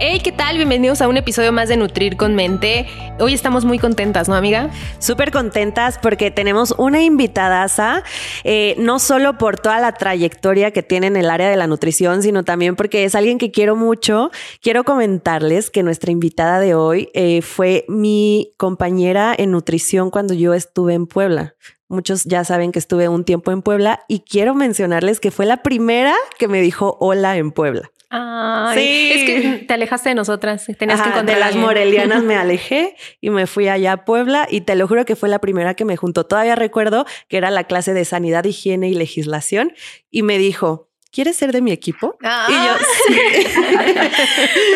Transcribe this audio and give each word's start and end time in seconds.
Hey, 0.00 0.20
¿qué 0.22 0.30
tal? 0.30 0.56
Bienvenidos 0.56 1.02
a 1.02 1.08
un 1.08 1.16
episodio 1.16 1.50
más 1.50 1.68
de 1.68 1.76
Nutrir 1.76 2.16
con 2.16 2.36
Mente. 2.36 2.86
Hoy 3.18 3.34
estamos 3.34 3.64
muy 3.64 3.80
contentas, 3.80 4.28
¿no, 4.28 4.36
amiga? 4.36 4.70
Súper 5.00 5.32
contentas 5.32 5.98
porque 6.00 6.30
tenemos 6.30 6.72
una 6.78 7.02
invitadaza, 7.02 8.04
eh, 8.44 8.76
no 8.78 9.00
solo 9.00 9.38
por 9.38 9.58
toda 9.58 9.80
la 9.80 9.90
trayectoria 9.90 10.70
que 10.70 10.84
tiene 10.84 11.08
en 11.08 11.16
el 11.16 11.28
área 11.28 11.50
de 11.50 11.56
la 11.56 11.66
nutrición, 11.66 12.22
sino 12.22 12.44
también 12.44 12.76
porque 12.76 13.02
es 13.02 13.16
alguien 13.16 13.38
que 13.38 13.50
quiero 13.50 13.74
mucho. 13.74 14.30
Quiero 14.62 14.84
comentarles 14.84 15.68
que 15.68 15.82
nuestra 15.82 16.12
invitada 16.12 16.60
de 16.60 16.76
hoy 16.76 17.10
eh, 17.12 17.42
fue 17.42 17.84
mi 17.88 18.54
compañera 18.56 19.34
en 19.36 19.50
nutrición 19.50 20.12
cuando 20.12 20.32
yo 20.32 20.54
estuve 20.54 20.94
en 20.94 21.08
Puebla. 21.08 21.56
Muchos 21.88 22.22
ya 22.22 22.44
saben 22.44 22.70
que 22.70 22.78
estuve 22.78 23.08
un 23.08 23.24
tiempo 23.24 23.50
en 23.50 23.62
Puebla 23.62 24.04
y 24.06 24.20
quiero 24.20 24.54
mencionarles 24.54 25.18
que 25.18 25.32
fue 25.32 25.44
la 25.44 25.64
primera 25.64 26.14
que 26.38 26.46
me 26.46 26.60
dijo 26.60 26.96
hola 27.00 27.36
en 27.36 27.50
Puebla. 27.50 27.90
Ay, 28.10 28.78
sí. 28.78 29.12
es 29.12 29.24
que 29.24 29.66
te 29.66 29.74
alejaste 29.74 30.08
de 30.10 30.14
nosotras. 30.14 30.66
Tenías 30.78 31.02
que 31.02 31.08
encontrar 31.10 31.36
de 31.36 31.40
las 31.40 31.56
morelianas 31.56 32.22
me 32.22 32.36
alejé 32.38 32.96
y 33.20 33.30
me 33.30 33.46
fui 33.46 33.68
allá 33.68 33.92
a 33.92 34.04
Puebla 34.04 34.46
y 34.50 34.62
te 34.62 34.74
lo 34.76 34.88
juro 34.88 35.04
que 35.04 35.16
fue 35.16 35.28
la 35.28 35.40
primera 35.40 35.74
que 35.74 35.84
me 35.84 35.96
juntó. 35.96 36.24
Todavía 36.24 36.54
recuerdo 36.54 37.04
que 37.28 37.36
era 37.36 37.50
la 37.50 37.64
clase 37.64 37.92
de 37.92 38.04
sanidad, 38.04 38.44
higiene 38.44 38.88
y 38.88 38.94
legislación 38.94 39.72
y 40.10 40.22
me 40.22 40.38
dijo, 40.38 40.88
¿quieres 41.10 41.36
ser 41.36 41.52
de 41.52 41.60
mi 41.60 41.72
equipo? 41.72 42.16
Y 42.22 42.52
yo, 42.52 42.76
sí. 43.08 43.46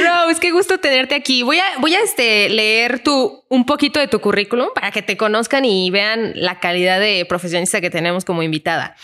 Rose, 0.05 0.41
qué 0.41 0.51
gusto 0.51 0.79
tenerte 0.79 1.15
aquí. 1.15 1.43
Voy 1.43 1.59
a, 1.59 1.65
voy 1.79 1.95
a 1.95 2.01
este, 2.01 2.49
leer 2.51 3.03
tu, 3.03 3.45
un 3.49 3.65
poquito 3.65 4.01
de 4.01 4.09
tu 4.09 4.21
currículum 4.21 4.69
para 4.75 4.91
que 4.91 5.03
te 5.03 5.17
conozcan 5.17 5.65
y 5.65 5.91
vean 5.91 6.33
la 6.35 6.61
calidad 6.61 7.01
de 7.01 7.25
profesionista 7.27 7.81
que 7.81 7.91
tenemos 7.91 8.25
como 8.25 8.43
invitada. 8.43 8.97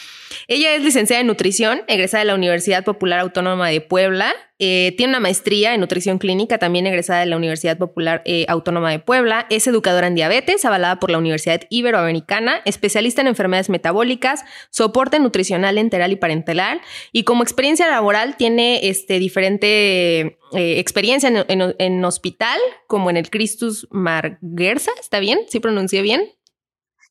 Ella 0.46 0.74
es 0.74 0.82
licenciada 0.82 1.20
en 1.20 1.26
nutrición, 1.26 1.82
egresada 1.88 2.22
de 2.22 2.28
la 2.28 2.34
Universidad 2.34 2.84
Popular 2.84 3.20
Autónoma 3.20 3.68
de 3.68 3.80
Puebla. 3.80 4.34
Eh, 4.60 4.94
tiene 4.96 5.12
una 5.12 5.20
maestría 5.20 5.72
en 5.74 5.80
nutrición 5.80 6.18
clínica, 6.18 6.58
también 6.58 6.86
egresada 6.86 7.20
de 7.20 7.26
la 7.26 7.36
Universidad 7.36 7.78
Popular 7.78 8.22
eh, 8.24 8.44
Autónoma 8.48 8.90
de 8.90 8.98
Puebla. 8.98 9.46
Es 9.50 9.66
educadora 9.68 10.08
en 10.08 10.16
diabetes, 10.16 10.64
avalada 10.64 10.98
por 10.98 11.10
la 11.10 11.18
Universidad 11.18 11.62
Iberoamericana, 11.70 12.60
especialista 12.64 13.20
en 13.20 13.28
enfermedades 13.28 13.70
metabólicas, 13.70 14.44
soporte 14.70 15.20
nutricional 15.20 15.78
enteral 15.78 16.10
y 16.10 16.16
parenteral. 16.16 16.80
Y 17.12 17.22
como 17.22 17.44
experiencia 17.44 17.88
laboral 17.88 18.36
tiene 18.36 18.88
este, 18.88 19.20
diferente 19.20 20.38
eh, 20.52 20.78
experiencia 20.78 21.28
en, 21.48 22.04
hospital, 22.04 22.58
como 22.86 23.10
en 23.10 23.16
el 23.16 23.30
Christus 23.30 23.86
Margersa, 23.90 24.90
¿está 25.00 25.20
bien? 25.20 25.40
¿Sí 25.48 25.60
pronuncié 25.60 26.02
bien? 26.02 26.22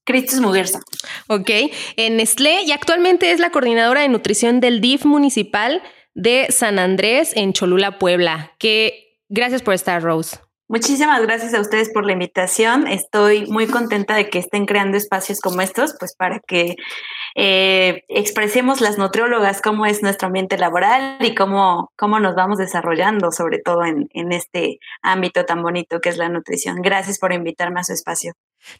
Cristus 0.08 0.40
Muguerza. 0.40 0.80
Ok, 1.28 1.50
en 1.98 2.18
Nestlé 2.18 2.64
y 2.64 2.72
actualmente 2.72 3.32
es 3.32 3.40
la 3.40 3.52
coordinadora 3.52 4.02
de 4.02 4.08
nutrición 4.10 4.62
del 4.62 4.80
DIF 4.80 5.06
municipal 5.06 5.84
de 6.16 6.48
San 6.50 6.80
Andrés 6.80 7.34
en 7.36 7.52
Cholula, 7.52 8.00
Puebla. 8.00 8.54
Que 8.58 9.20
gracias 9.28 9.62
por 9.62 9.74
estar, 9.74 10.02
Rose. 10.02 10.38
Muchísimas 10.70 11.22
gracias 11.22 11.54
a 11.54 11.62
ustedes 11.62 11.90
por 11.90 12.06
la 12.06 12.14
invitación. 12.14 12.88
Estoy 12.88 13.46
muy 13.48 13.68
contenta 13.68 14.16
de 14.16 14.30
que 14.30 14.40
estén 14.40 14.66
creando 14.66 14.98
espacios 14.98 15.42
como 15.42 15.62
estos, 15.62 15.96
pues 16.00 16.16
para 16.16 16.40
que 16.40 16.76
eh, 17.36 18.04
expresemos 18.08 18.80
las 18.82 18.98
nutriólogas 18.98 19.62
cómo 19.62 19.86
es 19.86 20.02
nuestro 20.02 20.28
ambiente 20.28 20.58
laboral 20.58 21.18
y 21.20 21.36
cómo, 21.36 21.92
cómo 21.98 22.20
nos 22.20 22.36
vamos 22.36 22.58
desarrollando, 22.58 23.32
sobre 23.32 23.60
todo 23.60 23.84
en, 23.84 24.08
en 24.14 24.32
este 24.32 24.80
ámbito 25.02 25.46
tan 25.46 25.62
bonito 25.64 26.00
que 26.00 26.10
es 26.10 26.18
la 26.18 26.30
nutrición. 26.30 26.82
Gracias 26.82 27.20
por 27.20 27.34
invitarme 27.34 27.82
a 27.82 27.84
su 27.84 27.94
espacio. 27.94 28.34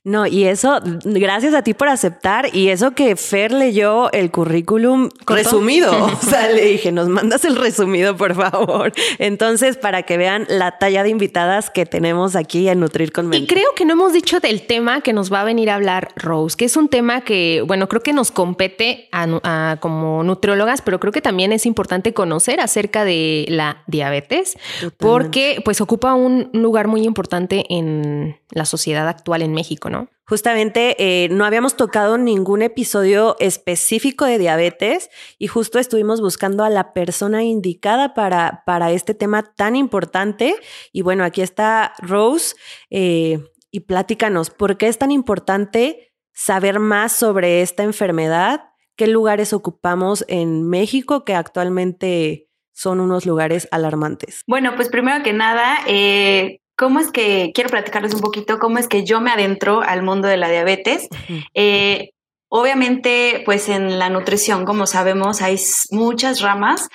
No, 0.04 0.28
y 0.28 0.46
eso, 0.46 0.80
gracias 1.04 1.54
a 1.54 1.62
ti 1.62 1.74
por 1.74 1.90
aceptar. 1.90 2.54
Y 2.54 2.70
eso 2.70 2.92
que 2.92 3.16
Fer 3.16 3.52
leyó 3.52 4.12
el 4.12 4.32
currículum 4.32 5.10
resumido. 5.26 5.92
o 6.06 6.22
sea, 6.22 6.50
le 6.50 6.66
dije, 6.66 6.92
nos 6.92 7.10
mandas 7.10 7.46
el 7.46 7.56
resumido, 7.56 8.16
por 8.16 8.36
favor. 8.36 8.94
Entonces, 9.20 9.78
para 9.78 10.04
que 10.04 10.18
vean 10.18 10.46
la 10.50 10.78
talla 10.78 11.04
de 11.04 11.10
invitadas 11.10 11.70
que 11.70 11.86
tenemos 11.86 12.36
aquí 12.36 12.68
en 12.70 12.80
Nutrir 12.80 13.12
con 13.12 13.34
Y 13.34 13.48
creo 13.48 13.70
que 13.76 13.86
no 13.86 13.94
hemos 13.94 14.14
dicho 14.14 14.40
del 14.40 14.66
tema 14.66 15.02
que 15.02 15.14
nos 15.14 15.32
va 15.32 15.42
a 15.42 15.44
venir 15.44 15.70
a 15.70 15.76
hablar 15.76 16.10
Rose, 16.16 16.56
que 16.56 16.66
es 16.66 16.78
un 16.78 16.90
tema 16.90 17.22
que, 17.22 17.64
bueno, 17.66 17.88
creo 17.88 18.02
que 18.02 18.14
nos 18.14 18.32
compete 18.32 19.10
a, 19.12 19.78
como 19.80 20.24
nutriólogas, 20.24 20.82
pero 20.82 21.00
creo 21.00 21.12
que 21.12 21.22
también 21.22 21.52
es 21.52 21.66
importante 21.66 22.14
conocer 22.14 22.60
acerca 22.60 23.04
de 23.04 23.46
la 23.50 23.84
diabetes, 23.88 24.58
porque 24.98 25.62
pues 25.64 25.82
ocupa 25.82 26.14
un 26.14 26.50
lugar 26.54 26.88
muy 26.88 27.04
importante 27.04 27.66
en 27.70 28.38
la 28.52 28.66
sociedad 28.66 29.08
actual 29.08 29.42
en 29.42 29.54
México, 29.54 29.90
¿no? 29.90 30.10
Justamente 30.26 30.96
eh, 31.00 31.30
no 31.30 31.46
habíamos 31.46 31.78
tocado 31.78 32.18
ningún 32.18 32.62
episodio 32.62 33.38
específico 33.40 34.26
de 34.26 34.38
diabetes 34.38 35.10
y 35.38 35.48
justo 35.48 35.80
estuvimos 35.80 36.22
buscando 36.22 36.64
a 36.64 36.70
la 36.70 36.94
persona 36.94 37.44
indicada 37.44 38.14
para, 38.14 38.64
para 38.66 38.92
este 38.92 39.14
tema 39.14 39.44
tan 39.44 39.76
importante. 39.76 40.56
Y 40.92 41.02
bueno, 41.02 41.24
aquí 41.24 41.42
está 41.42 41.94
Rose 42.00 42.56
eh, 42.90 43.40
y 43.72 43.82
pláticanos, 43.82 44.50
¿por 44.50 44.78
qué 44.78 44.88
es 44.88 44.98
tan 44.98 45.12
importante 45.12 46.14
saber 46.34 46.80
más 46.80 47.14
sobre 47.14 47.62
esta 47.62 47.84
enfermedad? 47.84 48.70
¿Qué 48.96 49.08
lugares 49.08 49.54
ocupamos 49.54 50.26
en 50.28 50.68
México 50.68 51.24
que 51.24 51.36
actualmente 51.36 52.50
son 52.74 53.00
unos 53.00 53.26
lugares 53.26 53.68
alarmantes? 53.72 54.44
Bueno, 54.48 54.76
pues 54.76 54.90
primero 54.90 55.24
que 55.24 55.34
nada, 55.34 55.80
eh, 55.88 56.62
¿Cómo 56.78 57.00
es 57.00 57.12
que, 57.12 57.52
quiero 57.56 57.72
platicarles 57.72 58.14
un 58.14 58.22
poquito, 58.22 58.60
cómo 58.60 58.78
es 58.78 58.88
que 58.88 59.04
yo 59.04 59.20
me 59.20 59.32
adentro 59.32 59.82
al 59.82 60.04
mundo 60.04 60.28
de 60.28 60.38
la 60.38 60.48
diabetes? 60.48 61.08
Eh, 61.56 62.12
obviamente, 62.50 63.42
pues 63.46 63.68
en 63.68 63.98
la 63.98 64.12
nutrición, 64.12 64.64
como 64.64 64.86
sabemos, 64.86 65.42
hay 65.42 65.60
muchas 65.90 66.40
ramas, 66.40 66.88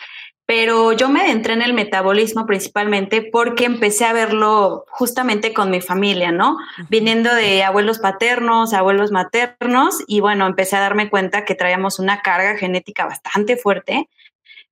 pero 0.47 0.93
yo 0.93 1.09
me 1.09 1.23
adentré 1.23 1.55
en 1.55 1.63
el 1.63 1.75
metabolismo 1.75 2.47
principalmente 2.47 3.29
porque 3.33 3.65
empecé 3.65 4.05
a 4.05 4.13
verlo 4.13 4.85
justamente 4.89 5.53
con 5.53 5.69
mi 5.71 5.81
familia, 5.81 6.31
¿no? 6.31 6.59
Viniendo 6.89 7.35
de 7.35 7.65
abuelos 7.65 7.99
paternos, 7.99 8.75
abuelos 8.75 9.11
maternos, 9.11 10.05
y 10.07 10.21
bueno, 10.21 10.47
empecé 10.47 10.77
a 10.77 10.81
darme 10.81 11.11
cuenta 11.11 11.45
que 11.45 11.57
traíamos 11.57 11.99
una 11.99 12.21
carga 12.21 12.57
genética 12.57 13.05
bastante 13.05 13.57
fuerte 13.57 14.09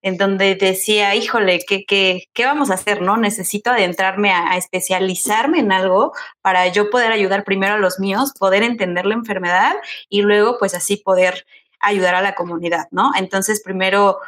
en 0.02 0.16
donde 0.16 0.54
decía, 0.54 1.14
híjole, 1.14 1.60
¿qué, 1.66 1.84
qué, 1.84 2.24
qué 2.32 2.46
vamos 2.46 2.70
a 2.70 2.74
hacer? 2.74 3.02
¿No? 3.02 3.16
Necesito 3.16 3.70
adentrarme 3.70 4.30
a, 4.32 4.56
especializarme 4.56 5.58
en 5.60 5.72
algo 5.72 6.12
para 6.40 6.66
yo 6.68 6.90
poder 6.90 7.12
ayudar 7.12 7.44
primero 7.44 7.74
a 7.74 7.78
los 7.78 8.00
míos, 8.00 8.32
poder 8.38 8.62
entender 8.62 9.06
la 9.06 9.14
enfermedad 9.14 9.74
y 10.08 10.22
luego 10.22 10.58
pues 10.58 10.74
así 10.74 10.96
poder 10.96 11.46
ayudar 11.80 12.14
a 12.14 12.22
la 12.22 12.34
comunidad, 12.34 12.88
¿no? 12.90 13.12
Entonces 13.16 13.62
primero, 13.62 14.18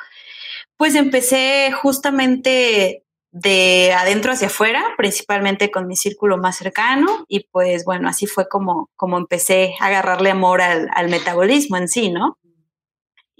pues 0.77 0.95
empecé 0.95 1.73
justamente 1.73 3.05
de 3.31 3.95
adentro 3.95 4.33
hacia 4.33 4.49
afuera, 4.49 4.85
principalmente 4.99 5.71
con 5.71 5.87
mi 5.87 5.97
círculo 5.97 6.37
más 6.37 6.57
cercano 6.57 7.25
y 7.29 7.49
pues 7.51 7.85
bueno, 7.85 8.09
así 8.09 8.27
fue 8.27 8.47
como, 8.47 8.91
como 8.97 9.17
empecé 9.17 9.75
a 9.81 9.87
agarrarle 9.87 10.31
amor 10.31 10.61
al, 10.61 10.89
al 10.95 11.09
metabolismo 11.09 11.79
en 11.79 11.89
sí, 11.89 12.11
¿no? 12.11 12.39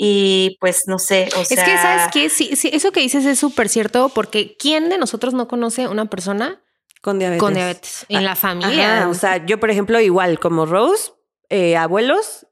Y 0.05 0.57
pues 0.59 0.89
no 0.89 0.99
sé, 0.99 1.29
o 1.37 1.45
sea... 1.45 1.59
Es 1.59 1.63
que, 1.63 1.77
¿sabes 1.79 2.09
qué? 2.13 2.29
Sí, 2.29 2.57
sí, 2.57 2.71
eso 2.73 2.91
que 2.91 2.99
dices 2.99 3.25
es 3.25 3.39
súper 3.39 3.69
cierto 3.69 4.09
porque 4.09 4.57
¿quién 4.57 4.89
de 4.89 4.99
nosotros 4.99 5.33
no 5.33 5.47
conoce 5.47 5.87
una 5.87 6.07
persona 6.07 6.61
con 7.03 7.21
diabetes? 7.21 7.41
Con 7.41 7.55
diabetes 7.55 8.07
en 8.09 8.25
la 8.25 8.35
familia. 8.35 9.07
o 9.09 9.15
sea, 9.15 9.47
yo 9.47 9.61
por 9.61 9.71
ejemplo 9.71 10.01
igual 10.01 10.41
como 10.41 10.67
Rose, 10.67 11.13
eh, 11.51 11.77
abuelos 11.77 12.49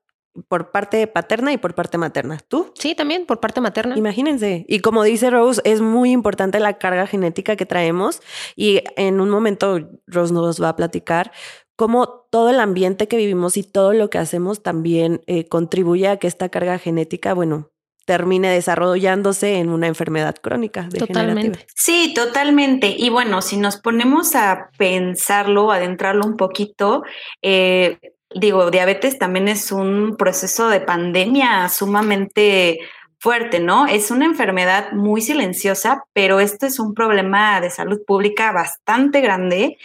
por 0.46 0.70
parte 0.70 1.08
paterna 1.08 1.52
y 1.52 1.56
por 1.56 1.74
parte 1.74 1.98
materna. 1.98 2.38
¿Tú? 2.46 2.72
Sí, 2.78 2.94
también 2.94 3.26
por 3.26 3.40
parte 3.40 3.60
materna. 3.60 3.98
Imagínense. 3.98 4.64
Y 4.68 4.78
como 4.78 5.02
dice 5.02 5.28
Rose, 5.28 5.60
es 5.64 5.80
muy 5.80 6.12
importante 6.12 6.60
la 6.60 6.78
carga 6.78 7.08
genética 7.08 7.56
que 7.56 7.66
traemos 7.66 8.22
y 8.54 8.84
en 8.96 9.20
un 9.20 9.28
momento 9.28 9.90
Rose 10.06 10.32
nos 10.32 10.62
va 10.62 10.68
a 10.68 10.76
platicar 10.76 11.32
cómo 11.80 12.26
todo 12.28 12.50
el 12.50 12.60
ambiente 12.60 13.08
que 13.08 13.16
vivimos 13.16 13.56
y 13.56 13.62
todo 13.62 13.94
lo 13.94 14.10
que 14.10 14.18
hacemos 14.18 14.62
también 14.62 15.22
eh, 15.26 15.48
contribuye 15.48 16.08
a 16.08 16.18
que 16.18 16.26
esta 16.26 16.50
carga 16.50 16.78
genética, 16.78 17.32
bueno, 17.32 17.70
termine 18.04 18.50
desarrollándose 18.50 19.54
en 19.54 19.70
una 19.70 19.86
enfermedad 19.86 20.34
crónica. 20.42 20.90
Totalmente. 20.90 21.64
Sí, 21.74 22.12
totalmente. 22.14 22.94
Y 22.98 23.08
bueno, 23.08 23.40
si 23.40 23.56
nos 23.56 23.78
ponemos 23.78 24.34
a 24.34 24.68
pensarlo, 24.76 25.72
adentrarlo 25.72 26.26
un 26.26 26.36
poquito, 26.36 27.02
eh, 27.40 27.96
digo, 28.34 28.70
diabetes 28.70 29.18
también 29.18 29.48
es 29.48 29.72
un 29.72 30.16
proceso 30.18 30.68
de 30.68 30.82
pandemia 30.82 31.66
sumamente 31.70 32.80
fuerte, 33.18 33.58
¿no? 33.58 33.86
Es 33.86 34.10
una 34.10 34.26
enfermedad 34.26 34.92
muy 34.92 35.22
silenciosa, 35.22 36.04
pero 36.12 36.40
esto 36.40 36.66
es 36.66 36.78
un 36.78 36.92
problema 36.92 37.58
de 37.62 37.70
salud 37.70 38.00
pública 38.06 38.52
bastante 38.52 39.22
grande. 39.22 39.78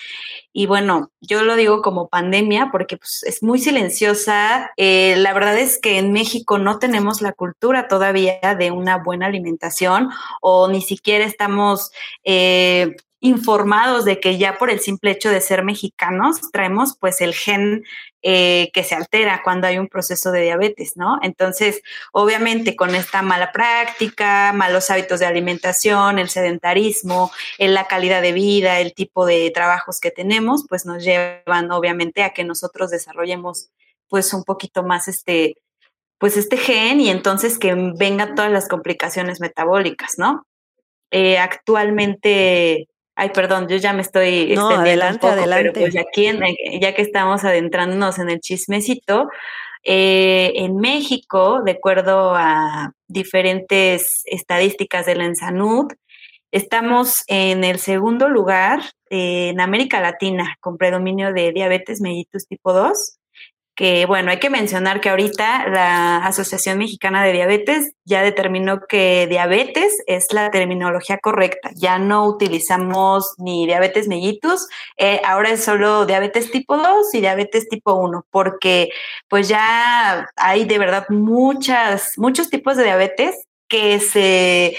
Y 0.58 0.68
bueno, 0.68 1.12
yo 1.20 1.44
lo 1.44 1.58
digo 1.58 1.82
como 1.82 2.08
pandemia 2.08 2.70
porque 2.72 2.96
pues, 2.96 3.24
es 3.24 3.44
muy 3.44 3.60
silenciosa. 3.60 4.72
Eh, 4.78 5.16
la 5.18 5.34
verdad 5.34 5.58
es 5.58 5.78
que 5.78 5.98
en 5.98 6.14
México 6.14 6.58
no 6.58 6.80
tenemos 6.80 7.22
la 7.22 7.34
cultura 7.34 7.90
todavía 7.90 8.40
de 8.58 8.72
una 8.72 9.04
buena 9.04 9.26
alimentación 9.26 10.12
o 10.40 10.70
ni 10.70 10.82
siquiera 10.82 11.26
estamos 11.26 11.92
eh, 12.24 12.96
informados 13.26 14.06
de 14.06 14.20
que 14.20 14.38
ya 14.38 14.58
por 14.58 14.70
el 14.70 14.80
simple 14.80 15.12
hecho 15.12 15.30
de 15.30 15.42
ser 15.42 15.64
mexicanos 15.64 16.52
traemos 16.52 16.96
pues 17.00 17.22
el 17.22 17.34
gen 17.34 17.84
eh, 18.22 18.70
que 18.72 18.84
se 18.84 18.94
altera 18.94 19.42
cuando 19.44 19.66
hay 19.66 19.80
un 19.80 19.88
proceso 19.88 20.32
de 20.32 20.42
diabetes, 20.42 20.96
¿no? 20.96 21.18
Entonces, 21.24 21.82
obviamente 22.12 22.76
con 22.76 22.94
esta 22.94 23.24
mala 23.24 23.52
práctica, 23.52 24.54
malos 24.54 24.90
hábitos 24.92 25.20
de 25.20 25.26
alimentación, 25.26 26.20
el 26.20 26.30
sedentarismo, 26.30 27.32
la 27.58 27.88
calidad 27.88 28.22
de 28.22 28.32
vida, 28.32 28.80
el 28.80 28.94
tipo 28.94 29.26
de 29.26 29.50
trabajos 29.52 30.00
que 30.00 30.12
tenemos, 30.12 30.66
pues 30.70 30.86
nos 30.86 31.04
llevan 31.04 31.72
obviamente 31.72 32.24
a 32.24 32.32
que 32.32 32.44
nosotros 32.44 32.92
desarrollemos 32.92 33.70
pues 34.08 34.34
un 34.34 34.44
poquito 34.44 34.84
más 34.84 35.08
este, 35.08 35.58
pues 36.20 36.38
este 36.38 36.58
gen 36.58 37.02
y 37.02 37.10
entonces 37.10 37.58
que 37.58 37.74
vengan 37.98 38.36
todas 38.36 38.52
las 38.52 38.68
complicaciones 38.68 39.40
metabólicas, 39.40 40.20
¿no? 40.20 40.46
Eh, 41.12 41.38
actualmente 41.38 42.88
Ay, 43.16 43.30
perdón, 43.30 43.68
yo 43.70 43.78
ya 43.78 43.94
me 43.94 44.02
estoy 44.02 44.54
no, 44.56 44.70
adelante, 44.70 45.28
adelante. 45.28 45.72
Pero 45.74 45.92
pues 45.92 45.98
aquí, 45.98 46.30
ya 46.82 46.94
que 46.94 47.02
estamos 47.02 47.46
adentrándonos 47.46 48.20
en 48.20 48.30
el 48.30 48.42
chismecito, 48.42 49.30
eh, 49.84 50.52
en 50.56 50.78
México, 50.78 51.62
de 51.64 51.72
acuerdo 51.72 52.34
a 52.36 52.94
diferentes 53.08 54.24
estadísticas 54.26 55.06
de 55.06 55.16
la 55.16 55.26
ENSANUD, 55.26 55.94
estamos 56.52 57.24
en 57.28 57.64
el 57.64 57.80
segundo 57.80 58.28
lugar 58.28 58.82
en 59.10 59.62
América 59.62 60.02
Latina 60.02 60.58
con 60.60 60.78
predominio 60.78 61.32
de 61.34 61.52
diabetes 61.52 62.02
mellitus 62.02 62.48
tipo 62.48 62.74
2 62.74 63.18
que 63.76 64.06
bueno, 64.06 64.32
hay 64.32 64.40
que 64.40 64.50
mencionar 64.50 65.02
que 65.02 65.10
ahorita 65.10 65.68
la 65.68 66.18
Asociación 66.18 66.78
Mexicana 66.78 67.24
de 67.24 67.34
Diabetes 67.34 67.94
ya 68.06 68.24
determinó 68.24 68.80
que 68.88 69.28
diabetes 69.28 70.02
es 70.08 70.28
la 70.32 70.50
terminología 70.50 71.18
correcta. 71.18 71.72
Ya 71.76 72.00
no 72.00 72.26
utilizamos 72.26 73.36
ni 73.38 73.66
diabetes 73.66 74.08
mellitus, 74.08 74.68
eh, 74.98 75.22
ahora 75.26 75.50
es 75.50 75.64
solo 75.64 76.06
diabetes 76.06 76.52
tipo 76.52 76.78
2 76.78 77.14
y 77.16 77.20
diabetes 77.20 77.68
tipo 77.68 77.96
1, 77.96 78.26
porque 78.32 78.90
pues 79.28 79.50
ya 79.50 80.30
hay 80.38 80.64
de 80.64 80.78
verdad 80.78 81.06
muchas, 81.10 82.18
muchos 82.18 82.50
tipos 82.50 82.78
de 82.78 82.86
diabetes 82.86 83.46
que 83.68 84.00
se 84.00 84.78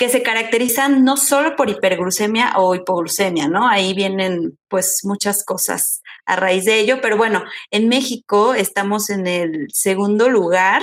que 0.00 0.08
se 0.08 0.22
caracterizan 0.22 1.04
no 1.04 1.18
solo 1.18 1.56
por 1.56 1.68
hiperglucemia 1.68 2.54
o 2.56 2.74
hipoglucemia, 2.74 3.48
¿no? 3.48 3.68
Ahí 3.68 3.92
vienen 3.92 4.58
pues 4.66 5.00
muchas 5.04 5.44
cosas 5.44 6.00
a 6.24 6.36
raíz 6.36 6.64
de 6.64 6.80
ello, 6.80 7.02
pero 7.02 7.18
bueno, 7.18 7.44
en 7.70 7.86
México 7.88 8.54
estamos 8.54 9.10
en 9.10 9.26
el 9.26 9.66
segundo 9.74 10.30
lugar 10.30 10.82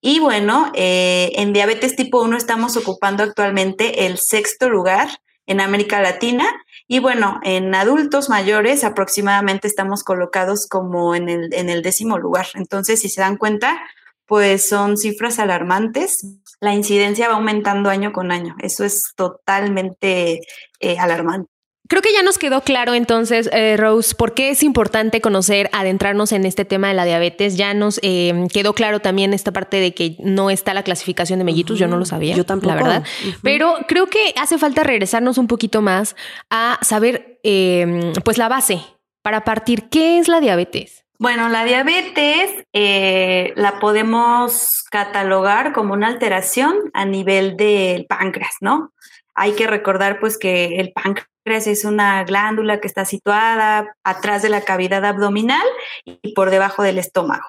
y 0.00 0.20
bueno, 0.20 0.70
eh, 0.76 1.32
en 1.34 1.52
diabetes 1.52 1.96
tipo 1.96 2.22
1 2.22 2.36
estamos 2.36 2.76
ocupando 2.76 3.24
actualmente 3.24 4.06
el 4.06 4.18
sexto 4.18 4.68
lugar 4.68 5.08
en 5.46 5.60
América 5.60 6.00
Latina 6.00 6.46
y 6.86 7.00
bueno, 7.00 7.40
en 7.42 7.74
adultos 7.74 8.28
mayores 8.28 8.84
aproximadamente 8.84 9.66
estamos 9.66 10.04
colocados 10.04 10.68
como 10.68 11.16
en 11.16 11.28
el, 11.28 11.52
en 11.52 11.68
el 11.68 11.82
décimo 11.82 12.16
lugar. 12.16 12.46
Entonces, 12.54 13.00
si 13.00 13.08
se 13.08 13.22
dan 13.22 13.38
cuenta, 13.38 13.82
pues 14.26 14.68
son 14.68 14.96
cifras 14.98 15.40
alarmantes. 15.40 16.24
La 16.64 16.72
incidencia 16.72 17.28
va 17.28 17.34
aumentando 17.34 17.90
año 17.90 18.14
con 18.14 18.32
año. 18.32 18.56
Eso 18.58 18.84
es 18.84 19.12
totalmente 19.16 20.40
eh, 20.80 20.98
alarmante. 20.98 21.50
Creo 21.86 22.00
que 22.00 22.14
ya 22.14 22.22
nos 22.22 22.38
quedó 22.38 22.62
claro 22.62 22.94
entonces, 22.94 23.50
eh, 23.52 23.76
Rose, 23.76 24.14
por 24.14 24.32
qué 24.32 24.48
es 24.48 24.62
importante 24.62 25.20
conocer, 25.20 25.68
adentrarnos 25.74 26.32
en 26.32 26.46
este 26.46 26.64
tema 26.64 26.88
de 26.88 26.94
la 26.94 27.04
diabetes. 27.04 27.58
Ya 27.58 27.74
nos 27.74 28.00
em, 28.02 28.48
quedó 28.48 28.72
claro 28.72 29.00
también 29.00 29.34
esta 29.34 29.52
parte 29.52 29.76
de 29.76 29.92
que 29.92 30.16
no 30.20 30.48
está 30.48 30.72
la 30.72 30.82
clasificación 30.82 31.38
de 31.38 31.44
mellitus, 31.44 31.78
yo 31.78 31.86
no 31.86 31.98
lo 31.98 32.06
sabía. 32.06 32.34
Yo 32.34 32.46
tampoco. 32.46 32.74
La 32.74 32.82
verdad. 32.82 33.04
Pero 33.42 33.76
creo 33.86 34.06
que 34.06 34.32
hace 34.40 34.56
falta 34.56 34.82
regresarnos 34.84 35.36
un 35.36 35.46
poquito 35.46 35.82
más 35.82 36.16
a 36.48 36.78
saber, 36.80 37.40
em, 37.42 38.14
pues, 38.24 38.38
la 38.38 38.48
base 38.48 38.80
para 39.20 39.44
partir. 39.44 39.90
¿Qué 39.90 40.18
es 40.18 40.28
la 40.28 40.40
diabetes? 40.40 41.03
Bueno, 41.18 41.48
la 41.48 41.64
diabetes 41.64 42.66
eh, 42.72 43.52
la 43.54 43.78
podemos 43.78 44.82
catalogar 44.90 45.72
como 45.72 45.94
una 45.94 46.08
alteración 46.08 46.90
a 46.92 47.04
nivel 47.04 47.56
del 47.56 48.06
páncreas, 48.06 48.56
¿no? 48.60 48.92
Hay 49.34 49.52
que 49.52 49.68
recordar 49.68 50.18
pues 50.18 50.38
que 50.38 50.80
el 50.80 50.92
páncreas 50.92 51.66
es 51.66 51.84
una 51.84 52.24
glándula 52.24 52.80
que 52.80 52.88
está 52.88 53.04
situada 53.04 53.96
atrás 54.02 54.42
de 54.42 54.48
la 54.48 54.62
cavidad 54.62 55.04
abdominal 55.04 55.66
y 56.04 56.34
por 56.34 56.50
debajo 56.50 56.82
del 56.82 56.98
estómago. 56.98 57.44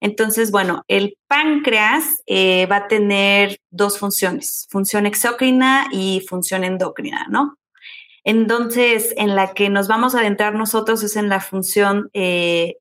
Entonces, 0.00 0.50
bueno, 0.50 0.82
el 0.88 1.16
páncreas 1.28 2.22
eh, 2.26 2.66
va 2.66 2.76
a 2.76 2.88
tener 2.88 3.58
dos 3.70 3.98
funciones, 3.98 4.66
función 4.70 5.06
exócrina 5.06 5.86
y 5.92 6.24
función 6.28 6.64
endocrina, 6.64 7.26
¿no? 7.30 7.56
Entonces, 8.24 9.14
en 9.16 9.34
la 9.34 9.52
que 9.52 9.68
nos 9.68 9.88
vamos 9.88 10.14
a 10.14 10.20
adentrar 10.20 10.54
nosotros 10.54 11.02
es 11.02 11.16
en 11.16 11.28
la 11.28 11.40
función 11.40 12.08
eh, 12.14 12.76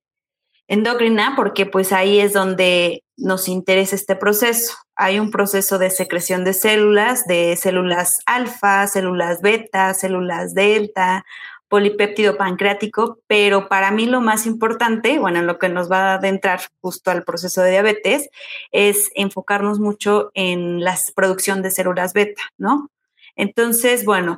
endocrina 0.71 1.33
porque 1.35 1.65
pues 1.65 1.91
ahí 1.91 2.21
es 2.21 2.31
donde 2.31 3.03
nos 3.17 3.49
interesa 3.49 3.93
este 3.93 4.15
proceso. 4.15 4.77
Hay 4.95 5.19
un 5.19 5.29
proceso 5.29 5.77
de 5.77 5.89
secreción 5.89 6.45
de 6.45 6.53
células, 6.53 7.27
de 7.27 7.57
células 7.57 8.19
alfa, 8.25 8.87
células 8.87 9.41
beta, 9.41 9.93
células 9.93 10.53
delta, 10.53 11.25
polipéptido 11.67 12.37
pancreático, 12.37 13.19
pero 13.27 13.67
para 13.67 13.91
mí 13.91 14.05
lo 14.05 14.21
más 14.21 14.45
importante, 14.45 15.19
bueno, 15.19 15.39
en 15.39 15.47
lo 15.47 15.59
que 15.59 15.67
nos 15.67 15.91
va 15.91 16.11
a 16.11 16.13
adentrar 16.13 16.61
justo 16.79 17.11
al 17.11 17.25
proceso 17.25 17.61
de 17.61 17.71
diabetes, 17.71 18.29
es 18.71 19.11
enfocarnos 19.13 19.77
mucho 19.81 20.31
en 20.35 20.85
la 20.85 20.97
producción 21.13 21.61
de 21.61 21.71
células 21.71 22.13
beta, 22.13 22.43
¿no? 22.57 22.89
Entonces, 23.35 24.05
bueno, 24.05 24.37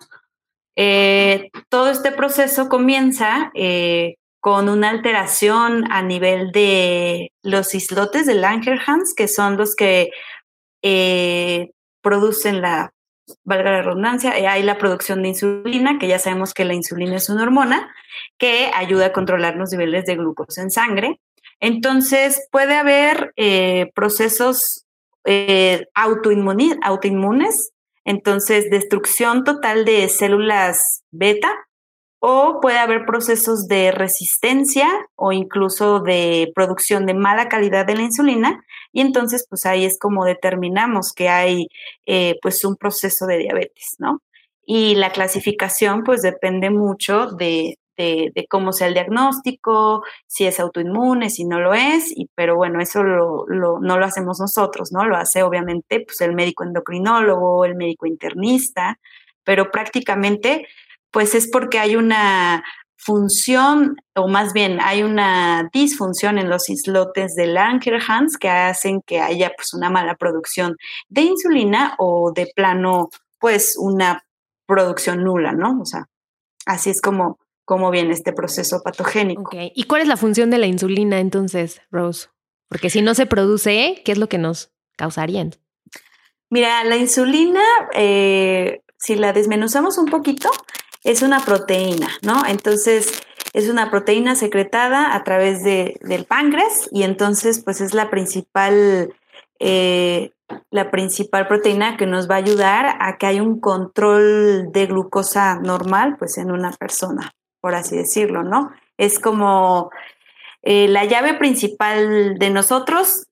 eh, 0.76 1.52
todo 1.70 1.92
este 1.92 2.12
proceso 2.12 2.70
comienza 2.70 3.52
eh, 3.54 4.16
con 4.44 4.68
una 4.68 4.90
alteración 4.90 5.90
a 5.90 6.02
nivel 6.02 6.52
de 6.52 7.32
los 7.44 7.74
islotes 7.74 8.26
de 8.26 8.34
Langerhans, 8.34 9.14
que 9.16 9.30
son 9.30 9.56
los 9.56 9.74
que 9.74 10.10
eh, 10.82 11.72
producen 12.02 12.62
la, 12.62 12.94
valga 13.46 13.72
la 13.72 13.84
redundancia, 13.84 14.38
eh, 14.38 14.46
hay 14.46 14.62
la 14.64 14.78
producción 14.78 15.22
de 15.22 15.30
insulina, 15.30 15.98
que 15.98 16.10
ya 16.10 16.20
sabemos 16.20 16.54
que 16.54 16.66
la 16.66 16.74
insulina 16.74 17.16
es 17.16 17.30
una 17.30 17.44
hormona 17.44 17.90
que 18.38 18.70
ayuda 18.76 19.06
a 19.06 19.14
controlar 19.14 19.56
los 19.56 19.72
niveles 19.72 20.04
de 20.04 20.18
glucosa 20.18 20.62
en 20.62 20.72
sangre. 20.72 21.22
Entonces, 21.62 22.46
puede 22.52 22.76
haber 22.76 23.32
eh, 23.38 23.94
procesos 23.96 24.86
autoinmunes, 25.96 27.72
entonces 28.04 28.70
destrucción 28.70 29.46
total 29.46 29.86
de 29.86 30.10
células 30.10 31.06
beta, 31.12 31.50
o 32.26 32.62
puede 32.62 32.78
haber 32.78 33.06
procesos 33.06 33.68
de 33.68 33.92
resistencia 33.92 34.88
o 35.18 35.34
incluso 35.34 36.00
de 36.00 36.54
producción 36.56 37.06
de 37.06 37.14
mala 37.14 37.50
calidad 37.50 37.86
de 37.86 37.96
la 37.96 38.04
insulina 38.04 38.64
y 38.94 39.02
entonces 39.02 39.46
pues 39.50 39.66
ahí 39.66 39.84
es 39.84 40.00
como 40.00 40.24
determinamos 40.24 41.12
que 41.12 41.28
hay 41.28 41.68
eh, 42.06 42.40
pues 42.42 42.64
un 42.64 42.78
proceso 42.78 43.26
de 43.26 43.40
diabetes, 43.40 43.98
¿no? 44.00 44.22
Y 44.66 44.96
la 44.96 45.12
clasificación 45.12 46.06
pues 46.06 46.22
depende 46.22 46.70
mucho 46.70 47.28
de, 47.28 47.78
de, 47.98 48.32
cómo 48.50 48.72
sea 48.72 48.88
el 48.88 48.94
diagnóstico, 48.94 50.04
si 50.26 50.46
es 50.46 50.62
autoinmune, 50.62 51.30
si 51.30 51.44
no 51.44 51.60
lo 51.60 51.74
es, 51.74 52.14
pero 52.36 52.56
bueno, 52.56 52.80
eso 52.80 53.04
lo, 53.04 53.46
no 53.50 53.98
lo 54.00 54.06
hacemos 54.06 54.40
nosotros, 54.40 54.94
¿no? 54.94 55.06
Lo 55.06 55.18
hace 55.18 55.44
obviamente 55.44 56.00
pues 56.00 56.22
el 56.22 56.32
médico 56.32 56.64
endocrinólogo, 56.64 57.66
el 57.66 57.76
médico 57.76 58.06
internista, 58.06 58.98
pero 59.44 59.72
prácticamente 59.72 60.68
pues 61.14 61.36
es 61.36 61.48
porque 61.48 61.80
hay 61.80 61.96
una 61.96 62.64
función, 62.98 63.98
o 64.16 64.28
más 64.28 64.52
bien 64.54 64.80
hay 64.82 65.04
una 65.04 65.70
disfunción 65.72 66.38
en 66.38 66.50
los 66.50 66.70
islotes 66.70 67.36
de 67.36 67.48
Langerhans 67.48 68.38
que 68.38 68.50
hacen 68.50 69.02
que 69.06 69.20
haya 69.20 69.52
pues 69.56 69.74
una 69.74 69.90
mala 69.90 70.16
producción 70.16 70.76
de 71.10 71.22
insulina 71.22 71.96
o 72.00 72.32
de 72.34 72.52
plano 72.56 73.10
pues 73.40 73.76
una 73.78 74.26
producción 74.66 75.24
nula, 75.24 75.52
¿no? 75.52 75.82
O 75.82 75.86
sea, 75.86 76.08
así 76.66 76.90
es 76.90 77.02
como, 77.02 77.38
como 77.66 77.92
viene 77.92 78.14
este 78.14 78.34
proceso 78.34 78.82
patogénico. 78.84 79.52
¿Y 79.54 79.84
cuál 79.84 80.02
es 80.02 80.08
la 80.08 80.18
función 80.18 80.50
de 80.50 80.58
la 80.58 80.68
insulina 80.68 81.20
entonces, 81.20 81.82
Rose? 81.92 82.30
Porque 82.70 82.90
si 82.90 83.02
no 83.02 83.14
se 83.14 83.26
produce, 83.26 84.02
¿qué 84.04 84.14
es 84.14 84.18
lo 84.18 84.30
que 84.30 84.38
nos 84.40 84.72
causaría? 84.96 85.46
Mira, 86.50 86.84
la 86.86 86.96
insulina, 86.96 87.62
eh, 87.94 88.82
si 88.98 89.16
la 89.16 89.34
desmenuzamos 89.34 89.98
un 89.98 90.06
poquito, 90.06 90.50
es 91.04 91.22
una 91.22 91.40
proteína, 91.42 92.10
¿no? 92.22 92.46
Entonces, 92.48 93.24
es 93.54 93.70
una 93.70 93.92
proteína 93.92 94.36
secretada 94.36 95.16
a 95.16 95.24
través 95.24 95.64
de, 95.64 96.00
del 96.02 96.26
páncreas 96.26 96.90
y 96.92 97.04
entonces, 97.04 97.62
pues 97.64 97.82
es 97.82 97.94
la 97.94 98.10
principal, 98.10 99.14
eh, 99.60 100.32
la 100.72 100.92
principal 100.92 101.48
proteína 101.48 101.98
que 101.98 102.06
nos 102.06 102.30
va 102.30 102.36
a 102.36 102.40
ayudar 102.40 102.98
a 103.00 103.18
que 103.18 103.28
haya 103.28 103.44
un 103.44 103.60
control 103.60 104.72
de 104.72 104.88
glucosa 104.88 105.60
normal, 105.60 106.16
pues 106.18 106.38
en 106.38 106.52
una 106.52 106.72
persona, 106.72 107.32
por 107.62 107.76
así 107.76 107.96
decirlo, 107.96 108.44
¿no? 108.44 108.72
Es 108.98 109.20
como 109.20 109.92
eh, 110.64 110.88
la 110.88 111.06
llave 111.06 111.34
principal 111.36 112.40
de 112.40 112.50
nosotros 112.50 113.28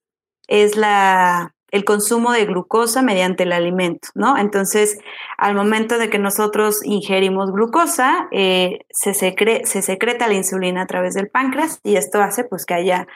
es 0.46 0.76
la, 0.76 1.54
el 1.72 1.84
consumo 1.84 2.32
de 2.32 2.44
glucosa 2.44 3.02
mediante 3.02 3.44
el 3.44 3.52
alimento, 3.52 4.08
¿no? 4.14 4.36
Entonces, 4.36 4.98
al 5.38 5.54
momento 5.54 5.98
de 5.98 6.10
que 6.10 6.18
nosotros 6.18 6.84
ingerimos 6.84 7.50
glucosa, 7.50 8.28
eh, 8.30 8.80
se, 8.90 9.14
se 9.14 9.82
secreta 9.82 10.28
la 10.28 10.34
insulina 10.34 10.82
a 10.82 10.86
través 10.86 11.14
del 11.14 11.30
páncreas 11.30 11.80
y 11.82 11.96
esto 11.96 12.22
hace 12.22 12.44
pues 12.44 12.66
que 12.66 12.74
haya 12.74 13.08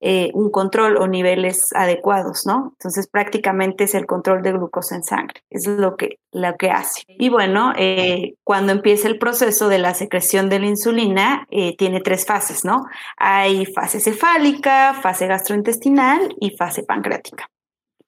eh, 0.00 0.30
un 0.34 0.50
control 0.50 0.96
o 0.96 1.06
niveles 1.06 1.72
adecuados, 1.72 2.46
¿no? 2.46 2.72
Entonces 2.78 3.06
prácticamente 3.06 3.84
es 3.84 3.94
el 3.94 4.06
control 4.06 4.42
de 4.42 4.52
glucosa 4.52 4.96
en 4.96 5.04
sangre, 5.04 5.44
es 5.48 5.68
lo 5.68 5.96
que, 5.96 6.18
que 6.58 6.70
hace. 6.70 7.04
Y 7.06 7.28
bueno, 7.28 7.74
eh, 7.76 8.34
cuando 8.42 8.72
empieza 8.72 9.06
el 9.06 9.18
proceso 9.18 9.68
de 9.68 9.78
la 9.78 9.94
secreción 9.94 10.48
de 10.48 10.58
la 10.58 10.66
insulina, 10.66 11.46
tiene 11.78 12.00
tres 12.00 12.26
fases, 12.26 12.64
¿no? 12.64 12.86
Hay 13.18 13.66
fase 13.66 14.00
cefálica, 14.00 14.94
fase 14.94 15.28
gastrointestinal 15.28 16.34
y 16.40 16.56
fase 16.56 16.82
pancreática. 16.82 17.48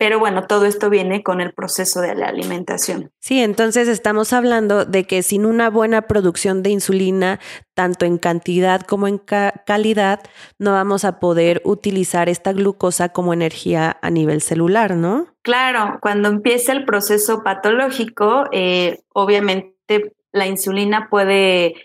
Pero 0.03 0.19
bueno, 0.19 0.49
todo 0.49 0.65
esto 0.65 0.91
viene 0.91 1.23
con 1.23 1.41
el 1.41 1.53
proceso 1.53 2.01
de 2.01 2.17
la 2.17 2.27
alimentación. 2.27 3.13
Sí, 3.21 3.39
entonces 3.39 3.87
estamos 3.87 4.33
hablando 4.33 4.85
de 4.85 5.05
que 5.05 5.23
sin 5.23 5.47
una 5.47 5.71
buena 5.71 6.09
producción 6.09 6.65
de 6.65 6.71
insulina, 6.71 7.39
tanto 7.75 8.05
en 8.05 8.19
cantidad 8.19 8.81
como 8.81 9.07
en 9.07 9.19
calidad, 9.19 10.19
no 10.59 10.73
vamos 10.73 11.05
a 11.05 11.21
poder 11.21 11.63
utilizar 11.65 12.29
esta 12.29 12.53
glucosa 12.53 13.11
como 13.11 13.33
energía 13.33 13.97
a 14.03 14.11
nivel 14.11 14.43
celular, 14.43 14.97
¿no? 14.97 15.29
Claro, 15.43 16.01
cuando 16.03 16.31
empieza 16.31 16.73
el 16.73 16.85
proceso 16.85 17.45
patológico, 17.45 18.47
eh, 18.51 19.05
obviamente 19.13 20.17
la 20.33 20.49
insulina 20.49 21.07
puede 21.11 21.77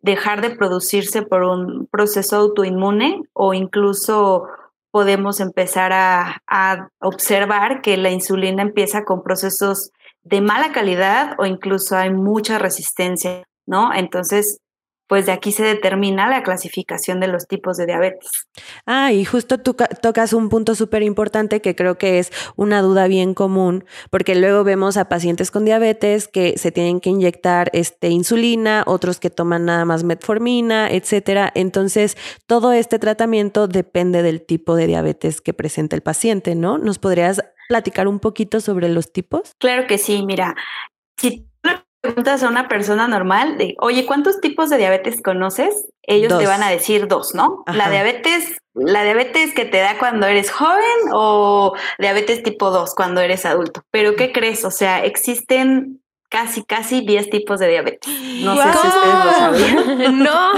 dejar 0.00 0.40
de 0.40 0.56
producirse 0.56 1.20
por 1.20 1.42
un 1.42 1.86
proceso 1.92 2.36
autoinmune 2.36 3.20
o 3.34 3.52
incluso 3.52 4.46
podemos 4.96 5.40
empezar 5.40 5.92
a, 5.92 6.88
observar 7.02 7.82
que 7.82 7.98
la 7.98 8.08
insulina 8.08 8.62
empieza 8.62 9.04
con 9.04 9.22
procesos 9.22 9.90
de 10.22 10.40
mala 10.40 10.72
calidad 10.72 11.34
o 11.38 11.44
incluso 11.44 11.98
hay 11.98 12.08
mucha 12.08 12.58
resistencia, 12.58 13.44
¿no? 13.66 13.92
Entonces, 13.92 14.60
pues 15.08 15.26
de 15.26 15.32
aquí 15.32 15.52
se 15.52 15.62
determina 15.62 16.28
la 16.28 16.42
clasificación 16.42 17.20
de 17.20 17.28
los 17.28 17.46
tipos 17.46 17.76
de 17.76 17.86
diabetes. 17.86 18.30
Ah, 18.86 19.12
y 19.12 19.24
justo 19.24 19.58
tú 19.58 19.76
tocas 20.02 20.32
un 20.32 20.48
punto 20.48 20.74
súper 20.74 21.02
importante 21.02 21.60
que 21.60 21.76
creo 21.76 21.98
que 21.98 22.18
es 22.18 22.32
una 22.56 22.82
duda 22.82 23.06
bien 23.06 23.34
común, 23.34 23.84
porque 24.10 24.34
luego 24.34 24.64
vemos 24.64 24.96
a 24.96 25.08
pacientes 25.08 25.50
con 25.50 25.64
diabetes 25.64 26.28
que 26.28 26.58
se 26.58 26.72
tienen 26.72 27.00
que 27.00 27.10
inyectar 27.10 27.70
este, 27.72 28.08
insulina, 28.08 28.82
otros 28.86 29.20
que 29.20 29.30
toman 29.30 29.64
nada 29.64 29.84
más 29.84 30.04
metformina, 30.04 30.90
etcétera. 30.90 31.52
Entonces, 31.54 32.16
todo 32.46 32.72
este 32.72 32.98
tratamiento 32.98 33.68
depende 33.68 34.22
del 34.22 34.44
tipo 34.44 34.74
de 34.74 34.86
diabetes 34.86 35.40
que 35.40 35.54
presenta 35.54 35.96
el 35.96 36.02
paciente, 36.02 36.54
¿no? 36.54 36.78
¿Nos 36.78 36.98
podrías 36.98 37.42
platicar 37.68 38.08
un 38.08 38.20
poquito 38.20 38.60
sobre 38.60 38.88
los 38.88 39.12
tipos? 39.12 39.52
Claro 39.58 39.86
que 39.86 39.98
sí, 39.98 40.24
mira, 40.24 40.54
si 41.16 41.48
preguntas 42.06 42.42
a 42.42 42.48
una 42.48 42.68
persona 42.68 43.08
normal 43.08 43.58
de, 43.58 43.74
oye, 43.80 44.06
¿cuántos 44.06 44.40
tipos 44.40 44.70
de 44.70 44.78
diabetes 44.78 45.20
conoces? 45.22 45.88
Ellos 46.02 46.38
te 46.38 46.46
van 46.46 46.62
a 46.62 46.70
decir 46.70 47.08
dos, 47.08 47.34
¿no? 47.34 47.64
La 47.66 47.90
diabetes, 47.90 48.56
la 48.74 49.02
diabetes 49.02 49.52
que 49.54 49.64
te 49.64 49.78
da 49.78 49.98
cuando 49.98 50.26
eres 50.26 50.50
joven 50.50 51.10
o 51.12 51.74
diabetes 51.98 52.42
tipo 52.42 52.70
2 52.70 52.94
cuando 52.94 53.20
eres 53.20 53.44
adulto. 53.44 53.82
Pero 53.90 54.14
¿qué 54.14 54.30
crees? 54.32 54.64
O 54.64 54.70
sea, 54.70 55.04
existen 55.04 56.00
casi, 56.28 56.62
casi 56.62 57.00
10 57.00 57.30
tipos 57.30 57.58
de 57.58 57.68
diabetes. 57.68 58.12
No 58.42 58.56
sé 58.56 58.62
si 58.62 58.88
ustedes 58.88 59.24
lo 59.24 59.32
sabían. 59.32 60.18
no. 60.22 60.52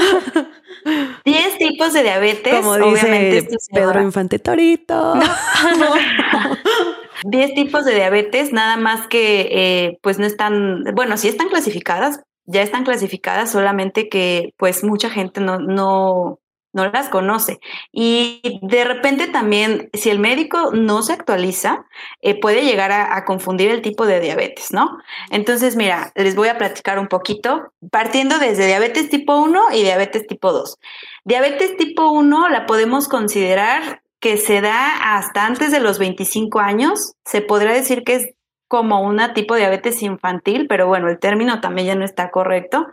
10 1.25 1.59
tipos 1.59 1.93
de 1.95 2.03
diabetes. 2.03 2.55
Como 2.55 2.77
dice 2.77 3.49
Pedro 3.73 4.03
Infante 4.03 4.39
Torito. 4.39 5.15
No. 5.15 5.25
10 7.25 7.55
tipos 7.55 7.85
de 7.85 7.95
diabetes, 7.95 8.53
nada 8.53 8.77
más 8.77 9.07
que 9.07 9.49
eh, 9.51 9.99
pues 10.03 10.19
no 10.19 10.27
están, 10.27 10.85
bueno, 10.95 11.17
sí 11.17 11.29
están 11.29 11.49
clasificadas, 11.49 12.21
ya 12.47 12.63
están 12.63 12.85
clasificadas, 12.85 13.51
solamente 13.51 14.09
que 14.09 14.55
pues 14.57 14.83
mucha 14.83 15.11
gente 15.11 15.41
no, 15.41 15.59
no, 15.59 16.41
no 16.73 16.91
las 16.91 17.09
conoce. 17.09 17.61
Y 17.93 18.61
de 18.63 18.85
repente 18.85 19.27
también, 19.27 19.91
si 19.93 20.11
el 20.11 20.19
médico 20.19 20.71
no 20.73 21.03
se 21.03 21.13
actualiza, 21.13 21.85
eh, 22.23 22.39
puede 22.41 22.63
llegar 22.63 22.93
a, 22.93 23.17
a, 23.17 23.25
confundir 23.25 23.71
el 23.71 23.83
tipo 23.83 24.07
de 24.07 24.21
diabetes, 24.21 24.73
¿no? 24.73 24.99
Entonces, 25.31 25.77
mira, 25.77 26.13
les 26.15 26.37
voy 26.37 26.49
a 26.49 26.59
platicar 26.59 26.99
un 26.99 27.09
poquito, 27.09 27.73
partiendo 27.91 28.39
desde 28.39 28.67
diabetes 28.67 29.11
tipo 29.11 29.39
1 29.39 29.73
y 29.73 29.83
diabetes 29.83 30.27
tipo 30.27 30.53
2. 30.53 30.79
Diabetes 31.25 31.77
tipo 31.77 32.11
1 32.11 32.49
la 32.49 32.67
podemos 32.67 33.09
considerar 33.09 34.03
que 34.21 34.37
se 34.37 34.61
da 34.61 35.17
hasta 35.17 35.47
antes 35.47 35.71
de 35.71 35.81
los 35.81 35.99
25 35.99 36.61
años. 36.61 37.15
Se 37.25 37.41
podría 37.41 37.73
decir 37.73 38.05
que 38.05 38.15
es 38.15 38.35
como 38.69 39.01
una 39.01 39.33
tipo 39.33 39.55
de 39.55 39.61
diabetes 39.61 40.03
infantil, 40.03 40.67
pero 40.69 40.87
bueno, 40.87 41.09
el 41.09 41.19
término 41.19 41.61
también 41.61 41.87
ya 41.87 41.95
no 41.95 42.05
está 42.05 42.31
correcto. 42.31 42.87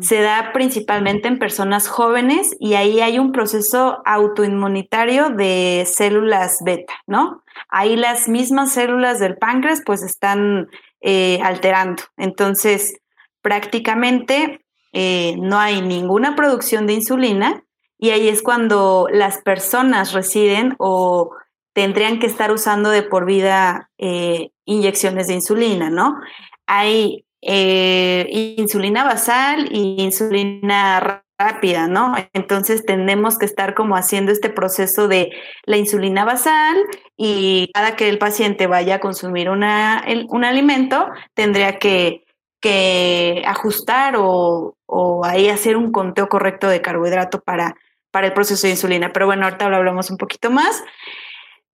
Se 0.00 0.20
da 0.20 0.52
principalmente 0.52 1.28
en 1.28 1.38
personas 1.38 1.88
jóvenes 1.88 2.54
y 2.60 2.74
ahí 2.74 3.00
hay 3.00 3.18
un 3.18 3.32
proceso 3.32 4.02
autoinmunitario 4.04 5.30
de 5.30 5.84
células 5.90 6.58
beta, 6.62 6.92
¿no? 7.06 7.42
Ahí 7.70 7.96
las 7.96 8.28
mismas 8.28 8.72
células 8.72 9.18
del 9.18 9.38
páncreas 9.38 9.82
pues 9.84 10.02
están 10.02 10.68
eh, 11.00 11.40
alterando. 11.42 12.02
Entonces, 12.18 13.00
prácticamente 13.40 14.60
eh, 14.92 15.36
no 15.38 15.58
hay 15.58 15.80
ninguna 15.80 16.36
producción 16.36 16.86
de 16.86 16.92
insulina 16.94 17.63
y 18.04 18.10
ahí 18.10 18.28
es 18.28 18.42
cuando 18.42 19.08
las 19.10 19.38
personas 19.38 20.12
residen 20.12 20.74
o 20.76 21.30
tendrían 21.72 22.18
que 22.18 22.26
estar 22.26 22.52
usando 22.52 22.90
de 22.90 23.02
por 23.02 23.24
vida 23.24 23.88
eh, 23.96 24.50
inyecciones 24.66 25.28
de 25.28 25.32
insulina, 25.32 25.88
¿no? 25.88 26.20
Hay 26.66 27.24
eh, 27.40 28.26
insulina 28.58 29.04
basal 29.04 29.70
y 29.72 30.02
insulina 30.02 31.22
rápida, 31.38 31.88
¿no? 31.88 32.14
Entonces 32.34 32.84
tenemos 32.84 33.38
que 33.38 33.46
estar 33.46 33.72
como 33.72 33.96
haciendo 33.96 34.32
este 34.32 34.50
proceso 34.50 35.08
de 35.08 35.30
la 35.64 35.78
insulina 35.78 36.26
basal 36.26 36.76
y 37.16 37.70
cada 37.72 37.96
que 37.96 38.10
el 38.10 38.18
paciente 38.18 38.66
vaya 38.66 38.96
a 38.96 39.00
consumir 39.00 39.48
una, 39.48 40.04
un 40.28 40.44
alimento, 40.44 41.08
tendría 41.32 41.78
que 41.78 42.24
que 42.64 43.42
ajustar 43.46 44.14
o, 44.16 44.74
ahí 45.22 45.50
hacer 45.50 45.76
un 45.76 45.92
conteo 45.92 46.30
correcto 46.30 46.66
de 46.66 46.80
carbohidrato 46.80 47.42
para, 47.42 47.76
para 48.14 48.28
el 48.28 48.32
proceso 48.32 48.68
de 48.68 48.74
insulina. 48.74 49.12
Pero 49.12 49.26
bueno, 49.26 49.44
ahorita 49.44 49.68
lo 49.68 49.74
hablamos 49.74 50.08
un 50.08 50.18
poquito 50.18 50.48
más. 50.48 50.84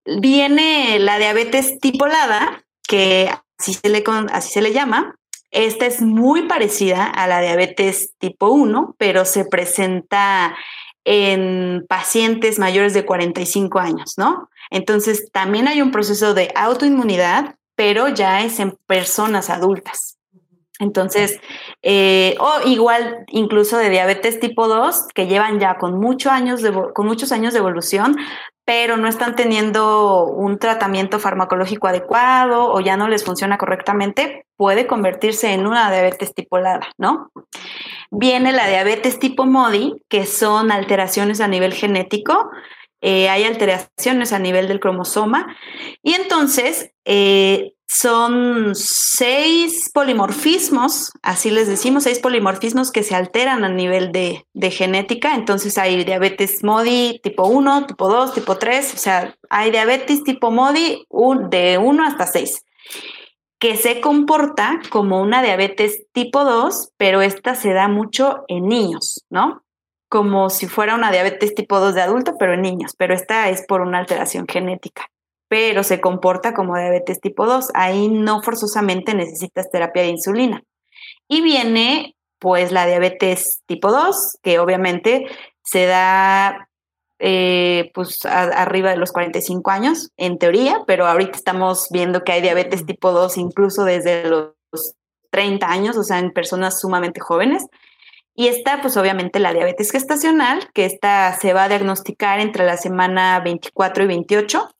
Viene 0.06 0.98
la 0.98 1.18
diabetes 1.18 1.78
tipolada, 1.80 2.64
que 2.88 3.30
así 3.58 3.74
se 3.74 3.90
le, 3.90 4.02
así 4.32 4.50
se 4.50 4.62
le 4.62 4.72
llama. 4.72 5.16
Esta 5.50 5.84
es 5.84 6.00
muy 6.00 6.48
parecida 6.48 7.04
a 7.04 7.26
la 7.26 7.42
diabetes 7.42 8.14
tipo 8.16 8.48
1, 8.48 8.94
pero 8.96 9.26
se 9.26 9.44
presenta 9.44 10.56
en 11.04 11.84
pacientes 11.86 12.58
mayores 12.58 12.94
de 12.94 13.04
45 13.04 13.78
años, 13.78 14.14
¿no? 14.16 14.48
Entonces, 14.70 15.30
también 15.32 15.68
hay 15.68 15.82
un 15.82 15.90
proceso 15.90 16.32
de 16.32 16.50
autoinmunidad, 16.54 17.56
pero 17.74 18.08
ya 18.08 18.40
es 18.40 18.60
en 18.60 18.78
personas 18.86 19.50
adultas. 19.50 20.16
Entonces, 20.80 21.38
eh, 21.82 22.34
o 22.40 22.66
igual 22.66 23.24
incluso 23.28 23.76
de 23.78 23.90
diabetes 23.90 24.40
tipo 24.40 24.66
2, 24.66 25.08
que 25.14 25.26
llevan 25.26 25.60
ya 25.60 25.76
con, 25.78 26.00
muchos 26.00 26.32
años 26.32 26.62
de, 26.62 26.72
con 26.94 27.06
muchos 27.06 27.30
años 27.30 27.52
de 27.52 27.60
evolución, 27.60 28.16
pero 28.64 28.96
no 28.96 29.08
están 29.08 29.36
teniendo 29.36 30.26
un 30.26 30.58
tratamiento 30.58 31.18
farmacológico 31.18 31.88
adecuado 31.88 32.72
o 32.72 32.80
ya 32.80 32.96
no 32.96 33.08
les 33.08 33.24
funciona 33.24 33.58
correctamente, 33.58 34.46
puede 34.56 34.86
convertirse 34.86 35.52
en 35.52 35.66
una 35.66 35.90
diabetes 35.90 36.34
tipolada, 36.34 36.88
¿no? 36.96 37.30
Viene 38.10 38.52
la 38.52 38.68
diabetes 38.68 39.18
tipo 39.18 39.44
MODI, 39.44 40.02
que 40.08 40.24
son 40.24 40.72
alteraciones 40.72 41.40
a 41.40 41.48
nivel 41.48 41.74
genético, 41.74 42.50
eh, 43.02 43.28
hay 43.28 43.44
alteraciones 43.44 44.32
a 44.32 44.38
nivel 44.38 44.68
del 44.68 44.78
cromosoma 44.78 45.56
y 46.02 46.12
entonces 46.14 46.92
eh, 47.06 47.72
son 47.92 48.76
seis 48.76 49.90
polimorfismos, 49.92 51.10
así 51.22 51.50
les 51.50 51.66
decimos, 51.66 52.04
seis 52.04 52.20
polimorfismos 52.20 52.92
que 52.92 53.02
se 53.02 53.16
alteran 53.16 53.64
a 53.64 53.68
nivel 53.68 54.12
de, 54.12 54.44
genética. 54.70 55.34
Entonces 55.34 55.76
hay 55.76 56.04
diabetes 56.04 56.62
MODI 56.62 57.20
tipo 57.20 57.48
1, 57.48 57.86
tipo 57.88 58.08
2, 58.08 58.32
tipo 58.32 58.58
3, 58.58 58.94
o 58.94 58.96
sea, 58.96 59.36
hay 59.48 59.72
diabetes 59.72 60.22
tipo 60.22 60.52
MODI 60.52 61.04
de 61.50 61.78
1 61.78 62.04
hasta 62.04 62.28
6, 62.28 62.64
que 63.58 63.76
se 63.76 64.00
comporta 64.00 64.78
como 64.90 65.20
una 65.20 65.42
diabetes 65.42 66.06
tipo 66.12 66.44
2, 66.44 66.92
pero 66.96 67.22
esta 67.22 67.56
se 67.56 67.72
da 67.72 67.88
mucho 67.88 68.44
en 68.46 68.68
niños, 68.68 69.24
¿no? 69.30 69.64
Como 70.08 70.48
si 70.48 70.68
fuera 70.68 70.94
una 70.94 71.10
diabetes 71.10 71.56
tipo 71.56 71.80
2 71.80 71.96
de 71.96 72.02
adulto, 72.02 72.36
pero 72.38 72.54
en 72.54 72.62
niños, 72.62 72.94
pero 72.96 73.14
esta 73.14 73.48
es 73.48 73.66
por 73.66 73.80
una 73.80 73.98
alteración 73.98 74.46
genética. 74.46 75.10
Pero 75.50 75.82
se 75.82 76.00
comporta 76.00 76.54
como 76.54 76.76
diabetes 76.76 77.20
tipo 77.20 77.44
2. 77.44 77.70
Ahí 77.74 78.08
no 78.08 78.40
forzosamente 78.40 79.14
necesitas 79.14 79.68
terapia 79.68 80.02
de 80.02 80.10
insulina. 80.10 80.62
Y 81.26 81.42
viene 81.42 82.14
pues 82.38 82.70
la 82.70 82.86
diabetes 82.86 83.60
tipo 83.66 83.90
2, 83.90 84.38
que 84.42 84.60
obviamente 84.60 85.26
se 85.64 85.86
da 85.86 86.68
eh, 87.18 87.90
pues 87.94 88.24
arriba 88.24 88.90
de 88.90 88.96
los 88.96 89.10
45 89.10 89.72
años, 89.72 90.10
en 90.16 90.38
teoría, 90.38 90.84
pero 90.86 91.08
ahorita 91.08 91.36
estamos 91.36 91.88
viendo 91.90 92.22
que 92.22 92.30
hay 92.30 92.42
diabetes 92.42 92.86
tipo 92.86 93.10
2 93.10 93.36
incluso 93.36 93.84
desde 93.84 94.28
los 94.28 94.54
30 95.30 95.66
años, 95.68 95.96
o 95.96 96.04
sea, 96.04 96.20
en 96.20 96.30
personas 96.30 96.80
sumamente 96.80 97.18
jóvenes. 97.18 97.66
Y 98.36 98.46
está, 98.46 98.80
pues 98.80 98.96
obviamente, 98.96 99.40
la 99.40 99.52
diabetes 99.52 99.90
gestacional, 99.90 100.70
que 100.72 100.84
esta 100.84 101.36
se 101.40 101.52
va 101.52 101.64
a 101.64 101.68
diagnosticar 101.68 102.38
entre 102.38 102.64
la 102.64 102.76
semana 102.76 103.40
24 103.40 104.04
y 104.04 104.06
28. 104.06 104.70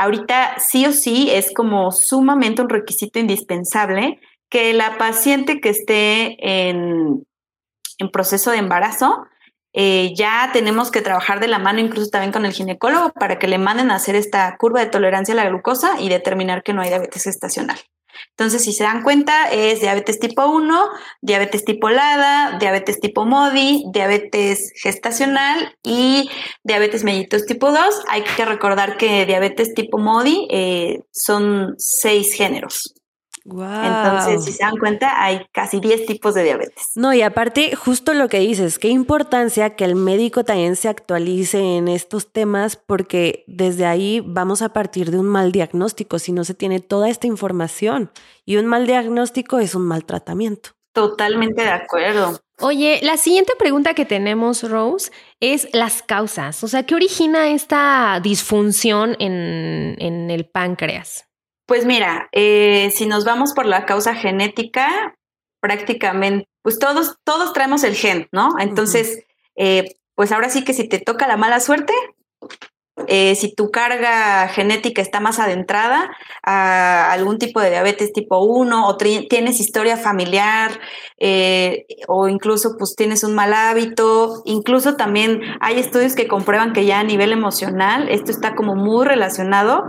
Ahorita 0.00 0.60
sí 0.60 0.86
o 0.86 0.92
sí 0.92 1.28
es 1.28 1.52
como 1.52 1.90
sumamente 1.90 2.62
un 2.62 2.68
requisito 2.68 3.18
indispensable 3.18 4.20
que 4.48 4.72
la 4.72 4.96
paciente 4.96 5.60
que 5.60 5.70
esté 5.70 6.36
en, 6.68 7.26
en 7.98 8.10
proceso 8.10 8.52
de 8.52 8.58
embarazo, 8.58 9.26
eh, 9.72 10.14
ya 10.14 10.50
tenemos 10.52 10.92
que 10.92 11.02
trabajar 11.02 11.40
de 11.40 11.48
la 11.48 11.58
mano 11.58 11.80
incluso 11.80 12.10
también 12.10 12.32
con 12.32 12.46
el 12.46 12.52
ginecólogo 12.52 13.12
para 13.12 13.40
que 13.40 13.48
le 13.48 13.58
manden 13.58 13.90
a 13.90 13.96
hacer 13.96 14.14
esta 14.14 14.56
curva 14.56 14.78
de 14.78 14.86
tolerancia 14.86 15.34
a 15.34 15.36
la 15.36 15.48
glucosa 15.48 16.00
y 16.00 16.08
determinar 16.08 16.62
que 16.62 16.74
no 16.74 16.80
hay 16.80 16.90
diabetes 16.90 17.24
gestacional. 17.24 17.78
Entonces, 18.30 18.64
si 18.64 18.72
se 18.72 18.84
dan 18.84 19.02
cuenta, 19.02 19.50
es 19.50 19.80
diabetes 19.80 20.18
tipo 20.18 20.46
1, 20.46 20.88
diabetes 21.22 21.64
tipo 21.64 21.88
LADA, 21.90 22.58
diabetes 22.58 23.00
tipo 23.00 23.24
MODI, 23.24 23.84
diabetes 23.92 24.72
gestacional 24.80 25.74
y 25.82 26.30
diabetes 26.62 27.04
mellitus 27.04 27.46
tipo 27.46 27.70
2. 27.70 27.80
Hay 28.08 28.22
que 28.22 28.44
recordar 28.44 28.96
que 28.96 29.26
diabetes 29.26 29.74
tipo 29.74 29.98
MODI 29.98 30.48
eh, 30.50 31.00
son 31.12 31.74
seis 31.78 32.34
géneros. 32.34 32.97
Entonces, 33.50 34.44
si 34.44 34.52
se 34.52 34.62
dan 34.62 34.76
cuenta, 34.76 35.22
hay 35.22 35.46
casi 35.52 35.80
10 35.80 36.06
tipos 36.06 36.34
de 36.34 36.44
diabetes. 36.44 36.92
No, 36.94 37.12
y 37.14 37.22
aparte, 37.22 37.74
justo 37.74 38.14
lo 38.14 38.28
que 38.28 38.40
dices, 38.40 38.78
qué 38.78 38.88
importancia 38.88 39.76
que 39.76 39.84
el 39.84 39.94
médico 39.94 40.44
también 40.44 40.76
se 40.76 40.88
actualice 40.88 41.76
en 41.76 41.88
estos 41.88 42.32
temas, 42.32 42.76
porque 42.76 43.44
desde 43.46 43.86
ahí 43.86 44.22
vamos 44.24 44.62
a 44.62 44.72
partir 44.72 45.10
de 45.10 45.18
un 45.18 45.26
mal 45.26 45.52
diagnóstico 45.52 46.18
si 46.18 46.32
no 46.32 46.44
se 46.44 46.54
tiene 46.54 46.80
toda 46.80 47.08
esta 47.08 47.26
información. 47.26 48.10
Y 48.44 48.56
un 48.56 48.66
mal 48.66 48.86
diagnóstico 48.86 49.58
es 49.58 49.74
un 49.74 49.82
mal 49.82 50.04
tratamiento. 50.04 50.70
Totalmente 50.92 51.62
de 51.62 51.70
acuerdo. 51.70 52.40
Oye, 52.60 52.98
la 53.02 53.16
siguiente 53.16 53.52
pregunta 53.56 53.94
que 53.94 54.04
tenemos, 54.04 54.68
Rose, 54.68 55.12
es 55.38 55.68
las 55.72 56.02
causas. 56.02 56.64
O 56.64 56.68
sea, 56.68 56.82
¿qué 56.82 56.96
origina 56.96 57.50
esta 57.50 58.18
disfunción 58.20 59.14
en, 59.20 59.94
en 59.98 60.30
el 60.30 60.46
páncreas? 60.46 61.27
Pues 61.68 61.84
mira, 61.84 62.30
eh, 62.32 62.90
si 62.96 63.04
nos 63.04 63.26
vamos 63.26 63.52
por 63.52 63.66
la 63.66 63.84
causa 63.84 64.14
genética, 64.14 65.14
prácticamente, 65.60 66.48
pues 66.62 66.78
todos, 66.78 67.16
todos 67.24 67.52
traemos 67.52 67.84
el 67.84 67.94
gen, 67.94 68.26
¿no? 68.32 68.52
Entonces, 68.58 69.22
eh, 69.54 69.94
pues 70.14 70.32
ahora 70.32 70.48
sí 70.48 70.64
que 70.64 70.72
si 70.72 70.88
te 70.88 70.98
toca 70.98 71.28
la 71.28 71.36
mala 71.36 71.60
suerte, 71.60 71.92
eh, 73.06 73.34
si 73.34 73.54
tu 73.54 73.70
carga 73.70 74.48
genética 74.48 75.02
está 75.02 75.20
más 75.20 75.38
adentrada 75.38 76.10
a 76.42 77.12
algún 77.12 77.36
tipo 77.36 77.60
de 77.60 77.68
diabetes 77.68 78.14
tipo 78.14 78.38
1 78.38 78.88
o 78.88 78.96
tienes 78.96 79.60
historia 79.60 79.98
familiar 79.98 80.80
o 82.08 82.28
incluso 82.28 82.76
pues 82.78 82.94
tienes 82.96 83.24
un 83.24 83.34
mal 83.34 83.52
hábito, 83.52 84.42
incluso 84.46 84.96
también 84.96 85.42
hay 85.60 85.78
estudios 85.78 86.14
que 86.14 86.28
comprueban 86.28 86.72
que 86.72 86.86
ya 86.86 86.98
a 87.00 87.04
nivel 87.04 87.30
emocional 87.30 88.08
esto 88.08 88.30
está 88.30 88.54
como 88.56 88.74
muy 88.74 89.04
relacionado 89.04 89.84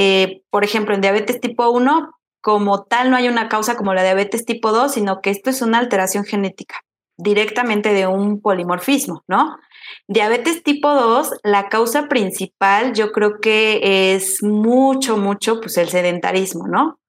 eh, 0.00 0.42
por 0.50 0.62
ejemplo, 0.62 0.94
en 0.94 1.00
diabetes 1.00 1.40
tipo 1.40 1.68
1, 1.70 2.12
como 2.40 2.84
tal, 2.84 3.10
no 3.10 3.16
hay 3.16 3.26
una 3.26 3.48
causa 3.48 3.76
como 3.76 3.94
la 3.94 4.04
diabetes 4.04 4.44
tipo 4.44 4.70
2, 4.70 4.92
sino 4.92 5.20
que 5.20 5.30
esto 5.30 5.50
es 5.50 5.60
una 5.60 5.78
alteración 5.78 6.24
genética 6.24 6.76
directamente 7.16 7.92
de 7.92 8.06
un 8.06 8.40
polimorfismo, 8.40 9.24
¿no? 9.26 9.56
Diabetes 10.06 10.62
tipo 10.62 10.88
2, 10.94 11.40
la 11.42 11.68
causa 11.68 12.06
principal 12.06 12.94
yo 12.94 13.10
creo 13.10 13.40
que 13.40 14.14
es 14.14 14.40
mucho, 14.44 15.16
mucho, 15.16 15.60
pues 15.60 15.76
el 15.78 15.88
sedentarismo, 15.88 16.68
¿no? 16.68 17.00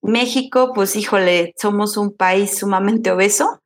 México, 0.00 0.72
pues 0.74 0.96
híjole, 0.96 1.52
somos 1.58 1.98
un 1.98 2.16
país 2.16 2.56
sumamente 2.56 3.10
obeso. 3.10 3.60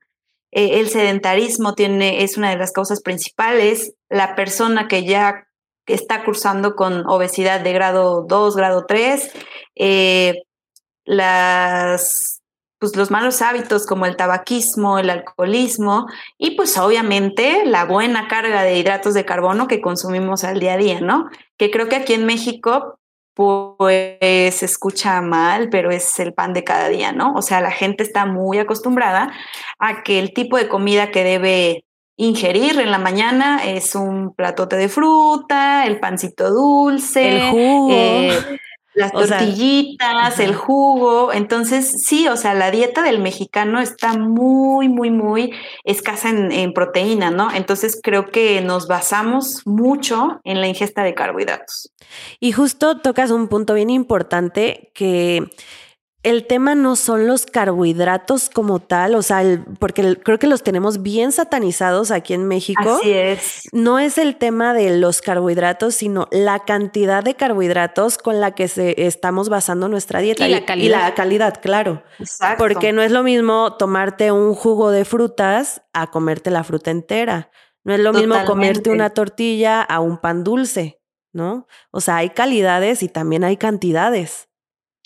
Eh, 0.50 0.80
el 0.80 0.88
sedentarismo 0.88 1.74
tiene, 1.74 2.24
es 2.24 2.36
una 2.36 2.50
de 2.50 2.56
las 2.56 2.72
causas 2.72 3.00
principales. 3.00 3.94
La 4.08 4.34
persona 4.34 4.88
que 4.88 5.04
ya 5.04 5.46
está 5.86 6.24
cursando 6.24 6.76
con 6.76 7.06
obesidad 7.06 7.60
de 7.60 7.72
grado 7.72 8.24
2, 8.28 8.56
grado 8.56 8.86
3, 8.86 9.30
eh, 9.76 10.42
las, 11.04 12.42
pues 12.78 12.96
los 12.96 13.10
malos 13.10 13.42
hábitos 13.42 13.86
como 13.86 14.06
el 14.06 14.16
tabaquismo, 14.16 14.98
el 14.98 15.10
alcoholismo 15.10 16.06
y 16.38 16.52
pues 16.52 16.76
obviamente 16.78 17.64
la 17.64 17.84
buena 17.84 18.28
carga 18.28 18.62
de 18.62 18.78
hidratos 18.78 19.14
de 19.14 19.24
carbono 19.24 19.68
que 19.68 19.80
consumimos 19.80 20.44
al 20.44 20.60
día 20.60 20.74
a 20.74 20.78
día, 20.78 21.00
¿no? 21.00 21.28
Que 21.56 21.70
creo 21.70 21.88
que 21.88 21.96
aquí 21.96 22.14
en 22.14 22.26
México 22.26 22.98
pues 23.34 24.18
se 24.20 24.64
escucha 24.66 25.20
mal, 25.22 25.70
pero 25.70 25.90
es 25.90 26.18
el 26.20 26.34
pan 26.34 26.52
de 26.52 26.62
cada 26.62 26.88
día, 26.88 27.12
¿no? 27.12 27.32
O 27.34 27.42
sea, 27.42 27.60
la 27.60 27.70
gente 27.70 28.02
está 28.02 28.26
muy 28.26 28.58
acostumbrada 28.58 29.32
a 29.78 30.02
que 30.02 30.18
el 30.18 30.34
tipo 30.34 30.58
de 30.58 30.68
comida 30.68 31.10
que 31.10 31.24
debe 31.24 31.84
ingerir 32.20 32.78
en 32.78 32.90
la 32.90 32.98
mañana 32.98 33.64
es 33.64 33.94
un 33.94 34.34
platote 34.34 34.76
de 34.76 34.88
fruta, 34.88 35.86
el 35.86 35.98
pancito 35.98 36.50
dulce, 36.50 37.28
el 37.28 37.50
jugo. 37.50 37.88
Eh, 37.90 38.58
las 38.92 39.12
tortillitas, 39.12 40.38
el 40.38 40.54
jugo. 40.54 41.32
Entonces, 41.32 42.02
sí, 42.04 42.28
o 42.28 42.36
sea, 42.36 42.52
la 42.52 42.70
dieta 42.70 43.02
del 43.02 43.20
mexicano 43.20 43.80
está 43.80 44.18
muy, 44.18 44.88
muy, 44.88 45.10
muy 45.10 45.52
escasa 45.84 46.28
en, 46.28 46.52
en, 46.52 46.74
proteína, 46.74 47.30
¿no? 47.30 47.50
Entonces, 47.54 47.98
creo 48.02 48.26
que 48.26 48.60
nos 48.60 48.86
basamos 48.86 49.62
mucho 49.64 50.40
en 50.44 50.60
la 50.60 50.66
ingesta 50.66 51.02
de 51.02 51.14
carbohidratos. 51.14 51.90
Y 52.38 52.52
justo 52.52 52.98
tocas 52.98 53.30
un 53.30 53.48
punto 53.48 53.72
bien 53.72 53.88
importante 53.88 54.90
que 54.94 55.48
el 56.22 56.46
tema 56.46 56.74
no 56.74 56.96
son 56.96 57.26
los 57.26 57.46
carbohidratos 57.46 58.50
como 58.50 58.78
tal, 58.78 59.14
o 59.14 59.22
sea, 59.22 59.42
porque 59.78 60.16
creo 60.16 60.38
que 60.38 60.46
los 60.46 60.62
tenemos 60.62 61.02
bien 61.02 61.32
satanizados 61.32 62.10
aquí 62.10 62.34
en 62.34 62.46
México. 62.46 62.98
Así 63.00 63.10
es. 63.12 63.62
No 63.72 63.98
es 63.98 64.18
el 64.18 64.36
tema 64.36 64.74
de 64.74 64.98
los 64.98 65.22
carbohidratos, 65.22 65.94
sino 65.94 66.28
la 66.30 66.58
cantidad 66.60 67.24
de 67.24 67.36
carbohidratos 67.36 68.18
con 68.18 68.38
la 68.38 68.50
que 68.50 68.68
se, 68.68 69.06
estamos 69.06 69.48
basando 69.48 69.88
nuestra 69.88 70.20
dieta. 70.20 70.46
Y 70.46 70.50
la 70.50 70.66
calidad. 70.66 70.84
Y 70.84 70.90
la 70.90 71.14
calidad, 71.14 71.60
claro. 71.62 72.02
Exacto. 72.18 72.62
Porque 72.62 72.92
no 72.92 73.00
es 73.00 73.12
lo 73.12 73.22
mismo 73.22 73.76
tomarte 73.78 74.30
un 74.30 74.54
jugo 74.54 74.90
de 74.90 75.06
frutas 75.06 75.82
a 75.94 76.10
comerte 76.10 76.50
la 76.50 76.64
fruta 76.64 76.90
entera. 76.90 77.50
No 77.82 77.94
es 77.94 78.00
lo 78.00 78.12
mismo 78.12 78.36
comerte 78.44 78.90
una 78.90 79.10
tortilla 79.10 79.80
a 79.80 80.00
un 80.00 80.18
pan 80.18 80.44
dulce, 80.44 81.00
¿no? 81.32 81.66
O 81.92 82.02
sea, 82.02 82.18
hay 82.18 82.28
calidades 82.28 83.02
y 83.02 83.08
también 83.08 83.42
hay 83.42 83.56
cantidades. 83.56 84.49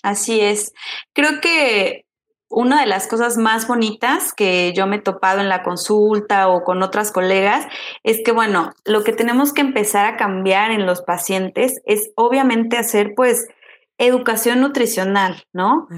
Así 0.04 0.38
es. 0.38 0.74
Creo 1.14 1.40
que 1.40 2.04
una 2.50 2.80
de 2.80 2.86
las 2.86 3.08
cosas 3.08 3.38
más 3.38 3.66
bonitas 3.66 4.34
que 4.34 4.74
yo 4.76 4.86
me 4.86 4.96
he 4.96 5.00
topado 5.00 5.40
en 5.40 5.48
la 5.48 5.62
consulta 5.62 6.48
o 6.48 6.62
con 6.62 6.82
otras 6.82 7.10
colegas 7.10 7.66
es 8.02 8.20
que, 8.22 8.30
bueno, 8.30 8.74
lo 8.84 9.02
que 9.02 9.14
tenemos 9.14 9.54
que 9.54 9.62
empezar 9.62 10.04
a 10.04 10.18
cambiar 10.18 10.72
en 10.72 10.84
los 10.84 11.00
pacientes 11.00 11.80
es 11.86 12.12
obviamente 12.16 12.76
hacer 12.76 13.14
pues 13.16 13.48
educación 13.96 14.60
nutricional, 14.60 15.44
¿no? 15.54 15.88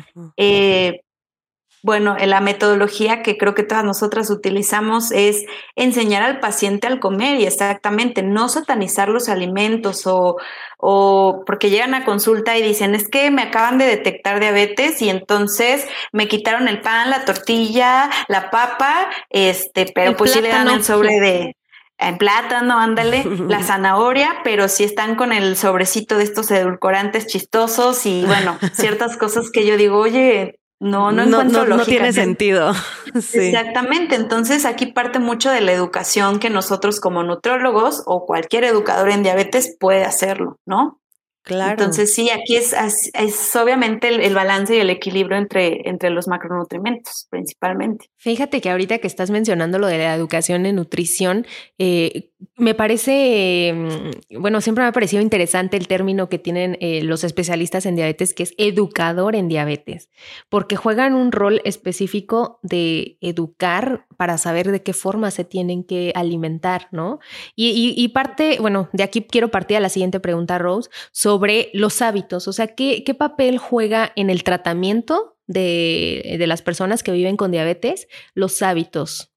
Bueno, 1.87 2.17
la 2.19 2.41
metodología 2.41 3.23
que 3.23 3.39
creo 3.39 3.55
que 3.55 3.63
todas 3.63 3.85
nosotras 3.85 4.29
utilizamos 4.29 5.13
es 5.13 5.45
enseñar 5.77 6.25
al 6.25 6.41
paciente 6.41 6.89
al 6.89 6.99
comer 6.99 7.39
y 7.39 7.47
exactamente 7.47 8.25
no 8.25 8.49
satanizar 8.49 9.09
los 9.09 9.29
alimentos 9.29 10.05
o, 10.05 10.37
o 10.79 11.45
porque 11.47 11.71
llegan 11.71 11.95
a 11.95 12.05
consulta 12.05 12.59
y 12.59 12.63
dicen 12.63 12.97
es 12.97 13.07
que 13.09 13.31
me 13.31 13.43
acaban 13.43 13.79
de 13.79 13.85
detectar 13.85 14.41
diabetes 14.41 15.01
y 15.01 15.11
entonces 15.11 15.87
me 16.11 16.27
quitaron 16.27 16.67
el 16.67 16.81
pan, 16.81 17.09
la 17.09 17.25
tortilla, 17.25 18.11
la 18.27 18.51
papa, 18.51 19.09
este, 19.31 19.87
pero 19.95 20.17
pues 20.17 20.33
sí 20.33 20.41
le 20.41 20.49
dan 20.49 20.67
el 20.67 20.83
sobre 20.83 21.21
de 21.21 21.57
en 21.99 22.19
plátano, 22.19 22.81
ándale, 22.81 23.25
la 23.47 23.63
zanahoria, 23.63 24.41
pero 24.43 24.67
sí 24.67 24.83
están 24.83 25.15
con 25.15 25.33
el 25.33 25.57
sobrecito 25.57 26.19
de 26.19 26.25
estos 26.25 26.51
edulcorantes 26.51 27.29
chistosos 27.29 28.07
y 28.07 28.25
bueno, 28.27 28.59
ciertas 28.73 29.17
cosas 29.17 29.53
que 29.53 29.65
yo 29.65 29.77
digo, 29.77 29.99
oye, 29.99 30.59
no, 30.79 31.11
no 31.11 31.23
encuentro 31.23 31.65
no, 31.65 31.77
no, 31.79 31.85
tiene 31.85 32.13
sentido. 32.13 32.73
Exactamente. 33.15 34.15
Entonces 34.15 34.65
aquí 34.65 34.87
parte 34.87 35.19
mucho 35.19 35.51
de 35.51 35.63
la 35.63 35.73
educación 35.73 36.39
que 36.39 36.51
nosotros 36.51 37.01
como 37.01 37.23
nutrólogos 37.23 38.03
o 38.07 38.27
cualquier 38.27 38.65
educador 38.65 39.11
en 39.11 39.23
diabetes 39.23 39.75
puede 39.79 40.05
hacerlo, 40.05 40.59
¿no? 40.67 41.01
Claro. 41.47 41.71
Entonces, 41.71 42.13
sí, 42.13 42.29
aquí 42.29 42.57
es, 42.57 42.75
es, 43.15 43.55
obviamente 43.55 44.09
el, 44.09 44.35
balance 44.35 44.75
y 44.75 44.81
el 44.81 44.91
equilibrio 44.91 45.39
entre, 45.39 45.89
entre 45.89 46.11
los 46.11 46.27
macronutrientes, 46.27 47.29
principalmente. 47.31 48.11
Fíjate 48.17 48.61
que 48.61 48.69
ahorita 48.69 48.99
que 48.99 49.07
estás 49.07 49.31
mencionando 49.31 49.79
lo 49.79 49.87
de 49.87 49.97
la 49.97 50.13
educación 50.17 50.67
en 50.67 50.75
nutrición, 50.75 51.47
eh, 51.79 52.33
me 52.57 52.75
parece, 52.75 53.73
mm, 53.73 54.41
bueno, 54.41 54.61
siempre 54.61 54.83
me 54.83 54.89
ha 54.89 54.93
parecido 54.93 55.23
interesante 55.23 55.77
el 55.77 55.87
término 55.87 56.29
que 56.29 56.41
tienen 56.41 56.79
eh, 56.81 57.03
los 57.05 57.23
especialistas 57.23 57.87
en 57.87 57.95
diabetes, 57.95 58.35
que 58.35 58.43
es 58.43 58.53
educador 58.59 59.37
en 59.37 59.47
diabetes, 59.47 60.11
porque 60.49 60.75
juegan 60.75 61.15
un 61.15 61.31
rol 61.31 61.61
específico 61.65 62.59
de 62.65 63.19
educar 63.21 64.06
para 64.17 64.39
saber 64.39 64.71
de 64.71 64.83
qué 64.83 64.93
forma 64.93 65.31
se 65.31 65.45
tienen 65.45 65.85
que 65.85 66.13
alimentar, 66.15 66.89
¿no? 66.91 67.19
Y, 67.55 67.95
y 67.97 68.09
parte, 68.09 68.59
bueno, 68.61 68.89
de 68.93 69.03
aquí 69.03 69.23
quiero 69.23 69.51
partir 69.51 69.77
a 69.77 69.81
la 69.81 69.89
siguiente 69.89 70.21
pregunta, 70.21 70.59
Rose, 70.59 70.91
sobre 71.13 71.71
los 71.73 72.03
hábitos, 72.03 72.49
o 72.49 72.53
sea, 72.53 72.69
¿qué, 72.69 73.05
qué 73.05 73.15
papel 73.15 73.59
juega 73.59 74.13
en 74.17 74.31
el 74.31 74.43
tratamiento 74.45 75.37
de, 75.47 76.37
de 76.39 76.47
las 76.47 76.63
personas 76.63 77.03
que 77.03 77.13
viven 77.13 77.37
con 77.37 77.51
diabetes 77.51 78.09
los 78.35 78.63
hábitos? 78.63 79.36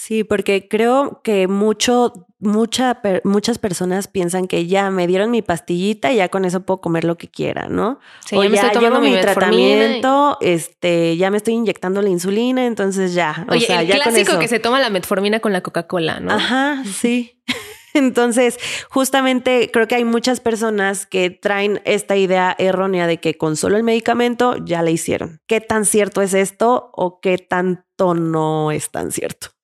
Sí, 0.00 0.22
porque 0.22 0.68
creo 0.68 1.22
que 1.24 1.48
mucho, 1.48 2.28
mucha, 2.38 3.02
muchas 3.24 3.58
personas 3.58 4.06
piensan 4.06 4.46
que 4.46 4.68
ya 4.68 4.92
me 4.92 5.08
dieron 5.08 5.32
mi 5.32 5.42
pastillita 5.42 6.12
y 6.12 6.18
ya 6.18 6.28
con 6.28 6.44
eso 6.44 6.60
puedo 6.60 6.80
comer 6.80 7.02
lo 7.02 7.18
que 7.18 7.28
quiera, 7.28 7.68
¿no? 7.68 7.98
o 8.30 8.44
ya, 8.44 8.48
me 8.48 8.54
estoy 8.54 8.70
tomando 8.70 9.00
mi 9.00 9.20
tratamiento, 9.20 10.38
este, 10.40 11.16
ya 11.16 11.32
me 11.32 11.36
estoy 11.38 11.54
inyectando 11.54 12.00
la 12.00 12.10
insulina, 12.10 12.64
entonces 12.64 13.12
ya. 13.12 13.44
Oye, 13.50 13.64
o 13.64 13.66
sea, 13.66 13.82
el 13.82 13.90
clásico 13.90 14.38
que 14.38 14.46
se 14.46 14.60
toma 14.60 14.78
la 14.78 14.88
metformina 14.88 15.40
con 15.40 15.52
la 15.52 15.62
Coca-Cola, 15.62 16.20
¿no? 16.20 16.30
Ajá, 16.30 16.84
sí. 17.00 17.42
Entonces, 17.94 18.56
justamente 18.90 19.68
creo 19.72 19.88
que 19.88 19.96
hay 19.96 20.04
muchas 20.04 20.38
personas 20.38 21.06
que 21.06 21.30
traen 21.30 21.80
esta 21.84 22.16
idea 22.16 22.54
errónea 22.56 23.08
de 23.08 23.18
que 23.18 23.36
con 23.36 23.56
solo 23.56 23.76
el 23.76 23.82
medicamento 23.82 24.54
ya 24.64 24.82
le 24.82 24.92
hicieron. 24.92 25.40
¿Qué 25.48 25.60
tan 25.60 25.84
cierto 25.84 26.22
es 26.22 26.34
esto 26.34 26.92
o 26.92 27.18
qué 27.20 27.38
tanto 27.38 28.14
no 28.14 28.70
es 28.70 28.90
tan 28.90 29.10
cierto? 29.10 29.57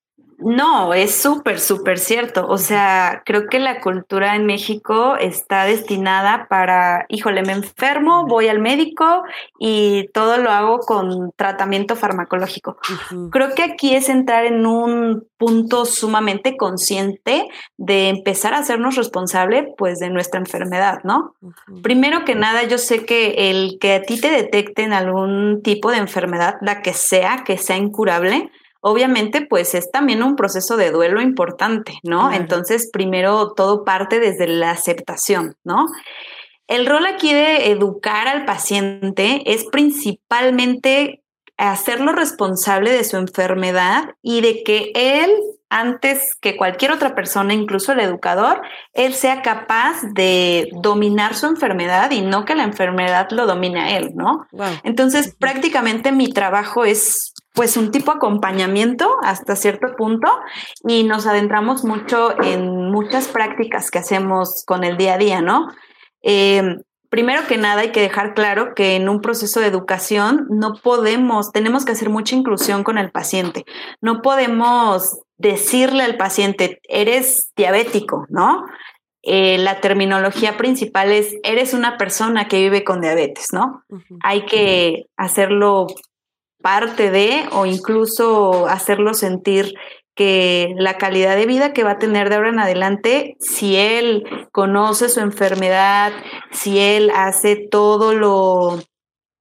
No, 0.45 0.93
es 0.93 1.15
súper, 1.15 1.59
súper 1.59 1.99
cierto. 1.99 2.47
O 2.47 2.59
sea, 2.59 3.23
creo 3.25 3.47
que 3.49 3.59
la 3.59 3.81
cultura 3.81 4.37
en 4.37 4.45
México 4.45 5.17
está 5.17 5.65
destinada 5.65 6.49
para, 6.51 7.07
híjole, 7.09 7.43
me 7.43 7.53
enfermo, 7.53 8.27
voy 8.27 8.49
al 8.49 8.59
médico 8.59 9.23
y 9.59 10.09
todo 10.13 10.37
lo 10.37 10.51
hago 10.51 10.81
con 10.81 11.33
tratamiento 11.37 11.97
farmacológico. 11.97 12.77
Creo 13.31 13.55
que 13.55 13.63
aquí 13.63 13.95
es 13.95 14.11
entrar 14.11 14.45
en 14.45 14.67
un 14.67 15.27
punto 15.39 15.87
sumamente 15.87 16.59
consciente 16.59 17.49
de 17.79 18.11
empezar 18.11 18.53
a 18.53 18.59
hacernos 18.59 18.97
responsable 18.97 19.73
pues 19.79 19.99
de 19.99 20.11
nuestra 20.11 20.41
enfermedad, 20.41 20.99
¿no? 21.05 21.35
Primero 21.83 22.27
que 22.27 22.35
nada, 22.35 22.65
yo 22.65 22.77
sé 22.77 23.07
que 23.07 23.51
el 23.51 23.79
que 23.81 23.95
a 23.95 24.03
ti 24.03 24.21
te 24.21 24.31
detecten 24.31 24.93
algún 24.93 25.63
tipo 25.63 25.91
de 25.91 25.99
enfermedad, 25.99 26.57
la 26.61 26.83
que 26.83 26.93
sea, 26.93 27.45
que 27.47 27.57
sea 27.57 27.79
incurable, 27.79 28.51
obviamente 28.85 29.47
pues 29.49 29.75
es 29.75 29.91
también 29.91 30.23
un 30.23 30.37
proceso 30.37 30.77
de 30.77 30.91
duelo 30.91 31.23
importante, 31.23 31.99
¿no? 32.03 32.31
Entonces, 32.31 32.91
primero 32.93 33.55
todo 33.55 33.83
parte 33.83 34.21
desde 34.21 34.47
la 34.47 34.73
aceptación, 34.73 35.57
¿no? 35.65 35.87
El 36.69 36.85
rol 36.85 37.07
aquí 37.07 37.33
de 37.33 37.71
educar 37.71 38.29
al 38.29 38.45
paciente 38.45 39.43
es 39.47 39.65
principalmente 39.65 41.23
hacerlo 41.57 42.13
responsable 42.13 42.93
de 42.93 43.05
su 43.05 43.17
enfermedad 43.17 44.05
y 44.21 44.43
de 44.43 44.63
que 44.63 44.93
él, 44.95 45.31
antes 45.71 46.35
que 46.43 46.59
cualquier 46.59 46.93
otra 46.93 47.15
persona, 47.15 47.55
incluso 47.55 47.93
el 47.93 48.01
educador, 48.01 48.61
él 48.93 49.15
sea 49.15 49.41
capaz 49.41 50.03
de 50.13 50.69
dominar 50.83 51.35
su 51.35 51.47
enfermedad 51.47 52.11
y 52.11 52.21
no 52.21 52.45
que 52.45 52.55
la 52.55 52.65
enfermedad 52.65 53.29
lo 53.31 53.47
domine 53.47 53.81
a 53.81 53.97
él, 53.97 54.11
¿no? 54.15 54.47
Entonces, 54.83 55.35
prácticamente 55.39 56.13
mi 56.13 56.29
trabajo 56.31 56.85
es 56.85 57.34
pues 57.55 57.77
un 57.77 57.91
tipo 57.91 58.11
de 58.11 58.17
acompañamiento 58.17 59.17
hasta 59.23 59.57
cierto 59.57 59.95
punto 59.97 60.29
y 60.87 61.05
nos 61.05 61.27
adentramos 61.27 61.85
mucho 61.85 62.35
en 62.43 62.91
muchas 62.91 63.29
prácticas 63.29 63.91
que 63.91 63.99
hacemos 63.99 64.65
con 64.67 64.85
el 64.85 64.97
día 64.97 65.15
a 65.15 65.19
día, 65.19 65.41
¿no? 65.41 65.69
Eh, 66.23 66.77
primero 67.11 67.47
que 67.47 67.57
nada 67.57 67.83
hay 67.83 67.93
que 67.93 68.01
dejar 68.01 68.35
claro 68.35 68.75
que 68.75 68.97
en 68.97 69.09
un 69.09 69.21
proceso 69.21 69.61
de 69.61 69.69
educación 69.69 70.49
no 70.51 70.75
podemos, 70.75 71.53
tenemos 71.53 71.85
que 71.85 71.93
hacer 71.93 72.11
mucha 72.11 72.35
inclusión 72.35 72.83
con 72.83 72.99
el 72.99 73.13
paciente. 73.13 73.65
No 74.01 74.21
podemos 74.21 75.21
decirle 75.37 76.03
al 76.03 76.17
paciente, 76.17 76.81
eres 76.89 77.53
diabético, 77.55 78.27
¿no? 78.31 78.65
Eh, 79.23 79.59
la 79.59 79.81
terminología 79.81 80.57
principal 80.57 81.13
es, 81.13 81.37
eres 81.45 81.73
una 81.73 81.99
persona 81.99 82.49
que 82.49 82.59
vive 82.59 82.83
con 82.83 83.01
diabetes, 83.01 83.53
¿no? 83.53 83.85
Hay 84.21 84.45
que 84.45 85.07
hacerlo 85.17 85.87
parte 86.65 87.11
de 87.11 87.47
o 87.53 87.67
incluso 87.67 88.67
hacerlo 88.67 89.13
sentir 89.13 89.75
que 90.17 90.75
la 90.79 90.97
calidad 90.97 91.37
de 91.37 91.45
vida 91.45 91.75
que 91.75 91.85
va 91.85 91.93
a 91.93 91.99
tener 91.99 92.31
de 92.31 92.37
ahora 92.37 92.49
en 92.49 92.59
adelante, 92.59 93.37
si 93.39 93.77
él 93.77 94.25
conoce 94.51 95.11
su 95.11 95.21
enfermedad, 95.21 96.13
si 96.53 96.79
él 96.79 97.11
hace 97.15 97.57
todo 97.71 98.15
lo 98.15 98.81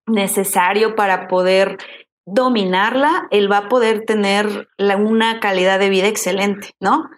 necesario 0.06 0.96
para 0.96 1.30
poder 1.30 1.78
dominarla, 2.26 3.28
él 3.32 3.50
va 3.50 3.58
a 3.60 3.70
poder 3.70 4.02
tener 4.02 4.68
una 4.78 5.40
calidad 5.40 5.80
de 5.80 5.90
vida 5.90 6.08
excelente, 6.08 6.72
¿no? 6.82 7.10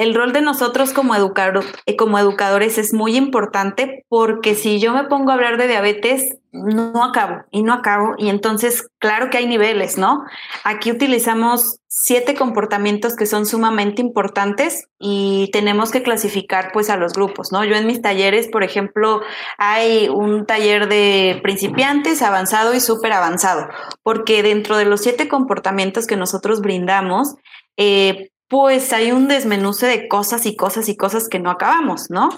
El 0.00 0.14
rol 0.14 0.32
de 0.32 0.40
nosotros 0.40 0.94
como, 0.94 1.14
eh, 1.14 1.96
como 1.96 2.18
educadores 2.18 2.78
es 2.78 2.94
muy 2.94 3.16
importante 3.16 4.06
porque 4.08 4.54
si 4.54 4.80
yo 4.80 4.94
me 4.94 5.04
pongo 5.04 5.30
a 5.30 5.34
hablar 5.34 5.58
de 5.58 5.68
diabetes, 5.68 6.38
no 6.52 7.04
acabo 7.04 7.42
y 7.50 7.62
no 7.62 7.74
acabo. 7.74 8.14
Y 8.16 8.30
entonces, 8.30 8.88
claro 8.98 9.28
que 9.28 9.36
hay 9.36 9.46
niveles, 9.46 9.98
¿no? 9.98 10.24
Aquí 10.64 10.90
utilizamos 10.90 11.80
siete 11.86 12.34
comportamientos 12.34 13.14
que 13.14 13.26
son 13.26 13.44
sumamente 13.44 14.00
importantes 14.00 14.88
y 14.98 15.50
tenemos 15.52 15.90
que 15.90 16.02
clasificar 16.02 16.70
pues 16.72 16.88
a 16.88 16.96
los 16.96 17.12
grupos, 17.12 17.52
¿no? 17.52 17.62
Yo 17.66 17.76
en 17.76 17.86
mis 17.86 18.00
talleres, 18.00 18.48
por 18.48 18.64
ejemplo, 18.64 19.20
hay 19.58 20.08
un 20.08 20.46
taller 20.46 20.88
de 20.88 21.40
principiantes, 21.42 22.22
avanzado 22.22 22.72
y 22.72 22.80
súper 22.80 23.12
avanzado, 23.12 23.68
porque 24.02 24.42
dentro 24.42 24.78
de 24.78 24.86
los 24.86 25.02
siete 25.02 25.28
comportamientos 25.28 26.06
que 26.06 26.16
nosotros 26.16 26.62
brindamos, 26.62 27.34
eh, 27.76 28.30
pues 28.50 28.92
hay 28.92 29.12
un 29.12 29.28
desmenuce 29.28 29.86
de 29.86 30.08
cosas 30.08 30.44
y 30.44 30.56
cosas 30.56 30.88
y 30.88 30.96
cosas 30.96 31.28
que 31.28 31.38
no 31.38 31.50
acabamos, 31.50 32.10
¿no? 32.10 32.28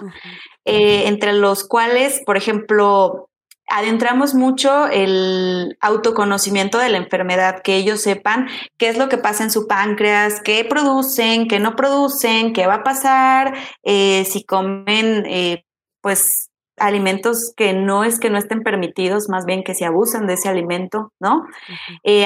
Eh, 0.67 1.09
entre 1.09 1.33
los 1.33 1.67
cuales, 1.67 2.21
por 2.27 2.37
ejemplo, 2.37 3.31
adentramos 3.67 4.35
mucho 4.35 4.89
el 4.89 5.79
autoconocimiento 5.81 6.77
de 6.77 6.91
la 6.91 6.99
enfermedad, 6.99 7.63
que 7.65 7.77
ellos 7.77 8.03
sepan 8.03 8.47
qué 8.77 8.91
es 8.91 8.99
lo 8.99 9.09
que 9.09 9.17
pasa 9.17 9.43
en 9.43 9.51
su 9.51 9.67
páncreas, 9.67 10.43
qué 10.45 10.67
producen, 10.67 11.49
qué 11.49 11.59
no 11.61 11.77
producen, 11.77 12.53
qué 12.53 12.67
va 12.67 12.75
a 12.75 12.85
pasar, 12.85 13.55
eh, 13.83 14.27
si 14.27 14.45
comen, 14.45 15.25
eh, 15.27 15.65
pues 16.03 16.51
alimentos 16.77 17.55
que 17.57 17.73
no 17.73 18.05
es 18.05 18.21
que 18.21 18.29
no 18.29 18.37
estén 18.37 18.63
permitidos, 18.63 19.31
más 19.31 19.47
bien 19.47 19.63
que 19.65 19.75
se 19.75 19.87
abusan 19.87 20.27
de 20.27 20.35
ese 20.35 20.51
alimento, 20.51 21.13
¿no? 21.21 21.47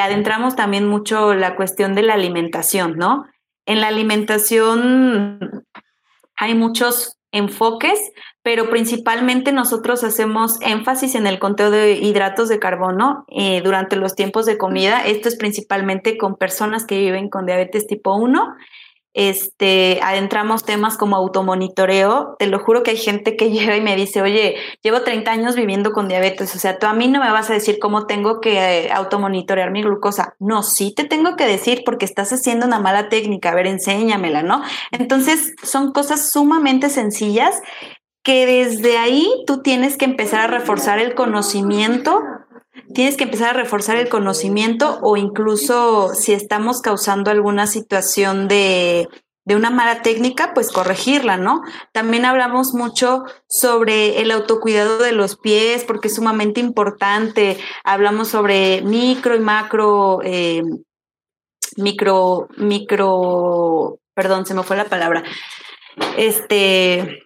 adentramos 0.03 0.57
también 0.57 0.89
mucho 0.89 1.35
la 1.35 1.55
cuestión 1.55 1.95
de 1.95 2.03
la 2.03 2.15
alimentación, 2.15 2.97
¿no? 2.97 3.27
En 3.67 3.81
la 3.81 3.89
alimentación 3.89 5.65
hay 6.37 6.55
muchos 6.55 7.19
enfoques, 7.33 7.99
pero 8.43 8.71
principalmente 8.71 9.53
nosotros 9.53 10.05
hacemos 10.05 10.59
énfasis 10.63 11.15
en 11.15 11.27
el 11.27 11.39
conteo 11.39 11.71
de 11.71 11.95
hidratos 11.95 12.49
de 12.49 12.59
carbono 12.59 13.25
eh, 13.29 13.61
durante 13.63 13.97
los 13.97 14.15
tiempos 14.15 14.47
de 14.47 14.57
comida. 14.57 15.05
Esto 15.05 15.29
es 15.29 15.37
principalmente 15.37 16.17
con 16.17 16.37
personas 16.37 16.87
que 16.87 16.99
viven 16.99 17.29
con 17.29 17.45
diabetes 17.45 17.87
tipo 17.87 18.15
1 18.15 18.55
este, 19.17 19.99
adentramos 20.03 20.65
temas 20.65 20.99
como 20.99 21.17
automonitoreo. 21.17 22.37
Te 22.39 22.47
lo 22.47 22.59
juro 22.59 22.83
que 22.83 22.93
hay 22.93 22.97
gente 22.99 23.35
que 23.35 23.51
llega 23.51 23.77
y 23.77 23.81
me 23.81 23.97
dice, 23.97 24.21
oye, 24.21 24.57
llevo 24.83 25.01
30 25.01 25.31
años 25.31 25.57
viviendo 25.57 25.93
con 25.93 26.07
diabetes, 26.07 26.55
o 26.55 26.59
sea, 26.59 26.79
tú 26.79 26.87
a 26.87 26.93
mí 26.93 27.09
no 27.09 27.21
me 27.21 27.33
vas 27.33 27.51
a 27.51 27.55
decir 27.55 27.79
cómo 27.81 28.07
tengo 28.07 28.41
que 28.41 28.85
eh, 28.85 28.93
automonitorear 28.93 29.71
mi 29.71 29.83
glucosa. 29.83 30.35
No, 30.39 30.63
sí 30.63 30.93
te 30.95 31.05
tengo 31.05 31.35
que 31.37 31.47
decir 31.47 31.83
porque 31.85 32.05
estás 32.05 32.33
haciendo 32.33 32.67
una 32.67 32.79
mala 32.79 33.09
técnica, 33.09 33.51
a 33.51 33.55
ver, 33.55 33.67
enséñamela, 33.67 34.43
¿no? 34.43 34.63
Entonces, 34.93 35.55
son 35.63 35.93
cosas 35.93 36.31
sumamente 36.31 36.91
sencillas 36.91 37.63
que 38.23 38.45
desde 38.45 38.99
ahí 38.99 39.27
tú 39.47 39.63
tienes 39.63 39.97
que 39.97 40.05
empezar 40.05 40.41
a 40.41 40.59
reforzar 40.59 40.99
el 40.99 41.15
conocimiento 41.15 42.23
tienes 42.95 43.17
que 43.17 43.25
empezar 43.25 43.51
a 43.51 43.61
reforzar 43.61 43.97
el 43.97 44.09
conocimiento 44.09 44.99
o 45.03 45.17
incluso 45.17 46.15
si 46.15 46.33
estamos 46.33 46.81
causando 46.81 47.31
alguna 47.31 47.67
situación 47.67 48.49
de, 48.49 49.09
una 49.47 49.71
mala 49.71 50.03
técnica, 50.03 50.53
pues 50.55 50.73
corregirla, 50.73 51.37
¿no? 51.37 51.63
También 51.93 52.25
hablamos 52.25 52.75
mucho 52.75 53.25
sobre 53.49 54.21
el 54.21 54.33
autocuidado 54.33 54.99
de 54.99 55.13
los 55.13 55.37
pies, 55.37 55.85
porque 55.85 56.09
es 56.09 56.17
sumamente 56.17 56.59
importante. 56.61 57.57
Hablamos 57.85 58.29
sobre 58.29 58.83
micro 58.83 59.37
y 59.37 59.41
macro, 59.41 60.21
eh, 60.25 60.65
micro, 61.77 62.49
micro, 62.57 64.01
perdón, 64.15 64.47
se 64.47 64.55
me 64.55 64.65
fue 64.65 64.77
la 64.77 64.87
palabra. 64.87 65.23
Este, 66.17 67.23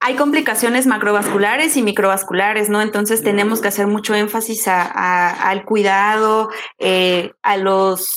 hay 0.00 0.16
complicaciones 0.16 0.86
macrovasculares 0.86 1.76
y 1.76 1.82
microvasculares, 1.82 2.70
¿no? 2.70 2.80
Entonces 2.80 3.22
tenemos 3.22 3.60
que 3.60 3.68
hacer 3.68 3.86
mucho 3.86 4.14
énfasis 4.14 4.66
al 4.66 5.64
cuidado, 5.66 6.48
eh, 6.78 7.32
a 7.42 7.58
los, 7.58 8.08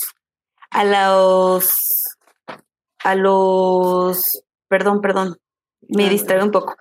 a 0.72 0.86
los, 0.86 2.18
a 3.04 3.16
los, 3.16 4.44
perdón, 4.70 5.02
perdón, 5.02 5.38
me 5.90 6.10
distrae 6.10 6.42
un 6.42 6.52
poco. 6.52 6.78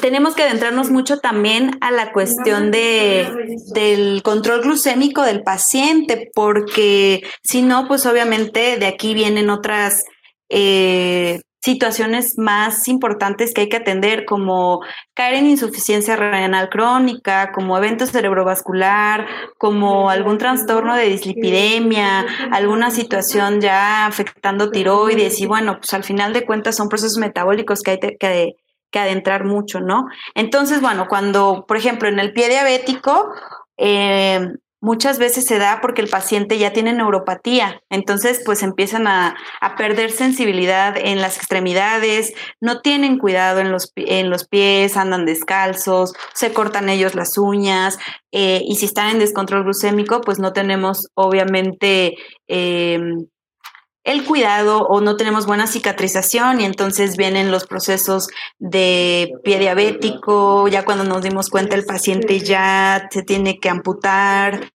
Tenemos 0.00 0.34
que 0.34 0.44
adentrarnos 0.44 0.90
mucho 0.90 1.18
también 1.18 1.76
a 1.82 1.90
la 1.90 2.10
cuestión 2.10 2.70
de, 2.70 3.28
del 3.74 4.22
control 4.22 4.62
glucémico 4.62 5.22
del 5.22 5.42
paciente, 5.42 6.30
porque 6.34 7.22
si 7.42 7.60
no, 7.60 7.86
pues 7.86 8.06
obviamente 8.06 8.78
de 8.78 8.86
aquí 8.86 9.12
vienen 9.12 9.50
otras 9.50 10.04
eh, 10.48 11.42
situaciones 11.60 12.38
más 12.38 12.88
importantes 12.88 13.52
que 13.52 13.62
hay 13.62 13.68
que 13.68 13.76
atender, 13.76 14.24
como 14.24 14.80
caer 15.14 15.34
en 15.34 15.46
insuficiencia 15.46 16.16
renal 16.16 16.70
crónica, 16.70 17.52
como 17.52 17.76
evento 17.76 18.06
cerebrovascular, 18.06 19.26
como 19.58 20.08
algún 20.08 20.38
trastorno 20.38 20.96
de 20.96 21.04
dislipidemia, 21.04 22.26
alguna 22.50 22.90
situación 22.90 23.60
ya 23.60 24.06
afectando 24.06 24.70
tiroides 24.70 25.38
y 25.40 25.46
bueno, 25.46 25.76
pues 25.78 25.92
al 25.92 26.04
final 26.04 26.32
de 26.32 26.46
cuentas 26.46 26.76
son 26.76 26.88
procesos 26.88 27.18
metabólicos 27.18 27.82
que 27.82 27.90
hay 27.92 27.98
que, 27.98 28.56
que 28.90 28.98
adentrar 28.98 29.44
mucho, 29.44 29.80
¿no? 29.80 30.06
Entonces, 30.34 30.80
bueno, 30.80 31.06
cuando, 31.08 31.66
por 31.68 31.76
ejemplo, 31.76 32.08
en 32.08 32.18
el 32.18 32.32
pie 32.32 32.48
diabético, 32.48 33.34
eh, 33.76 34.48
muchas 34.80 35.18
veces 35.18 35.44
se 35.44 35.58
da 35.58 35.80
porque 35.80 36.02
el 36.02 36.08
paciente 36.08 36.58
ya 36.58 36.72
tiene 36.72 36.92
neuropatía, 36.92 37.82
entonces 37.90 38.42
pues 38.44 38.62
empiezan 38.62 39.06
a, 39.06 39.36
perder 39.76 40.10
sensibilidad 40.10 40.96
en 40.96 41.20
las 41.20 41.36
extremidades, 41.36 42.32
no 42.60 42.80
tienen 42.80 43.18
cuidado 43.18 43.60
en 43.60 43.70
los, 43.70 43.92
en 43.96 44.28
los 44.28 44.46
pies, 44.46 44.96
andan 44.96 45.24
descalzos, 45.24 46.12
se 46.34 46.52
cortan 46.52 46.88
ellos 46.88 47.14
las 47.14 47.38
uñas 47.38 47.98
eh, 48.32 48.62
y 48.66 48.76
si 48.76 48.86
están 48.86 49.10
en 49.10 49.18
descontrol 49.20 49.64
glucémico 49.64 50.20
pues 50.20 50.38
no 50.38 50.52
tenemos 50.52 51.08
obviamente... 51.14 52.14
Em, 52.48 53.26
el 54.10 54.24
cuidado 54.24 54.86
o 54.86 55.00
no 55.00 55.16
tenemos 55.16 55.46
buena 55.46 55.66
cicatrización 55.66 56.60
y 56.60 56.64
entonces 56.64 57.16
vienen 57.16 57.50
los 57.50 57.66
procesos 57.66 58.28
de 58.58 59.32
pie 59.44 59.58
diabético, 59.58 60.68
ya 60.68 60.84
cuando 60.84 61.04
nos 61.04 61.22
dimos 61.22 61.48
cuenta 61.48 61.76
el 61.76 61.84
paciente 61.84 62.40
ya 62.40 63.08
se 63.10 63.22
tiene 63.22 63.58
que 63.58 63.68
amputar. 63.68 64.70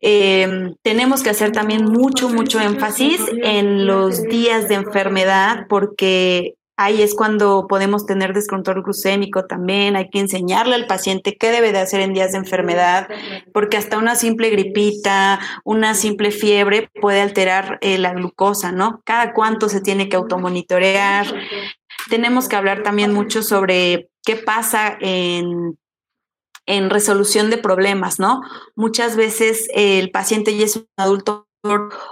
Em, 0.00 0.74
tenemos 0.82 1.22
que 1.22 1.30
hacer 1.30 1.52
también 1.52 1.84
mucho, 1.84 2.28
mucho 2.28 2.60
énfasis 2.60 3.20
en 3.42 3.86
los 3.86 4.22
días 4.22 4.68
de 4.68 4.74
enfermedad 4.74 5.66
porque 5.68 6.54
Ahí 6.76 7.02
es 7.02 7.14
cuando 7.14 7.66
podemos 7.68 8.06
tener 8.06 8.32
descontrol 8.32 8.82
glucémico 8.82 9.44
también. 9.46 9.94
Hay 9.94 10.08
que 10.10 10.20
enseñarle 10.20 10.74
al 10.74 10.86
paciente 10.86 11.36
qué 11.36 11.50
debe 11.50 11.72
de 11.72 11.78
hacer 11.78 12.00
en 12.00 12.14
días 12.14 12.32
de 12.32 12.38
enfermedad, 12.38 13.08
porque 13.52 13.76
hasta 13.76 13.98
una 13.98 14.14
simple 14.14 14.50
gripita, 14.50 15.38
una 15.64 15.94
simple 15.94 16.30
fiebre 16.30 16.90
puede 17.00 17.20
alterar 17.20 17.78
eh, 17.82 17.98
la 17.98 18.12
glucosa, 18.12 18.72
¿no? 18.72 19.02
Cada 19.04 19.32
cuánto 19.32 19.68
se 19.68 19.80
tiene 19.80 20.08
que 20.08 20.16
automonitorear. 20.16 21.26
Tenemos 22.08 22.48
que 22.48 22.56
hablar 22.56 22.82
también 22.82 23.12
mucho 23.12 23.42
sobre 23.42 24.08
qué 24.24 24.36
pasa 24.36 24.96
en 25.00 25.76
en 26.66 26.90
resolución 26.90 27.50
de 27.50 27.58
problemas, 27.58 28.18
¿no? 28.18 28.42
Muchas 28.76 29.16
veces 29.16 29.68
el 29.74 30.10
paciente 30.10 30.56
ya 30.56 30.64
es 30.64 30.76
un 30.76 30.86
adulto 30.96 31.48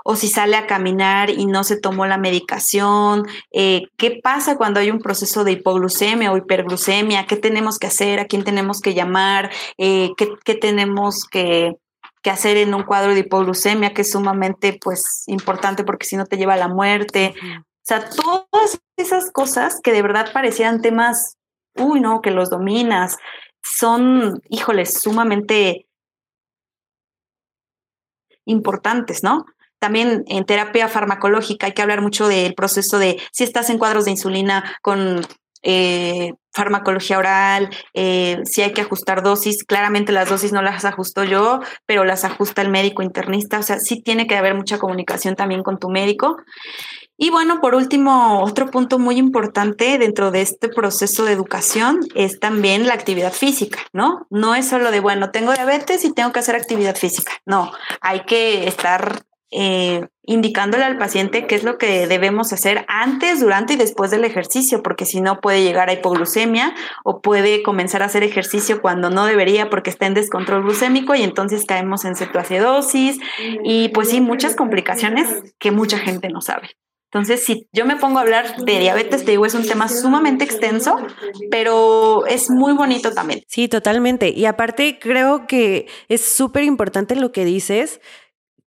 o 0.04 0.16
si 0.16 0.28
sale 0.28 0.56
a 0.56 0.66
caminar 0.66 1.30
y 1.30 1.46
no 1.46 1.64
se 1.64 1.78
tomó 1.78 2.06
la 2.06 2.18
medicación, 2.18 3.26
eh, 3.52 3.82
qué 3.96 4.20
pasa 4.22 4.56
cuando 4.56 4.80
hay 4.80 4.90
un 4.90 5.00
proceso 5.00 5.42
de 5.44 5.52
hipoglucemia 5.52 6.32
o 6.32 6.36
hiperglucemia, 6.36 7.26
qué 7.26 7.36
tenemos 7.36 7.78
que 7.78 7.88
hacer, 7.88 8.20
a 8.20 8.26
quién 8.26 8.44
tenemos 8.44 8.80
que 8.80 8.94
llamar, 8.94 9.50
eh, 9.76 10.10
qué, 10.16 10.54
tenemos 10.54 11.24
que, 11.24 11.76
hacer 12.24 12.58
en 12.58 12.74
un 12.74 12.84
cuadro 12.84 13.14
de 13.14 13.20
hipoglucemia, 13.20 13.92
que 13.92 14.02
es 14.02 14.12
sumamente 14.12 14.78
pues 14.80 15.24
importante 15.26 15.84
porque 15.84 16.06
si 16.06 16.16
no 16.16 16.26
te 16.26 16.36
lleva 16.36 16.54
a 16.54 16.58
la 16.58 16.68
muerte. 16.68 17.34
O 17.42 17.82
sea, 17.82 18.08
todas 18.08 18.80
esas 18.96 19.32
cosas 19.32 19.80
que 19.82 19.92
de 19.92 20.02
verdad 20.02 20.30
parecían 20.32 20.80
temas, 20.80 21.38
uy, 21.76 22.00
no, 22.00 22.20
que 22.20 22.30
los 22.30 22.50
dominas, 22.50 23.16
son, 23.62 24.40
híjoles, 24.48 25.00
sumamente 25.00 25.86
importantes, 28.50 29.22
¿no? 29.22 29.46
También 29.78 30.24
en 30.26 30.44
terapia 30.44 30.88
farmacológica 30.88 31.66
hay 31.66 31.72
que 31.72 31.82
hablar 31.82 32.02
mucho 32.02 32.28
del 32.28 32.54
proceso 32.54 32.98
de 32.98 33.18
si 33.32 33.44
estás 33.44 33.70
en 33.70 33.78
cuadros 33.78 34.04
de 34.04 34.10
insulina 34.10 34.76
con 34.82 35.22
eh, 35.62 36.32
farmacología 36.52 37.18
oral, 37.18 37.70
eh, 37.94 38.40
si 38.44 38.62
hay 38.62 38.72
que 38.72 38.80
ajustar 38.82 39.22
dosis. 39.22 39.64
Claramente 39.64 40.12
las 40.12 40.28
dosis 40.28 40.52
no 40.52 40.62
las 40.62 40.84
ajusto 40.84 41.24
yo, 41.24 41.60
pero 41.86 42.04
las 42.04 42.24
ajusta 42.24 42.62
el 42.62 42.70
médico 42.70 43.02
internista. 43.02 43.58
O 43.58 43.62
sea, 43.62 43.78
sí 43.78 44.02
tiene 44.02 44.26
que 44.26 44.36
haber 44.36 44.54
mucha 44.54 44.78
comunicación 44.78 45.36
también 45.36 45.62
con 45.62 45.78
tu 45.78 45.88
médico. 45.88 46.36
Y 47.22 47.28
bueno, 47.28 47.60
por 47.60 47.74
último, 47.74 48.42
otro 48.42 48.70
punto 48.70 48.98
muy 48.98 49.18
importante 49.18 49.98
dentro 49.98 50.30
de 50.30 50.40
este 50.40 50.70
proceso 50.70 51.26
de 51.26 51.32
educación 51.32 52.00
es 52.14 52.40
también 52.40 52.86
la 52.86 52.94
actividad 52.94 53.34
física, 53.34 53.78
¿no? 53.92 54.26
No 54.30 54.54
es 54.54 54.66
solo 54.66 54.90
de, 54.90 55.00
bueno, 55.00 55.30
tengo 55.30 55.52
diabetes 55.52 56.02
y 56.06 56.14
tengo 56.14 56.32
que 56.32 56.38
hacer 56.38 56.56
actividad 56.56 56.96
física. 56.96 57.32
No, 57.44 57.72
hay 58.00 58.20
que 58.20 58.66
estar 58.66 59.20
eh, 59.50 60.06
indicándole 60.22 60.82
al 60.82 60.96
paciente 60.96 61.46
qué 61.46 61.56
es 61.56 61.62
lo 61.62 61.76
que 61.76 62.06
debemos 62.06 62.54
hacer 62.54 62.86
antes, 62.88 63.40
durante 63.40 63.74
y 63.74 63.76
después 63.76 64.10
del 64.10 64.24
ejercicio, 64.24 64.82
porque 64.82 65.04
si 65.04 65.20
no 65.20 65.42
puede 65.42 65.62
llegar 65.62 65.90
a 65.90 65.92
hipoglucemia 65.92 66.74
o 67.04 67.20
puede 67.20 67.62
comenzar 67.62 68.02
a 68.02 68.06
hacer 68.06 68.22
ejercicio 68.22 68.80
cuando 68.80 69.10
no 69.10 69.26
debería 69.26 69.68
porque 69.68 69.90
está 69.90 70.06
en 70.06 70.14
descontrol 70.14 70.62
glucémico 70.62 71.14
y 71.14 71.22
entonces 71.22 71.66
caemos 71.66 72.06
en 72.06 72.16
cetoacidosis 72.16 73.18
y 73.62 73.90
pues 73.90 74.08
sí, 74.08 74.22
muchas 74.22 74.56
complicaciones 74.56 75.28
que 75.58 75.70
mucha 75.70 75.98
gente 75.98 76.30
no 76.30 76.40
sabe. 76.40 76.70
Entonces, 77.12 77.44
si 77.44 77.68
yo 77.72 77.84
me 77.84 77.96
pongo 77.96 78.18
a 78.18 78.22
hablar 78.22 78.56
de 78.58 78.78
diabetes, 78.78 79.24
te 79.24 79.32
digo, 79.32 79.44
es 79.44 79.54
un 79.54 79.66
tema 79.66 79.88
sumamente 79.88 80.44
extenso, 80.44 80.96
pero 81.50 82.24
es 82.26 82.50
muy 82.50 82.72
bonito 82.72 83.10
también. 83.10 83.42
Sí, 83.48 83.66
totalmente. 83.66 84.28
Y 84.28 84.44
aparte, 84.44 85.00
creo 85.00 85.48
que 85.48 85.88
es 86.08 86.20
súper 86.20 86.62
importante 86.62 87.16
lo 87.16 87.32
que 87.32 87.44
dices. 87.44 88.00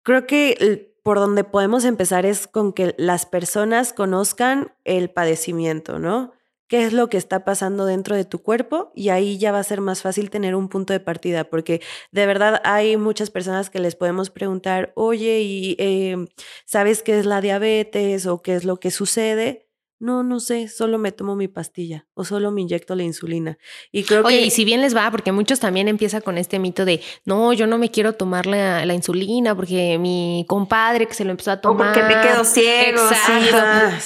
Creo 0.03 0.26
que 0.26 0.90
por 1.03 1.18
donde 1.18 1.44
podemos 1.44 1.85
empezar 1.85 2.24
es 2.24 2.46
con 2.46 2.72
que 2.72 2.94
las 2.96 3.26
personas 3.26 3.92
conozcan 3.92 4.72
el 4.85 5.11
padecimiento, 5.11 5.98
¿no? 5.98 6.33
Qué 6.70 6.85
es 6.85 6.92
lo 6.92 7.09
que 7.09 7.16
está 7.16 7.44
pasando 7.44 7.85
dentro 7.85 8.14
de 8.14 8.24
tu 8.24 8.42
cuerpo 8.42 8.92
y 8.94 9.09
ahí 9.09 9.38
ya 9.38 9.50
va 9.50 9.59
a 9.59 9.64
ser 9.64 9.80
más 9.80 10.02
fácil 10.02 10.30
tener 10.30 10.54
un 10.54 10.68
punto 10.68 10.92
de 10.92 11.00
partida, 11.00 11.42
porque 11.42 11.83
de 12.12 12.26
verdad 12.26 12.62
hay 12.64 12.96
muchas 12.96 13.28
personas 13.28 13.70
que 13.70 13.80
les 13.80 13.96
podemos 13.96 14.30
preguntar, 14.30 14.92
oye, 14.94 15.40
¿y 15.40 15.76
em, 15.80 16.28
sabes 16.64 17.02
qué 17.02 17.18
es 17.18 17.26
la 17.26 17.40
diabetes 17.40 18.26
o 18.26 18.40
qué 18.40 18.54
es 18.54 18.64
lo 18.64 18.76
que 18.76 18.92
sucede? 18.92 19.66
No, 19.98 20.22
no 20.22 20.38
sé, 20.38 20.68
solo 20.68 20.96
me 20.96 21.11
tomo 21.11 21.35
mi 21.35 21.48
pastilla 21.48 22.06
o 22.14 22.24
solo 22.24 22.52
me 22.52 22.61
inyecto 22.61 22.94
la 22.94 23.02
insulina. 23.02 23.59
Y 23.90 24.04
creo 24.04 24.24
Oye, 24.24 24.40
y 24.42 24.50
si 24.50 24.64
bien 24.64 24.80
les 24.80 24.96
va, 24.96 25.11
porque 25.11 25.33
muchos 25.33 25.59
también 25.59 25.88
empiezan 25.88 26.20
con 26.22 26.38
este 26.38 26.61
mito 26.61 26.85
de, 26.85 27.00
no, 27.24 27.52
yo 27.52 27.66
no 27.66 27.78
me 27.78 27.90
quiero 27.90 28.12
tomar 28.12 28.46
la, 28.46 28.87
la 28.87 28.94
insulina 28.94 29.56
porque 29.56 29.98
mi 29.98 30.46
compadre 30.48 31.06
que 31.06 31.14
se 31.14 31.24
lo 31.24 31.33
empezó 31.33 31.50
a 31.50 31.61
tomar. 31.61 31.90
O 31.90 31.92
porque 31.92 32.14
me 32.14 32.20
quedo 32.22 32.44
ciego. 32.44 33.02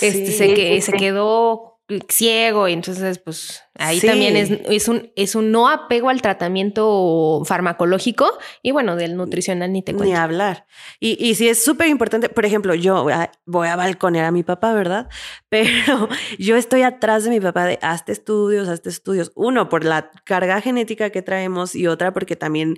este, 0.00 0.33
se, 0.33 0.81
se 0.81 0.92
quedó 0.94 1.74
ciego 2.09 2.66
y 2.66 2.73
entonces 2.73 3.18
pues 3.18 3.62
ahí 3.75 4.01
también 4.01 4.37
es, 4.37 4.51
es, 4.51 4.88
un, 4.88 5.12
es 5.16 5.35
un 5.35 5.53
no 5.53 5.68
apego 5.68 6.09
al 6.09 6.23
tratamiento 6.23 7.42
farmacológico 7.44 8.27
y 8.62 8.70
bueno, 8.70 8.97
del 8.97 9.16
nutricional 9.16 9.70
ni 9.70 9.83
te 9.83 9.92
cuento. 9.92 10.11
Ni 10.11 10.16
hablar. 10.16 10.66
Y, 10.99 11.23
y 11.23 11.35
sí 11.35 11.49
es 11.49 11.62
súper 11.62 11.88
importante, 11.88 12.31
por 12.31 12.47
ejemplo, 12.47 12.75
yo 12.75 13.07
voy 13.44 13.68
a 13.68 13.77
balconear 13.77 14.25
a 14.25 14.31
mi 14.31 14.42
papá, 14.42 14.73
¿verdad? 14.73 15.09
Pero 15.51 16.09
yo 16.38 16.57
estoy 16.57 16.83
atrás 16.83 17.25
de 17.25 17.31
mi 17.31 17.40
papá 17.40 17.66
de 17.66 17.79
hazte 17.83 18.12
estudios, 18.12 18.68
hazte 18.68 18.88
estudios. 18.88 19.31
Uno, 19.35 19.68
por 19.68 19.85
la 19.85 20.11
carga 20.25 20.61
genética 20.62 21.11
que 21.11 21.20
traemos 21.20 21.75
y 21.75 21.87
otra 21.87 22.14
porque 22.14 22.37
también 22.37 22.77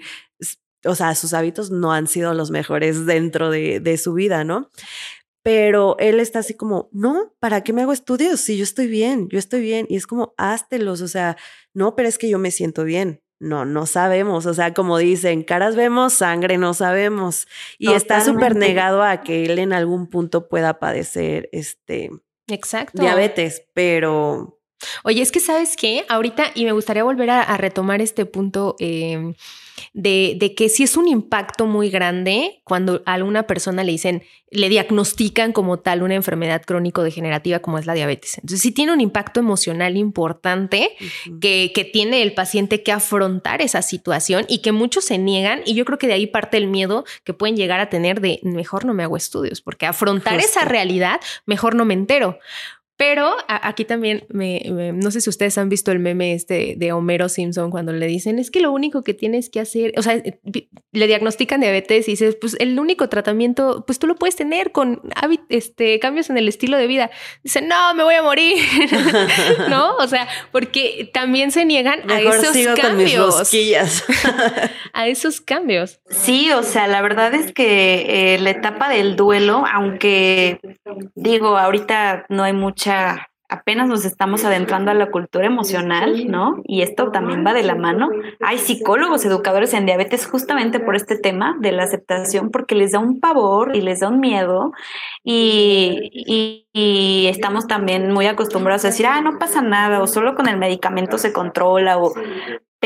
o 0.85 0.95
sea, 0.95 1.15
sus 1.15 1.35
hábitos 1.35 1.71
no 1.71 1.93
han 1.93 2.07
sido 2.07 2.33
los 2.35 2.51
mejores 2.51 3.07
dentro 3.07 3.51
de, 3.51 3.81
de, 3.81 3.99
su 3.99 4.13
vida, 4.13 4.45
¿no? 4.45 4.71
Pero 5.47 5.95
él 6.01 6.19
está 6.19 6.41
así 6.41 6.55
como, 6.55 6.89
no, 6.91 7.33
¿para 7.39 7.63
qué 7.63 7.73
me 7.73 7.83
hago 7.83 7.93
estudios? 7.93 8.41
Si 8.41 8.57
yo 8.57 8.65
estoy 8.65 8.89
bien, 8.89 9.29
yo 9.29 9.39
estoy 9.39 9.61
bien. 9.61 9.87
Y 9.89 9.95
es 9.95 10.09
como, 10.09 10.35
háztelos, 10.37 11.03
o 11.03 11.07
sea, 11.07 11.37
no, 11.73 11.95
pero 11.95 12.09
es 12.09 12.19
que 12.19 12.29
yo 12.29 12.41
me 12.41 12.51
siento 12.51 12.83
bien. 12.83 13.23
No, 13.39 13.65
no 13.65 13.87
sabemos, 13.87 14.47
o 14.47 14.55
sea, 14.55 14.75
como 14.75 14.99
dicen, 14.99 15.45
caras 15.45 15.77
vemos, 15.77 16.15
sangre 16.15 16.59
no 16.59 16.75
sabemos. 16.75 17.47
Y 17.79 17.93
está 17.93 18.21
súper 18.23 18.57
negado 18.57 19.05
a 19.05 19.23
que 19.23 19.45
él 19.45 19.61
en 19.61 19.73
algún 19.73 20.09
punto 20.09 20.49
pueda 20.49 20.81
padecer 20.81 21.49
este 21.53 22.11
Exacto. 22.49 23.01
diabetes, 23.01 23.63
pero... 23.73 24.59
Oye, 25.05 25.23
es 25.23 25.31
que 25.31 25.39
sabes 25.39 25.77
qué, 25.77 26.07
ahorita, 26.09 26.51
y 26.57 26.65
me 26.65 26.73
gustaría 26.73 27.05
volver 27.05 27.31
a, 27.31 27.57
retomar 27.57 28.03
este 28.03 28.27
punto. 28.27 28.75
Eh, 28.81 29.33
de, 29.93 30.37
de 30.39 30.55
que 30.55 30.69
sí 30.69 30.83
es 30.83 30.97
un 30.97 31.09
impacto 31.09 31.67
muy 31.67 31.91
grande 31.91 32.61
cuando 32.65 33.03
a 33.07 33.15
alguna 33.15 33.47
persona 33.47 33.85
le 33.85 33.93
dicen, 33.93 34.23
le 34.51 34.69
diagnostican 34.69 35.53
como 35.53 35.79
tal 35.79 36.03
una 36.03 36.15
enfermedad 36.15 36.63
crónico-degenerativa 36.65 37.59
como 37.59 37.79
es 37.79 37.87
la 37.87 37.95
diabetes. 37.95 38.39
Entonces 38.39 38.61
sí 38.61 38.71
tiene 38.71 38.93
un 38.93 39.01
impacto 39.01 39.41
emocional 39.41 39.97
importante 39.97 40.97
que, 41.41 41.73
que 41.75 41.85
tiene 41.85 42.23
el 42.23 42.33
paciente 42.33 42.83
que 42.83 42.93
afrontar 42.93 43.61
esa 43.61 43.83
situación 43.83 44.45
y 44.49 44.59
que 44.59 44.73
muchos 44.73 45.05
se 45.05 45.19
niegan 45.19 45.63
y 45.65 45.75
yo 45.75 45.85
creo 45.85 45.99
que 45.99 46.07
de 46.07 46.15
ahí 46.15 46.27
parte 46.27 46.57
el 46.57 46.69
miedo 46.69 47.05
que 47.25 47.35
pueden 47.35 47.57
llegar 47.57 47.81
a 47.81 47.91
tener 47.91 48.21
de 48.21 48.41
mejor 48.43 48.85
no 48.85 48.95
me 48.95 49.03
hago 49.03 49.17
estudios, 49.17 49.61
porque 49.61 49.87
afrontar 49.87 50.39
esa 50.39 50.65
realidad, 50.65 51.21
mejor 51.45 51.75
no 51.75 51.85
me 51.85 51.95
entero. 51.95 52.39
Pero 52.99 53.37
aquí 53.47 53.85
también, 53.85 54.25
me, 54.31 54.63
no 54.95 55.11
sé 55.11 55.21
si 55.21 55.29
ustedes 55.29 55.59
han 55.59 55.69
visto 55.69 55.93
el 55.93 55.99
meme 55.99 56.33
este 56.33 56.77
de 56.79 56.93
Homero 56.93 57.29
Simpson 57.29 57.71
cuando 57.71 57.93
le 57.93 58.07
dicen, 58.07 58.39
es 58.39 58.51
que 58.51 58.61
lo 58.61 58.73
único 58.73 59.03
que 59.03 59.13
tienes 59.13 59.51
que 59.51 59.61
hacer, 59.61 59.93
o 59.99 60.03
sea, 60.03 60.15
eh, 60.15 60.39
le 60.93 61.07
diagnostican 61.07 61.61
diabetes 61.61 62.09
y 62.09 62.13
dices, 62.13 62.39
pues 62.41 62.57
el 62.59 62.79
único 62.79 63.11
tratamiento, 63.11 63.85
pues 63.87 63.99
tú 63.99 64.07
lo 64.07 64.15
puedes 64.15 64.35
tener 64.35 64.73
con 64.73 65.03
este, 65.51 65.99
cambios 66.01 66.31
en 66.31 66.39
el 66.39 66.49
estilo 66.49 66.79
de 66.79 66.87
vida. 66.87 67.11
Dicen, 67.45 67.69
no, 67.69 67.95
me 67.95 68.03
voy 68.03 68.15
a 68.15 68.23
morir, 68.23 68.57
¿no? 69.69 69.95
O 69.97 70.07
sea, 70.07 70.27
porque 70.51 71.11
también 71.13 71.51
se 71.51 71.67
niegan 71.67 72.11
a 72.11 72.21
esos 72.21 72.57
cambios. 72.81 73.53
a 74.95 75.07
esos 75.07 75.43
cambios. 75.43 76.01
Sí, 76.09 76.51
o 76.51 76.63
sea, 76.63 76.87
la 76.87 77.03
verdad 77.03 77.35
es 77.35 77.53
que 77.53 78.35
eh, 78.35 78.39
la 78.39 78.51
etapa 78.51 78.89
del 78.89 79.17
duelo, 79.17 79.65
aunque 79.71 80.61
digo, 81.15 81.59
ahorita 81.59 82.25
no 82.31 82.43
hay 82.43 82.55
mucha 82.55 82.86
apenas 83.49 83.89
nos 83.89 84.05
estamos 84.05 84.45
adentrando 84.45 84.91
a 84.91 84.95
la 84.95 85.11
cultura 85.11 85.47
emocional, 85.47 86.27
¿no? 86.29 86.63
Y 86.65 86.83
esto 86.83 87.11
también 87.13 87.45
va 87.47 87.53
de 87.53 87.63
la 87.63 87.75
mano. 87.75 88.09
Hay 88.41 88.59
psicólogos 88.59 89.25
educadores 89.25 89.73
en 89.75 89.87
diabetes 89.87 90.27
justamente 90.27 90.81
por 90.81 90.97
este 90.97 91.17
tema 91.17 91.57
de 91.61 91.73
la 91.73 91.85
aceptación, 91.85 92.51
porque 92.51 92.75
les 92.75 92.93
da 92.93 92.99
un 92.99 93.21
pavor 93.21 93.77
y 93.77 93.83
les 93.83 94.01
da 94.01 94.09
un 94.09 94.21
miedo. 94.21 94.73
Y, 95.23 96.67
y 96.73 97.27
estamos 97.29 97.67
también 97.67 98.13
muy 98.13 98.27
acostumbrados 98.27 98.85
a 98.85 98.89
decir, 98.89 99.07
ah, 99.07 99.21
no 99.21 99.39
pasa 99.39 99.63
nada, 99.63 100.03
o 100.03 100.07
solo 100.07 100.35
con 100.35 100.49
el 100.49 100.57
medicamento 100.57 101.19
se 101.19 101.33
controla, 101.33 101.99
o 101.99 102.15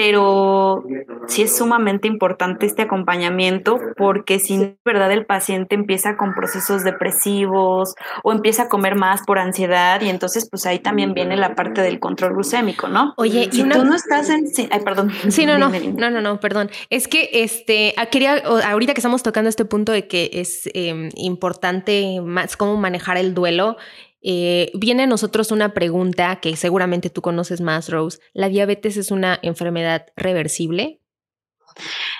pero 0.00 0.82
sí 1.26 1.42
es 1.42 1.54
sumamente 1.54 2.08
importante 2.08 2.64
este 2.64 2.80
acompañamiento 2.80 3.78
porque 3.98 4.38
si 4.38 4.74
verdad 4.82 5.12
el 5.12 5.26
paciente 5.26 5.74
empieza 5.74 6.16
con 6.16 6.32
procesos 6.32 6.84
depresivos 6.84 7.94
o 8.22 8.32
empieza 8.32 8.62
a 8.62 8.68
comer 8.70 8.96
más 8.96 9.20
por 9.26 9.38
ansiedad 9.38 10.00
y 10.00 10.08
entonces 10.08 10.48
pues 10.50 10.64
ahí 10.64 10.78
también 10.78 11.12
viene 11.12 11.36
la 11.36 11.54
parte 11.54 11.82
del 11.82 12.00
control 12.00 12.32
glucémico, 12.32 12.88
¿no? 12.88 13.12
Oye, 13.18 13.50
si 13.52 13.62
tú 13.62 13.84
no 13.84 13.94
estás 13.94 14.30
en 14.30 14.46
ay, 14.70 14.80
perdón. 14.80 15.12
Sí, 15.28 15.44
no, 15.44 15.58
no, 15.58 15.68
no, 15.68 16.10
no, 16.10 16.22
no, 16.22 16.40
perdón. 16.40 16.70
Es 16.88 17.06
que 17.06 17.28
este 17.34 17.92
ah, 17.98 18.06
quería 18.06 18.38
ahorita 18.38 18.94
que 18.94 19.00
estamos 19.00 19.22
tocando 19.22 19.50
este 19.50 19.66
punto 19.66 19.92
de 19.92 20.08
que 20.08 20.30
es 20.32 20.62
em, 20.72 21.10
importante 21.14 22.22
más 22.22 22.56
cómo 22.56 22.78
manejar 22.78 23.18
el 23.18 23.34
duelo 23.34 23.76
eh, 24.22 24.70
viene 24.74 25.04
a 25.04 25.06
nosotros 25.06 25.50
una 25.50 25.72
pregunta 25.72 26.36
que 26.36 26.54
seguramente 26.56 27.10
tú 27.10 27.22
conoces 27.22 27.60
más, 27.60 27.88
Rose. 27.88 28.18
¿La 28.32 28.48
diabetes 28.48 28.96
es 28.96 29.10
una 29.10 29.38
enfermedad 29.42 30.06
reversible? 30.16 31.00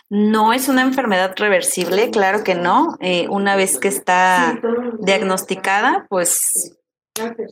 No 0.08 0.52
es 0.52 0.68
una 0.68 0.82
enfermedad 0.82 1.34
reversible, 1.36 2.10
claro 2.10 2.42
que 2.42 2.54
no. 2.54 2.96
Eh, 3.00 3.26
una 3.28 3.56
vez 3.56 3.78
que 3.78 3.88
está 3.88 4.60
diagnosticada, 5.00 6.06
pues 6.08 6.76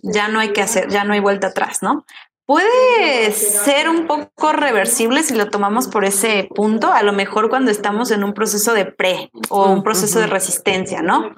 ya 0.02 0.28
no 0.28 0.40
hay 0.40 0.52
que 0.52 0.62
hacer, 0.62 0.88
ya 0.88 1.04
no 1.04 1.12
hay 1.12 1.20
vuelta 1.20 1.48
atrás, 1.48 1.82
¿no? 1.82 2.04
Puede 2.48 3.30
ser 3.32 3.90
un 3.90 4.06
poco 4.06 4.52
reversible 4.52 5.22
si 5.22 5.34
lo 5.34 5.50
tomamos 5.50 5.87
por 5.87 6.06
ese 6.06 6.48
punto, 6.54 6.90
a 6.90 7.02
lo 7.02 7.12
mejor 7.12 7.50
cuando 7.50 7.70
estamos 7.70 8.11
en 8.11 8.24
un 8.24 8.32
proceso 8.32 8.72
de 8.72 8.87
pre 8.87 9.30
o 9.50 9.70
un 9.70 9.82
proceso 9.82 10.18
de 10.18 10.28
resistencia, 10.28 11.02
¿no? 11.02 11.34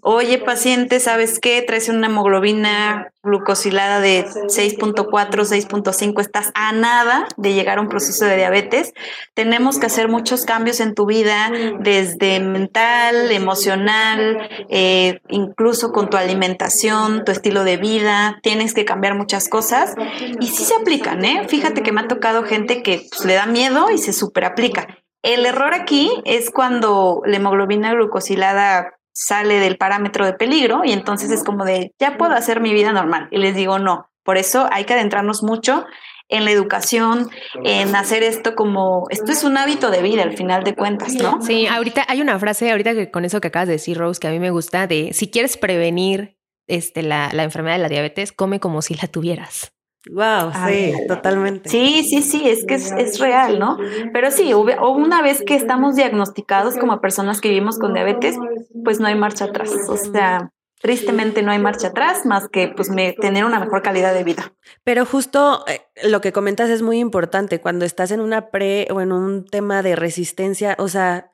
Oye, 0.00 0.38
paciente, 0.38 0.98
¿sabes 0.98 1.38
qué? 1.38 1.62
Traes 1.62 1.88
una 1.88 2.08
hemoglobina 2.08 3.12
glucosilada 3.22 4.00
de 4.00 4.24
6.4, 4.24 5.04
6.5, 5.06 6.20
estás 6.20 6.50
a 6.54 6.72
nada 6.72 7.28
de 7.36 7.52
llegar 7.52 7.78
a 7.78 7.80
un 7.82 7.88
proceso 7.88 8.24
de 8.24 8.36
diabetes. 8.36 8.94
Tenemos 9.34 9.78
que 9.78 9.86
hacer 9.86 10.08
muchos 10.08 10.44
cambios 10.44 10.80
en 10.80 10.94
tu 10.94 11.06
vida, 11.06 11.50
desde 11.80 12.40
mental, 12.40 13.30
emocional, 13.30 14.48
eh, 14.68 15.20
incluso 15.28 15.92
con 15.92 16.08
tu 16.08 16.16
alimentación, 16.16 17.24
tu 17.24 17.32
estilo 17.32 17.64
de 17.64 17.76
vida. 17.76 18.38
Tienes 18.42 18.72
que 18.72 18.84
cambiar 18.84 19.14
muchas 19.14 19.48
cosas 19.48 19.94
y 20.40 20.46
sí 20.46 20.64
se 20.64 20.74
aplican, 20.74 21.24
¿eh? 21.24 21.46
Fíjate 21.48 21.82
que 21.82 21.92
me 21.92 22.00
ha 22.00 22.08
tocado 22.08 22.44
gente 22.44 22.82
que 22.82 23.06
pues, 23.10 23.24
le 23.24 23.34
da 23.34 23.46
miedo 23.46 23.90
y 23.90 23.98
se 23.98 24.12
super 24.12 24.44
aplica. 24.44 24.86
El 25.22 25.44
error 25.44 25.74
aquí 25.74 26.10
es 26.24 26.50
cuando 26.50 27.20
la 27.26 27.36
hemoglobina 27.36 27.92
glucosilada 27.92 28.94
sale 29.20 29.58
del 29.60 29.76
parámetro 29.76 30.24
de 30.24 30.32
peligro 30.32 30.80
y 30.82 30.92
entonces 30.92 31.30
es 31.30 31.44
como 31.44 31.66
de, 31.66 31.92
ya 31.98 32.16
puedo 32.16 32.32
hacer 32.34 32.60
mi 32.60 32.72
vida 32.72 32.90
normal. 32.90 33.28
Y 33.30 33.36
les 33.36 33.54
digo, 33.54 33.78
no, 33.78 34.08
por 34.24 34.38
eso 34.38 34.66
hay 34.72 34.84
que 34.84 34.94
adentrarnos 34.94 35.42
mucho 35.42 35.84
en 36.30 36.46
la 36.46 36.52
educación, 36.52 37.28
en 37.64 37.94
hacer 37.96 38.22
esto 38.22 38.54
como, 38.54 39.04
esto 39.10 39.30
es 39.30 39.44
un 39.44 39.58
hábito 39.58 39.90
de 39.90 40.00
vida 40.00 40.22
al 40.22 40.36
final 40.36 40.64
de 40.64 40.74
cuentas, 40.74 41.12
¿no? 41.14 41.42
Sí, 41.42 41.66
ahorita 41.66 42.04
hay 42.08 42.22
una 42.22 42.38
frase, 42.38 42.70
ahorita 42.70 42.94
que 42.94 43.10
con 43.10 43.24
eso 43.24 43.40
que 43.40 43.48
acabas 43.48 43.68
de 43.68 43.74
decir, 43.74 43.98
Rose, 43.98 44.20
que 44.20 44.28
a 44.28 44.30
mí 44.30 44.38
me 44.38 44.50
gusta, 44.50 44.86
de 44.86 45.12
si 45.12 45.28
quieres 45.28 45.56
prevenir 45.56 46.38
este, 46.68 47.02
la, 47.02 47.30
la 47.32 47.42
enfermedad 47.42 47.76
de 47.76 47.82
la 47.82 47.88
diabetes, 47.88 48.32
come 48.32 48.58
como 48.58 48.80
si 48.80 48.94
la 48.94 49.08
tuvieras. 49.08 49.72
Wow, 50.08 50.52
sí, 50.66 50.94
totalmente. 51.08 51.68
Sí, 51.68 52.04
sí, 52.08 52.22
sí, 52.22 52.48
es 52.48 52.64
que 52.64 52.74
es, 52.74 53.18
real, 53.18 53.58
¿no? 53.58 53.76
Pero 54.14 54.30
sí, 54.30 54.52
o 54.54 54.90
una 54.92 55.20
vez 55.20 55.42
que 55.46 55.54
estamos 55.54 55.94
diagnosticados 55.94 56.76
como 56.76 57.00
personas 57.00 57.40
que 57.40 57.50
vivimos 57.50 57.78
con 57.78 57.92
diabetes, 57.92 58.36
pues 58.82 58.98
no 58.98 59.08
hay 59.08 59.14
marcha 59.14 59.46
atrás. 59.46 59.70
O 59.88 59.98
sea, 59.98 60.50
tristemente 60.80 61.42
no 61.42 61.52
hay 61.52 61.58
marcha 61.58 61.88
atrás 61.88 62.24
más 62.24 62.48
que 62.48 62.68
pues 62.68 62.88
tener 63.20 63.44
una 63.44 63.60
mejor 63.60 63.82
calidad 63.82 64.14
de 64.14 64.24
vida. 64.24 64.54
Pero 64.84 65.04
justo 65.04 65.64
eh, 65.68 65.82
lo 66.08 66.22
que 66.22 66.32
comentas 66.32 66.70
es 66.70 66.80
muy 66.80 66.98
importante. 66.98 67.60
Cuando 67.60 67.84
estás 67.84 68.10
en 68.10 68.20
una 68.20 68.50
pre 68.50 68.88
o 68.90 69.02
en 69.02 69.12
un 69.12 69.44
tema 69.44 69.82
de 69.82 69.96
resistencia, 69.96 70.76
o 70.78 70.88
sea, 70.88 71.30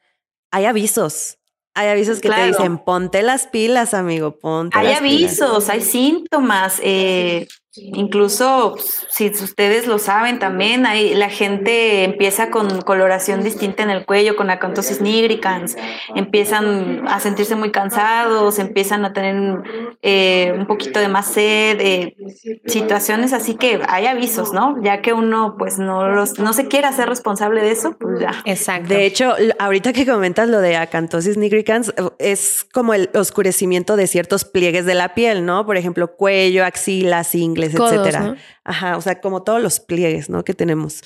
hay 0.50 0.64
avisos. 0.64 1.38
Hay 1.74 1.88
avisos 1.88 2.20
que 2.20 2.30
te 2.30 2.46
dicen, 2.46 2.78
ponte 2.78 3.22
las 3.22 3.46
pilas, 3.46 3.92
amigo, 3.92 4.38
ponte. 4.38 4.76
Hay 4.78 4.88
las 4.88 4.98
avisos, 4.98 5.68
hay 5.68 5.82
síntomas. 5.82 6.80
Eh, 6.82 7.46
Incluso 7.78 8.72
pues, 8.74 9.06
si 9.10 9.28
ustedes 9.28 9.86
lo 9.86 9.98
saben 9.98 10.38
también, 10.38 10.86
hay, 10.86 11.14
la 11.14 11.28
gente 11.28 12.04
empieza 12.04 12.50
con 12.50 12.80
coloración 12.82 13.42
distinta 13.42 13.82
en 13.82 13.90
el 13.90 14.04
cuello, 14.04 14.36
con 14.36 14.50
acantosis 14.50 15.00
nigricans, 15.00 15.76
empiezan 16.14 17.06
a 17.08 17.20
sentirse 17.20 17.56
muy 17.56 17.70
cansados, 17.70 18.58
empiezan 18.58 19.04
a 19.04 19.12
tener 19.12 19.62
eh, 20.02 20.54
un 20.56 20.66
poquito 20.66 21.00
de 21.00 21.08
más 21.08 21.26
sed, 21.26 21.80
eh, 21.80 22.16
situaciones 22.66 23.32
así 23.32 23.54
que 23.54 23.80
hay 23.88 24.06
avisos, 24.06 24.52
¿no? 24.52 24.82
Ya 24.82 25.02
que 25.02 25.12
uno 25.12 25.56
pues 25.58 25.78
no, 25.78 26.08
los, 26.08 26.38
no 26.38 26.52
se 26.52 26.68
quiere 26.68 26.86
hacer 26.86 27.08
responsable 27.08 27.62
de 27.62 27.72
eso, 27.72 27.96
pues 27.98 28.20
ya. 28.20 28.42
Exacto. 28.44 28.88
De 28.88 29.06
hecho, 29.06 29.34
ahorita 29.58 29.92
que 29.92 30.06
comentas 30.06 30.48
lo 30.48 30.60
de 30.60 30.76
acantosis 30.76 31.36
nigricans, 31.36 31.92
es 32.18 32.66
como 32.72 32.94
el 32.94 33.10
oscurecimiento 33.14 33.96
de 33.96 34.06
ciertos 34.06 34.44
pliegues 34.44 34.86
de 34.86 34.94
la 34.94 35.14
piel, 35.14 35.44
¿no? 35.44 35.66
Por 35.66 35.76
ejemplo, 35.76 36.16
cuello, 36.16 36.64
axilas, 36.64 37.34
ingles 37.34 37.65
etcétera. 37.74 38.36
Ajá, 38.64 38.96
o 38.96 39.00
sea, 39.00 39.20
como 39.20 39.42
todos 39.42 39.62
los 39.62 39.80
pliegues, 39.80 40.28
¿no? 40.30 40.44
Que 40.44 40.54
tenemos. 40.54 41.02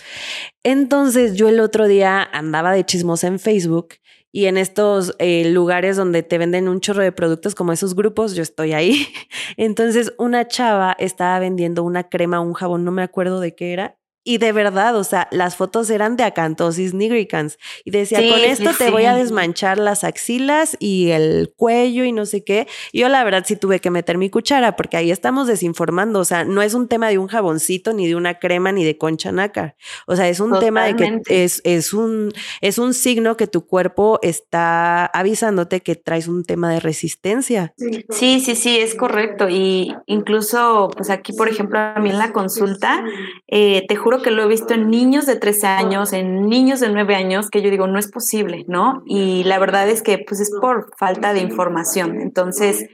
Entonces, 0.62 1.35
yo 1.35 1.49
el 1.49 1.61
otro 1.61 1.87
día 1.87 2.23
andaba 2.23 2.73
de 2.73 2.85
chismosa 2.85 3.27
en 3.27 3.38
Facebook 3.38 3.94
y 4.33 4.46
en 4.46 4.57
estos 4.57 5.14
eh, 5.18 5.51
lugares 5.51 5.96
donde 5.96 6.23
te 6.23 6.38
venden 6.38 6.68
un 6.68 6.81
chorro 6.81 7.03
de 7.03 7.12
productos 7.12 7.55
como 7.55 7.73
esos 7.73 7.94
grupos, 7.94 8.35
yo 8.35 8.42
estoy 8.42 8.73
ahí. 8.73 9.09
Entonces, 9.57 10.12
una 10.18 10.46
chava 10.46 10.96
estaba 10.99 11.38
vendiendo 11.38 11.83
una 11.83 12.09
crema, 12.09 12.40
un 12.40 12.55
jabón, 12.55 12.85
no 12.85 12.92
me 12.92 13.03
acuerdo 13.03 13.40
de 13.40 13.55
qué 13.55 13.73
era, 13.73 13.99
y 14.22 14.38
de 14.38 14.52
verdad, 14.52 14.96
o 14.96 15.04
sea, 15.04 15.28
las 15.30 15.56
fotos 15.56 15.88
eran 15.88 16.16
de 16.16 16.24
acantosis 16.24 16.92
nigricans. 16.92 17.59
Y 17.85 17.90
decía, 17.90 18.18
con 18.18 18.40
esto 18.40 18.70
te 18.76 18.90
voy 18.90 19.06
a 19.06 19.14
desmanchar 19.14 19.78
las 19.78 20.04
axilas 20.04 20.76
y 20.78 21.11
el 21.11 21.52
cuello 21.56 22.04
y 22.04 22.12
no 22.12 22.26
sé 22.26 22.44
qué. 22.44 22.66
yo 22.92 23.09
la 23.09 23.24
verdad 23.24 23.44
sí 23.46 23.56
tuve 23.56 23.80
que 23.80 23.90
meter 23.90 24.18
mi 24.18 24.28
cuchara 24.28 24.76
porque 24.76 24.98
ahí 24.98 25.11
estamos 25.11 25.46
desinformando. 25.46 26.20
O 26.20 26.24
sea, 26.26 26.44
no 26.44 26.61
es 26.61 26.74
un 26.74 26.87
tema 26.87 27.09
de 27.09 27.16
un 27.16 27.28
jaboncito, 27.28 27.94
ni 27.94 28.09
de 28.09 28.14
una 28.14 28.38
crema, 28.38 28.72
ni 28.72 28.85
de 28.85 28.98
concha 28.98 29.33
nácar. 29.33 29.76
O 30.06 30.14
sea, 30.16 30.28
es 30.28 30.38
un 30.40 30.59
tema 30.59 30.85
de 30.85 30.96
que 30.96 31.20
es, 31.28 31.62
es, 31.64 31.94
un, 31.94 32.30
es 32.61 32.78
un 32.78 32.92
signo 32.92 33.38
que 33.38 33.46
tu 33.46 33.66
cuerpo 33.66 34.18
está 34.22 35.06
avisándote 35.06 35.80
que 35.80 35.96
traes 35.96 36.28
un 36.28 36.44
tema 36.44 36.70
de 36.70 36.80
resistencia. 36.80 37.72
Sí, 38.11 38.40
sí, 38.40 38.54
sí, 38.54 38.78
es 38.78 38.94
correcto. 38.94 39.48
Y 39.48 39.94
incluso, 40.06 40.90
pues 40.94 41.09
aquí, 41.09 41.33
por 41.33 41.48
ejemplo, 41.48 41.78
a 41.78 41.98
mí 42.00 42.11
en 42.11 42.18
la 42.18 42.33
consulta, 42.33 43.02
eh, 43.48 43.87
te 43.88 43.96
juro 43.96 44.10
que 44.18 44.31
lo 44.31 44.42
he 44.42 44.49
visto 44.49 44.75
en 44.75 44.90
niños 44.90 45.27
de 45.27 45.37
13 45.37 45.66
años, 45.66 46.13
en 46.13 46.48
niños 46.48 46.81
de 46.81 46.90
9 46.90 47.15
años, 47.15 47.48
que 47.50 47.63
yo 47.63 47.71
digo, 47.71 47.87
no 47.87 47.98
es 47.98 48.11
posible, 48.11 48.65
¿no? 48.69 49.02
Y 49.06 49.44
la 49.44 49.58
verdad 49.58 49.88
es 49.88 50.02
que 50.02 50.19
pues 50.19 50.40
es 50.40 50.50
por 50.61 50.90
falta 50.98 51.33
de 51.33 51.40
información. 51.40 52.21
Entonces, 52.21 52.87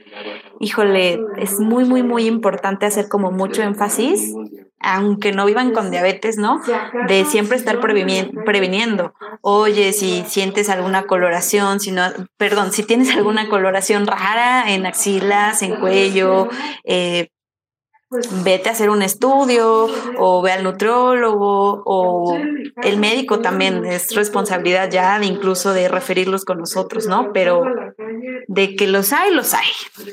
híjole, 0.59 1.19
es 1.37 1.59
muy, 1.59 1.85
muy, 1.85 2.03
muy 2.03 2.25
importante 2.25 2.85
hacer 2.85 3.09
como 3.09 3.31
mucho 3.31 3.63
énfasis 3.63 4.33
aunque 4.79 5.31
no 5.31 5.45
vivan 5.45 5.73
con 5.73 5.89
diabetes, 5.89 6.37
¿no? 6.37 6.61
De 7.07 7.25
siempre 7.25 7.57
estar 7.57 7.79
previniendo. 7.79 9.13
Oye, 9.41 9.91
si 9.91 10.23
sientes 10.27 10.69
alguna 10.69 11.03
coloración, 11.03 11.79
si 11.79 11.91
no, 11.91 12.03
perdón, 12.37 12.71
si 12.71 12.83
tienes 12.83 13.15
alguna 13.15 13.49
coloración 13.49 14.05
rara 14.05 14.71
en 14.71 14.85
axilas, 14.85 15.61
en 15.61 15.77
cuello, 15.77 16.49
eh, 16.83 17.29
vete 18.43 18.69
a 18.69 18.71
hacer 18.71 18.89
un 18.89 19.01
estudio 19.01 19.87
o 20.17 20.41
ve 20.41 20.51
al 20.51 20.63
nutriólogo 20.63 21.83
o 21.85 22.37
el 22.81 22.97
médico 22.97 23.39
también 23.39 23.85
es 23.85 24.15
responsabilidad 24.15 24.89
ya 24.89 25.19
de 25.19 25.25
incluso 25.25 25.73
de 25.73 25.89
referirlos 25.89 26.45
con 26.45 26.59
nosotros, 26.59 27.07
¿no? 27.07 27.31
Pero 27.33 27.63
de 28.47 28.75
que 28.75 28.87
los 28.87 29.11
hay, 29.11 29.33
los 29.33 29.53
hay. 29.53 29.67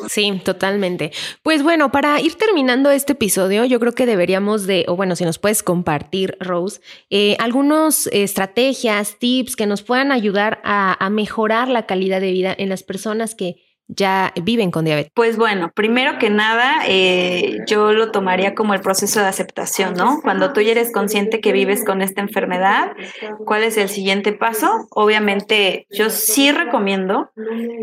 Sí, 0.08 0.40
totalmente. 0.44 1.12
Pues 1.42 1.62
bueno, 1.62 1.92
para 1.92 2.20
ir 2.20 2.34
terminando 2.34 2.90
este 2.90 3.12
episodio, 3.12 3.64
yo 3.64 3.78
creo 3.78 3.92
que 3.92 4.06
deberíamos 4.06 4.66
de, 4.66 4.84
o 4.88 4.96
bueno, 4.96 5.14
si 5.14 5.24
nos 5.24 5.38
puedes 5.38 5.62
compartir, 5.62 6.36
Rose, 6.40 6.80
eh, 7.10 7.36
algunas 7.38 8.08
estrategias, 8.08 9.18
tips 9.18 9.54
que 9.54 9.66
nos 9.66 9.82
puedan 9.82 10.10
ayudar 10.10 10.60
a 10.64 11.08
mejorar 11.10 11.68
la 11.68 11.86
calidad 11.86 12.20
de 12.20 12.32
vida 12.32 12.54
en 12.56 12.68
las 12.68 12.82
personas 12.82 13.34
que 13.34 13.56
ya 13.88 14.32
viven 14.42 14.70
con 14.70 14.84
diabetes? 14.84 15.12
Pues 15.14 15.36
bueno, 15.36 15.70
primero 15.74 16.18
que 16.18 16.30
nada, 16.30 16.82
eh, 16.86 17.58
yo 17.66 17.92
lo 17.92 18.10
tomaría 18.10 18.54
como 18.54 18.74
el 18.74 18.80
proceso 18.80 19.20
de 19.20 19.26
aceptación, 19.26 19.94
¿no? 19.94 20.20
Cuando 20.22 20.52
tú 20.52 20.60
ya 20.60 20.72
eres 20.72 20.92
consciente 20.92 21.40
que 21.40 21.52
vives 21.52 21.84
con 21.84 22.02
esta 22.02 22.20
enfermedad, 22.20 22.92
¿cuál 23.44 23.62
es 23.64 23.76
el 23.76 23.88
siguiente 23.88 24.32
paso? 24.32 24.86
Obviamente, 24.90 25.86
yo 25.90 26.10
sí 26.10 26.50
recomiendo 26.50 27.30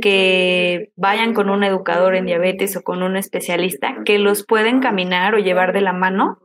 que 0.02 0.92
vayan 0.96 1.34
con 1.34 1.50
un 1.50 1.64
educador 1.64 2.16
en 2.16 2.26
diabetes 2.26 2.76
o 2.76 2.82
con 2.82 3.04
un 3.04 3.16
especialista 3.16 3.98
que 4.06 4.18
los 4.18 4.46
pueden 4.46 4.80
caminar 4.80 5.36
o 5.36 5.40
llevar 5.40 5.74
de 5.74 5.82
la 5.82 5.94
mano 5.94 6.40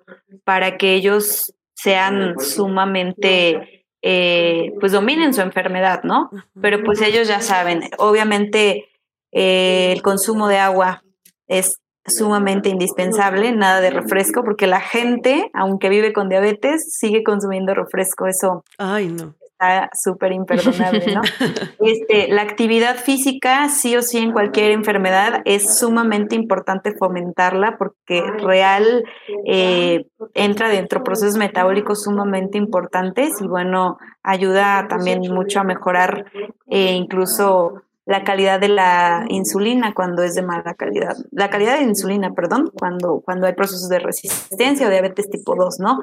para 0.45 0.77
que 0.77 0.95
ellos 0.95 1.55
sean 1.75 2.39
sumamente 2.39 3.85
eh, 4.03 4.73
pues 4.79 4.93
dominen 4.93 5.35
su 5.35 5.41
enfermedad, 5.41 6.03
¿no? 6.05 6.31
Pero 6.61 6.83
pues 6.85 7.01
ellos 7.01 7.27
ya 7.27 7.41
saben, 7.41 7.91
obviamente 7.99 8.89
eh, 9.33 9.93
el 9.93 10.03
consumo 10.03 10.49
de 10.49 10.59
agua 10.59 11.03
es 11.49 11.81
sumamente 12.07 12.69
indispensable, 12.69 13.53
nada 13.53 13.81
de 13.81 13.91
refresco, 13.91 14.45
porque 14.45 14.67
la 14.67 14.81
gente, 14.81 15.51
aunque 15.55 15.89
vive 15.89 16.13
con 16.13 16.29
diabetes, 16.29 16.97
sigue 16.99 17.23
consumiendo 17.23 17.75
refresco. 17.75 18.27
Eso 18.27 18.65
Ay, 18.79 19.09
no. 19.09 19.35
está 19.51 19.91
súper 19.93 20.33
imperdonable, 20.33 21.15
¿no? 21.15 21.23
este, 21.81 22.29
la 22.29 22.43
actividad 22.43 22.97
física, 22.97 23.69
sí 23.69 23.97
o 23.97 24.03
sí, 24.03 24.19
en 24.19 24.33
cualquier 24.33 24.71
enfermedad, 24.71 25.43
es 25.45 25.79
sumamente 25.79 26.37
importante 26.37 26.95
fomentarla 26.97 27.77
porque 27.77 28.23
real 28.39 29.05
eh, 29.47 30.07
entra 30.35 30.69
dentro 30.69 31.01
de 31.01 31.05
procesos 31.05 31.37
metabólicos 31.37 32.05
sumamente 32.05 32.59
importantes 32.59 33.41
y 33.41 33.47
bueno, 33.47 33.99
ayuda 34.23 34.87
también 34.89 35.21
mucho 35.33 35.61
a 35.61 35.65
mejorar 35.65 36.27
eh, 36.69 36.93
incluso 36.93 37.83
la 38.07 38.23
calidad 38.23 38.61
de 38.61 38.69
la 38.69 39.25
insulina 39.29 39.93
cuando 39.93 40.23
es 40.23 40.35
de 40.35 40.43
mala 40.43 40.75
calidad. 40.75 41.17
La 41.33 41.51
calidad 41.51 41.77
de 41.77 41.85
insulina, 41.85 42.33
perdón, 42.33 42.71
cuando, 42.79 43.21
cuando 43.25 43.47
hay 43.47 43.55
procesos 43.55 43.89
de 43.89 43.99
resistencia 43.99 44.87
o 44.87 44.91
diabetes 44.91 45.29
tipo 45.29 45.57
2, 45.57 45.81
¿no? 45.81 46.01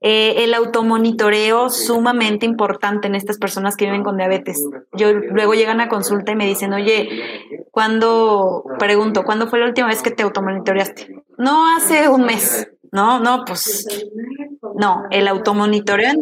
Eh, 0.00 0.44
el 0.44 0.54
automonitoreo 0.54 1.70
sumamente 1.70 2.46
importante 2.46 3.08
en 3.08 3.16
estas 3.16 3.38
personas 3.38 3.76
que 3.76 3.86
viven 3.86 4.04
con 4.04 4.16
diabetes. 4.16 4.62
Yo 4.92 5.12
luego 5.12 5.54
llegan 5.54 5.80
a 5.80 5.88
consulta 5.88 6.32
y 6.32 6.36
me 6.36 6.46
dicen, 6.46 6.72
oye, 6.72 7.08
¿cuándo, 7.72 8.64
pregunto, 8.78 9.24
¿cuándo 9.24 9.48
fue 9.48 9.58
la 9.58 9.66
última 9.66 9.88
vez 9.88 10.02
que 10.02 10.12
te 10.12 10.22
automonitoreaste? 10.22 11.24
No, 11.38 11.74
hace 11.76 12.08
un 12.08 12.24
mes. 12.26 12.70
No, 12.92 13.18
no, 13.18 13.44
pues 13.44 13.88
no, 14.76 15.04
el 15.10 15.26
automonitoreo 15.26 16.12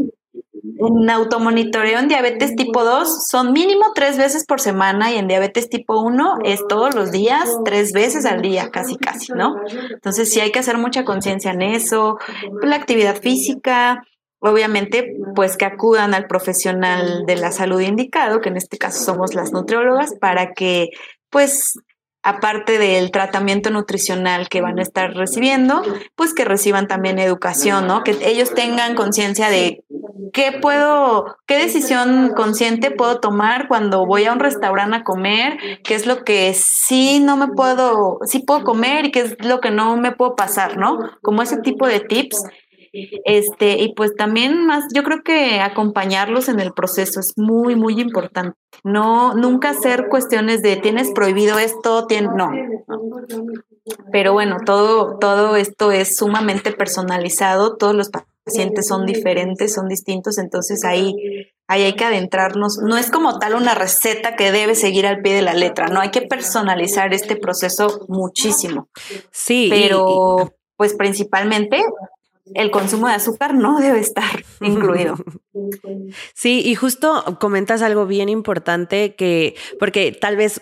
automonitoreo 1.09 1.99
en 1.99 2.09
diabetes 2.09 2.55
tipo 2.57 2.85
2 2.85 3.27
son 3.29 3.53
mínimo 3.53 3.93
tres 3.95 4.17
veces 4.17 4.45
por 4.47 4.61
semana 4.61 5.11
y 5.11 5.17
en 5.17 5.29
diabetes 5.29 5.69
tipo 5.69 6.01
1 6.01 6.39
es 6.45 6.67
todos 6.69 6.95
los 6.95 7.11
días, 7.11 7.49
tres 7.65 7.93
veces 7.93 8.25
al 8.25 8.43
día, 8.43 8.71
casi, 8.71 8.97
casi, 8.97 9.33
¿no? 9.33 9.57
Entonces 9.91 10.31
sí 10.33 10.41
hay 10.41 10.53
que 10.53 10.59
hacer 10.59 10.79
mucha 10.79 11.05
conciencia 11.05 11.53
en 11.53 11.63
eso, 11.63 12.19
la 12.63 12.77
actividad 12.77 13.17
física, 13.21 14.03
obviamente, 14.41 15.17
pues 15.35 15.57
que 15.57 15.65
acudan 15.65 16.15
al 16.15 16.27
profesional 16.27 17.25
de 17.27 17.37
la 17.37 17.53
salud 17.53 17.81
indicado, 17.81 18.41
que 18.41 18.49
en 18.49 18.57
este 18.57 18.79
caso 18.79 19.05
somos 19.05 19.35
las 19.35 19.53
nutriólogas, 19.53 20.15
para 20.21 20.53
que 20.53 20.91
pues 21.31 21.75
aparte 22.23 22.79
del 22.79 23.11
tratamiento 23.11 23.71
nutricional 23.71 24.49
que 24.49 24.61
van 24.61 24.79
a 24.79 24.83
estar 24.83 25.13
recibiendo, 25.15 25.83
pues 26.15 26.35
que 26.35 26.45
reciban 26.45 26.87
también 26.87 27.19
educación, 27.19 27.89
¿no? 27.89 28.05
Que 28.05 28.17
ellos 28.23 28.55
tengan 28.55 28.95
conciencia 28.95 29.51
de 29.51 29.83
qué 30.33 30.59
puedo, 30.61 31.37
qué 31.47 31.59
decisión 31.59 32.33
consciente 32.35 32.91
puedo 32.91 33.21
tomar 33.21 33.69
cuando 33.69 34.07
voy 34.07 34.25
a 34.25 34.33
un 34.33 34.41
restaurante 34.41 34.97
a 34.97 35.05
comer, 35.05 35.59
qué 35.85 35.95
es 35.95 36.07
lo 36.07 36.25
que 36.25 36.55
sí 36.55 37.21
no 37.21 37.37
me 37.37 37.49
puedo, 37.49 38.19
sí 38.25 38.41
puedo 38.41 38.65
comer 38.65 39.07
y 39.07 39.11
qué 39.11 39.21
es 39.21 39.37
lo 39.45 39.61
que 39.61 39.71
no 39.71 39.97
me 39.97 40.13
puedo 40.13 40.35
pasar, 40.37 40.77
¿no? 40.77 40.99
Como 41.23 41.43
ese 41.43 41.59
tipo 41.59 41.87
de 41.87 42.01
tips 42.01 42.45
este, 42.93 43.83
y 43.83 43.95
pues 43.95 44.15
también 44.15 44.67
más, 44.67 44.85
yo 44.95 45.03
creo 45.03 45.23
que 45.23 45.61
acompañarlos 45.61 46.49
en 46.49 46.61
el 46.61 46.73
proceso 46.73 47.21
es 47.21 47.33
muy, 47.37 47.75
muy 47.75 47.99
importante. 47.99 48.57
No, 48.85 49.35
nunca 49.35 49.71
hacer 49.71 50.09
cuestiones 50.09 50.61
de 50.63 50.77
tienes 50.77 51.11
prohibido 51.13 51.59
esto, 51.59 52.07
no. 52.37 52.51
Pero 54.11 54.35
bueno, 54.35 54.59
todo, 54.67 55.19
todo 55.19 55.57
esto 55.57 55.91
es 55.91 56.17
sumamente 56.17 56.73
personalizado, 56.73 57.77
todos 57.77 57.95
los 57.95 58.11
pacientes 58.11 58.32
son 58.83 59.07
diferentes, 59.07 59.75
son 59.75 59.89
distintos, 59.89 60.39
entonces 60.39 60.85
ahí, 60.85 61.15
ahí 61.69 61.83
hay 61.83 61.93
que 61.95 62.05
adentrarnos. 62.05 62.79
No 62.79 62.97
es 62.97 63.11
como 63.11 63.39
tal 63.39 63.55
una 63.55 63.75
receta 63.75 64.37
que 64.37 64.53
debe 64.53 64.75
seguir 64.75 65.07
al 65.07 65.23
pie 65.23 65.35
de 65.35 65.43
la 65.43 65.55
letra, 65.55 65.87
no 65.87 66.01
hay 66.01 66.11
que 66.11 66.23
personalizar 66.23 67.15
este 67.15 67.37
proceso 67.37 68.05
muchísimo. 68.09 68.89
Sí. 69.31 69.69
Pero, 69.71 70.55
pues 70.77 70.95
principalmente 70.95 71.85
el 72.55 72.71
consumo 72.71 73.09
de 73.09 73.15
azúcar 73.15 73.55
no 73.55 73.81
debe 73.81 74.01
estar 74.01 74.45
incluido. 74.61 75.17
Sí, 76.35 76.63
y 76.65 76.75
justo 76.75 77.39
comentas 77.41 77.83
algo 77.83 78.07
bien 78.07 78.29
importante 78.29 79.15
que, 79.15 79.55
porque 79.79 80.13
tal 80.13 80.37
vez 80.37 80.61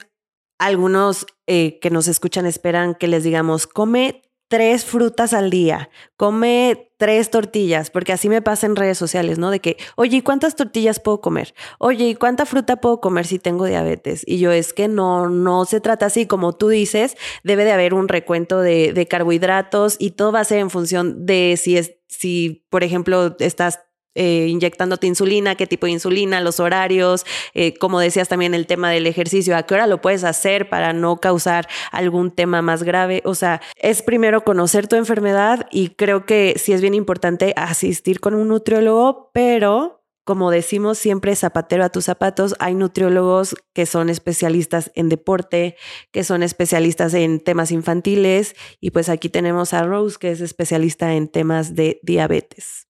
algunos 0.58 1.26
eh, 1.46 1.78
que 1.80 1.90
nos 1.90 2.06
escuchan 2.06 2.44
esperan 2.44 2.94
que 2.94 3.08
les 3.08 3.24
digamos, 3.24 3.66
come 3.66 4.22
tres 4.50 4.84
frutas 4.84 5.32
al 5.32 5.48
día, 5.48 5.90
come 6.16 6.90
tres 6.96 7.30
tortillas, 7.30 7.88
porque 7.88 8.12
así 8.12 8.28
me 8.28 8.42
pasa 8.42 8.66
en 8.66 8.74
redes 8.74 8.98
sociales, 8.98 9.38
¿no? 9.38 9.52
De 9.52 9.60
que, 9.60 9.76
oye, 9.94 10.16
¿y 10.16 10.22
cuántas 10.22 10.56
tortillas 10.56 10.98
puedo 10.98 11.20
comer? 11.20 11.54
Oye, 11.78 12.08
¿y 12.08 12.14
cuánta 12.16 12.44
fruta 12.46 12.80
puedo 12.80 13.00
comer 13.00 13.26
si 13.26 13.38
tengo 13.38 13.64
diabetes? 13.64 14.24
Y 14.26 14.40
yo 14.40 14.50
es 14.50 14.72
que 14.72 14.88
no, 14.88 15.28
no 15.28 15.66
se 15.66 15.80
trata 15.80 16.06
así, 16.06 16.26
como 16.26 16.52
tú 16.52 16.66
dices, 16.66 17.16
debe 17.44 17.64
de 17.64 17.70
haber 17.70 17.94
un 17.94 18.08
recuento 18.08 18.58
de, 18.58 18.92
de 18.92 19.06
carbohidratos 19.06 19.94
y 20.00 20.10
todo 20.10 20.32
va 20.32 20.40
a 20.40 20.44
ser 20.44 20.58
en 20.58 20.70
función 20.70 21.26
de 21.26 21.56
si 21.56 21.76
es, 21.76 21.94
si, 22.08 22.66
por 22.70 22.82
ejemplo, 22.82 23.36
estás 23.38 23.78
eh, 24.14 24.46
inyectándote 24.48 25.06
insulina, 25.06 25.54
qué 25.54 25.66
tipo 25.66 25.86
de 25.86 25.92
insulina, 25.92 26.40
los 26.40 26.60
horarios, 26.60 27.24
eh, 27.54 27.74
como 27.78 28.00
decías 28.00 28.28
también 28.28 28.54
el 28.54 28.66
tema 28.66 28.90
del 28.90 29.06
ejercicio, 29.06 29.56
a 29.56 29.62
qué 29.62 29.74
hora 29.74 29.86
lo 29.86 30.00
puedes 30.00 30.24
hacer 30.24 30.68
para 30.68 30.92
no 30.92 31.18
causar 31.18 31.68
algún 31.92 32.30
tema 32.30 32.62
más 32.62 32.82
grave. 32.82 33.22
O 33.24 33.34
sea, 33.34 33.60
es 33.76 34.02
primero 34.02 34.42
conocer 34.42 34.88
tu 34.88 34.96
enfermedad 34.96 35.66
y 35.70 35.90
creo 35.90 36.26
que 36.26 36.54
sí 36.56 36.72
es 36.72 36.80
bien 36.80 36.94
importante 36.94 37.52
asistir 37.56 38.20
con 38.20 38.34
un 38.34 38.48
nutriólogo, 38.48 39.30
pero 39.32 40.00
como 40.24 40.50
decimos 40.50 40.98
siempre, 40.98 41.34
zapatero 41.34 41.82
a 41.82 41.88
tus 41.88 42.04
zapatos, 42.04 42.54
hay 42.60 42.74
nutriólogos 42.74 43.56
que 43.72 43.84
son 43.84 44.10
especialistas 44.10 44.92
en 44.94 45.08
deporte, 45.08 45.76
que 46.12 46.22
son 46.22 46.44
especialistas 46.44 47.14
en 47.14 47.40
temas 47.40 47.72
infantiles 47.72 48.54
y 48.80 48.90
pues 48.90 49.08
aquí 49.08 49.28
tenemos 49.28 49.74
a 49.74 49.82
Rose, 49.82 50.18
que 50.20 50.30
es 50.30 50.40
especialista 50.40 51.14
en 51.14 51.26
temas 51.26 51.74
de 51.74 51.98
diabetes. 52.04 52.89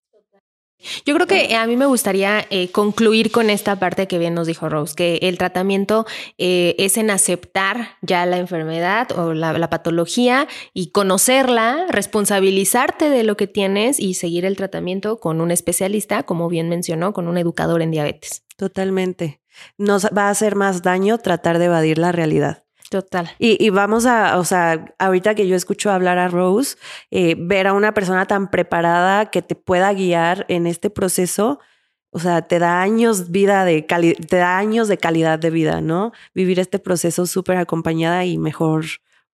Yo 1.05 1.15
creo 1.15 1.27
que 1.27 1.55
a 1.55 1.65
mí 1.67 1.77
me 1.77 1.85
gustaría 1.85 2.45
eh, 2.49 2.71
concluir 2.71 3.31
con 3.31 3.49
esta 3.49 3.77
parte 3.77 4.07
que 4.07 4.17
bien 4.17 4.33
nos 4.33 4.47
dijo 4.47 4.69
Rose, 4.69 4.95
que 4.95 5.19
el 5.21 5.37
tratamiento 5.37 6.05
eh, 6.37 6.75
es 6.77 6.97
en 6.97 7.09
aceptar 7.09 7.97
ya 8.01 8.25
la 8.25 8.37
enfermedad 8.37 9.11
o 9.17 9.33
la, 9.33 9.53
la, 9.53 9.69
patología 9.69 10.47
y 10.73 10.91
conocerla, 10.91 11.85
responsabilizarte 11.89 13.09
de 13.09 13.23
lo 13.23 13.37
que 13.37 13.47
tienes 13.47 13.99
y 13.99 14.15
seguir 14.15 14.45
el 14.45 14.57
tratamiento 14.57 15.19
con 15.19 15.41
un 15.41 15.51
especialista, 15.51 16.23
como 16.23 16.49
bien 16.49 16.69
mencionó, 16.69 17.13
con 17.13 17.27
un 17.27 17.37
educador 17.37 17.81
en 17.81 17.91
diabetes. 17.91 18.43
Totalmente. 18.57 19.41
Nos 19.77 20.05
va 20.05 20.27
a 20.27 20.29
hacer 20.29 20.55
más 20.55 20.81
daño 20.81 21.17
tratar 21.17 21.59
de 21.59 21.65
evadir 21.65 21.97
la 21.97 22.11
realidad. 22.11 22.63
Total. 22.91 23.31
Y, 23.39 23.69
vamos 23.69 24.05
a, 24.05 24.37
o 24.37 24.43
sea, 24.43 24.93
ahorita 24.99 25.33
que 25.33 25.47
yo 25.47 25.55
escucho 25.55 25.91
hablar 25.91 26.17
a 26.17 26.27
Rose, 26.27 26.75
eh, 27.09 27.37
ver 27.39 27.67
a 27.67 27.73
una 27.73 27.93
persona 27.93 28.25
tan 28.25 28.51
preparada 28.51 29.31
que 29.31 29.41
te 29.41 29.55
pueda 29.55 29.93
guiar 29.93 30.45
en 30.49 30.67
este 30.67 30.89
proceso, 30.89 31.61
o 32.09 32.19
sea, 32.19 32.41
te 32.41 32.59
da 32.59 32.81
años 32.81 33.31
vida 33.31 33.63
de 33.63 33.83
te 33.83 34.35
da 34.35 34.57
años 34.57 34.89
de 34.89 34.97
calidad 34.97 35.39
de 35.39 35.51
vida, 35.51 35.79
¿no? 35.79 36.11
Vivir 36.35 36.59
este 36.59 36.79
proceso 36.79 37.25
súper 37.27 37.55
acompañada 37.59 38.25
y 38.25 38.37
mejor 38.37 38.83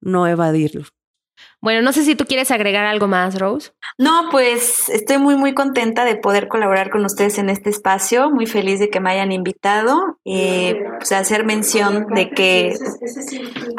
no 0.02 0.26
evadirlo. 0.26 0.84
Bueno, 1.60 1.82
no 1.82 1.92
sé 1.92 2.04
si 2.04 2.14
tú 2.14 2.24
quieres 2.24 2.50
agregar 2.50 2.86
algo 2.86 3.08
más, 3.08 3.38
Rose. 3.38 3.72
No, 3.98 4.28
pues 4.30 4.88
estoy 4.88 5.18
muy, 5.18 5.36
muy 5.36 5.54
contenta 5.54 6.04
de 6.04 6.16
poder 6.16 6.48
colaborar 6.48 6.90
con 6.90 7.04
ustedes 7.04 7.38
en 7.38 7.48
este 7.48 7.70
espacio, 7.70 8.30
muy 8.30 8.46
feliz 8.46 8.78
de 8.78 8.90
que 8.90 9.00
me 9.00 9.10
hayan 9.10 9.32
invitado, 9.32 10.18
eh, 10.24 10.76
pues 10.98 11.12
hacer 11.12 11.44
mención 11.44 12.06
de 12.14 12.30
que 12.30 12.74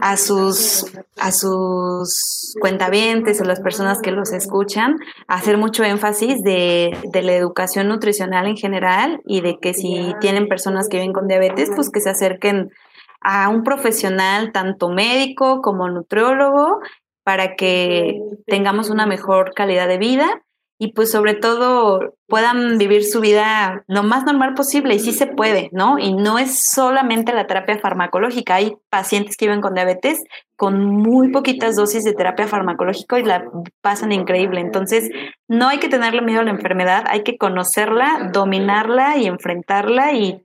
a 0.02 0.18
sus, 0.18 0.86
a 1.20 1.32
sus 1.32 2.56
cuentavientes 2.60 3.40
o 3.42 3.44
las 3.44 3.62
personas 3.62 4.00
que 4.02 4.12
los 4.12 4.32
escuchan, 4.32 4.96
hacer 5.28 5.58
mucho 5.58 5.84
énfasis 5.84 6.42
de, 6.42 6.98
de 7.12 7.22
la 7.22 7.34
educación 7.34 7.88
nutricional 7.88 8.48
en 8.48 8.58
general 8.58 9.22
y 9.26 9.42
de 9.42 9.60
que 9.60 9.74
si 9.74 10.14
tienen 10.20 10.48
personas 10.48 10.90
que 10.90 10.98
viven 10.98 11.14
con 11.14 11.28
diabetes, 11.28 11.70
pues 11.76 11.90
que 11.90 12.02
se 12.02 12.10
acerquen 12.10 12.72
a 13.22 13.50
un 13.50 13.64
profesional, 13.64 14.52
tanto 14.52 14.90
médico 14.90 15.62
como 15.62 15.90
nutriólogo, 15.90 16.80
para 17.28 17.58
que 17.58 18.22
tengamos 18.46 18.90
una 18.90 19.06
mejor 19.06 19.54
calidad 19.54 19.90
de 19.90 19.98
vida 19.98 20.46
y 20.80 20.94
pues 20.94 21.12
sobre 21.12 21.34
todo 21.34 22.16
puedan 22.26 22.78
vivir 22.78 23.04
su 23.04 23.20
vida 23.20 23.84
lo 23.88 24.02
más 24.04 24.24
normal 24.24 24.54
posible 24.54 24.96
y 24.96 25.00
sí 25.00 25.12
se 25.12 25.28
puede, 25.28 25.68
¿no? 25.74 26.00
Y 26.00 26.14
no 26.14 26.40
es 26.40 26.64
solamente 26.72 27.34
la 27.34 27.46
terapia 27.46 27.80
farmacológica, 27.80 28.56
hay 28.56 28.78
pacientes 28.90 29.36
que 29.36 29.48
viven 29.48 29.60
con 29.60 29.74
diabetes 29.74 30.24
con 30.56 30.86
muy 30.86 31.30
poquitas 31.34 31.76
dosis 31.76 32.06
de 32.06 32.14
terapia 32.14 32.48
farmacológica 32.48 33.20
y 33.20 33.26
la 33.26 33.44
pasan 33.82 34.14
increíble, 34.14 34.62
entonces 34.62 35.10
no 35.50 35.68
hay 35.68 35.80
que 35.80 35.90
tenerle 35.90 36.22
miedo 36.22 36.40
a 36.40 36.46
la 36.46 36.52
enfermedad, 36.52 37.04
hay 37.08 37.24
que 37.24 37.38
conocerla, 37.38 38.30
dominarla 38.32 39.18
y 39.18 39.26
enfrentarla 39.26 40.14
y 40.14 40.42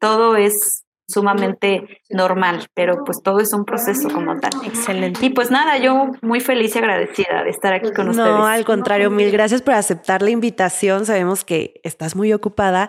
todo 0.00 0.34
es 0.34 0.86
sumamente 1.06 2.00
normal, 2.10 2.66
pero 2.74 3.04
pues 3.04 3.22
todo 3.22 3.40
es 3.40 3.52
un 3.52 3.64
proceso 3.64 4.08
como 4.08 4.38
tal. 4.38 4.52
Excelente. 4.64 5.26
Y 5.26 5.30
pues 5.30 5.50
nada, 5.50 5.76
yo 5.78 6.12
muy 6.22 6.40
feliz 6.40 6.74
y 6.76 6.78
agradecida 6.78 7.42
de 7.42 7.50
estar 7.50 7.72
aquí 7.72 7.92
con 7.92 8.10
ustedes. 8.10 8.28
No, 8.28 8.46
al 8.46 8.64
contrario, 8.64 9.10
mil 9.10 9.30
gracias 9.30 9.62
por 9.62 9.74
aceptar 9.74 10.22
la 10.22 10.30
invitación. 10.30 11.06
Sabemos 11.06 11.44
que 11.44 11.80
estás 11.82 12.14
muy 12.14 12.32
ocupada, 12.32 12.88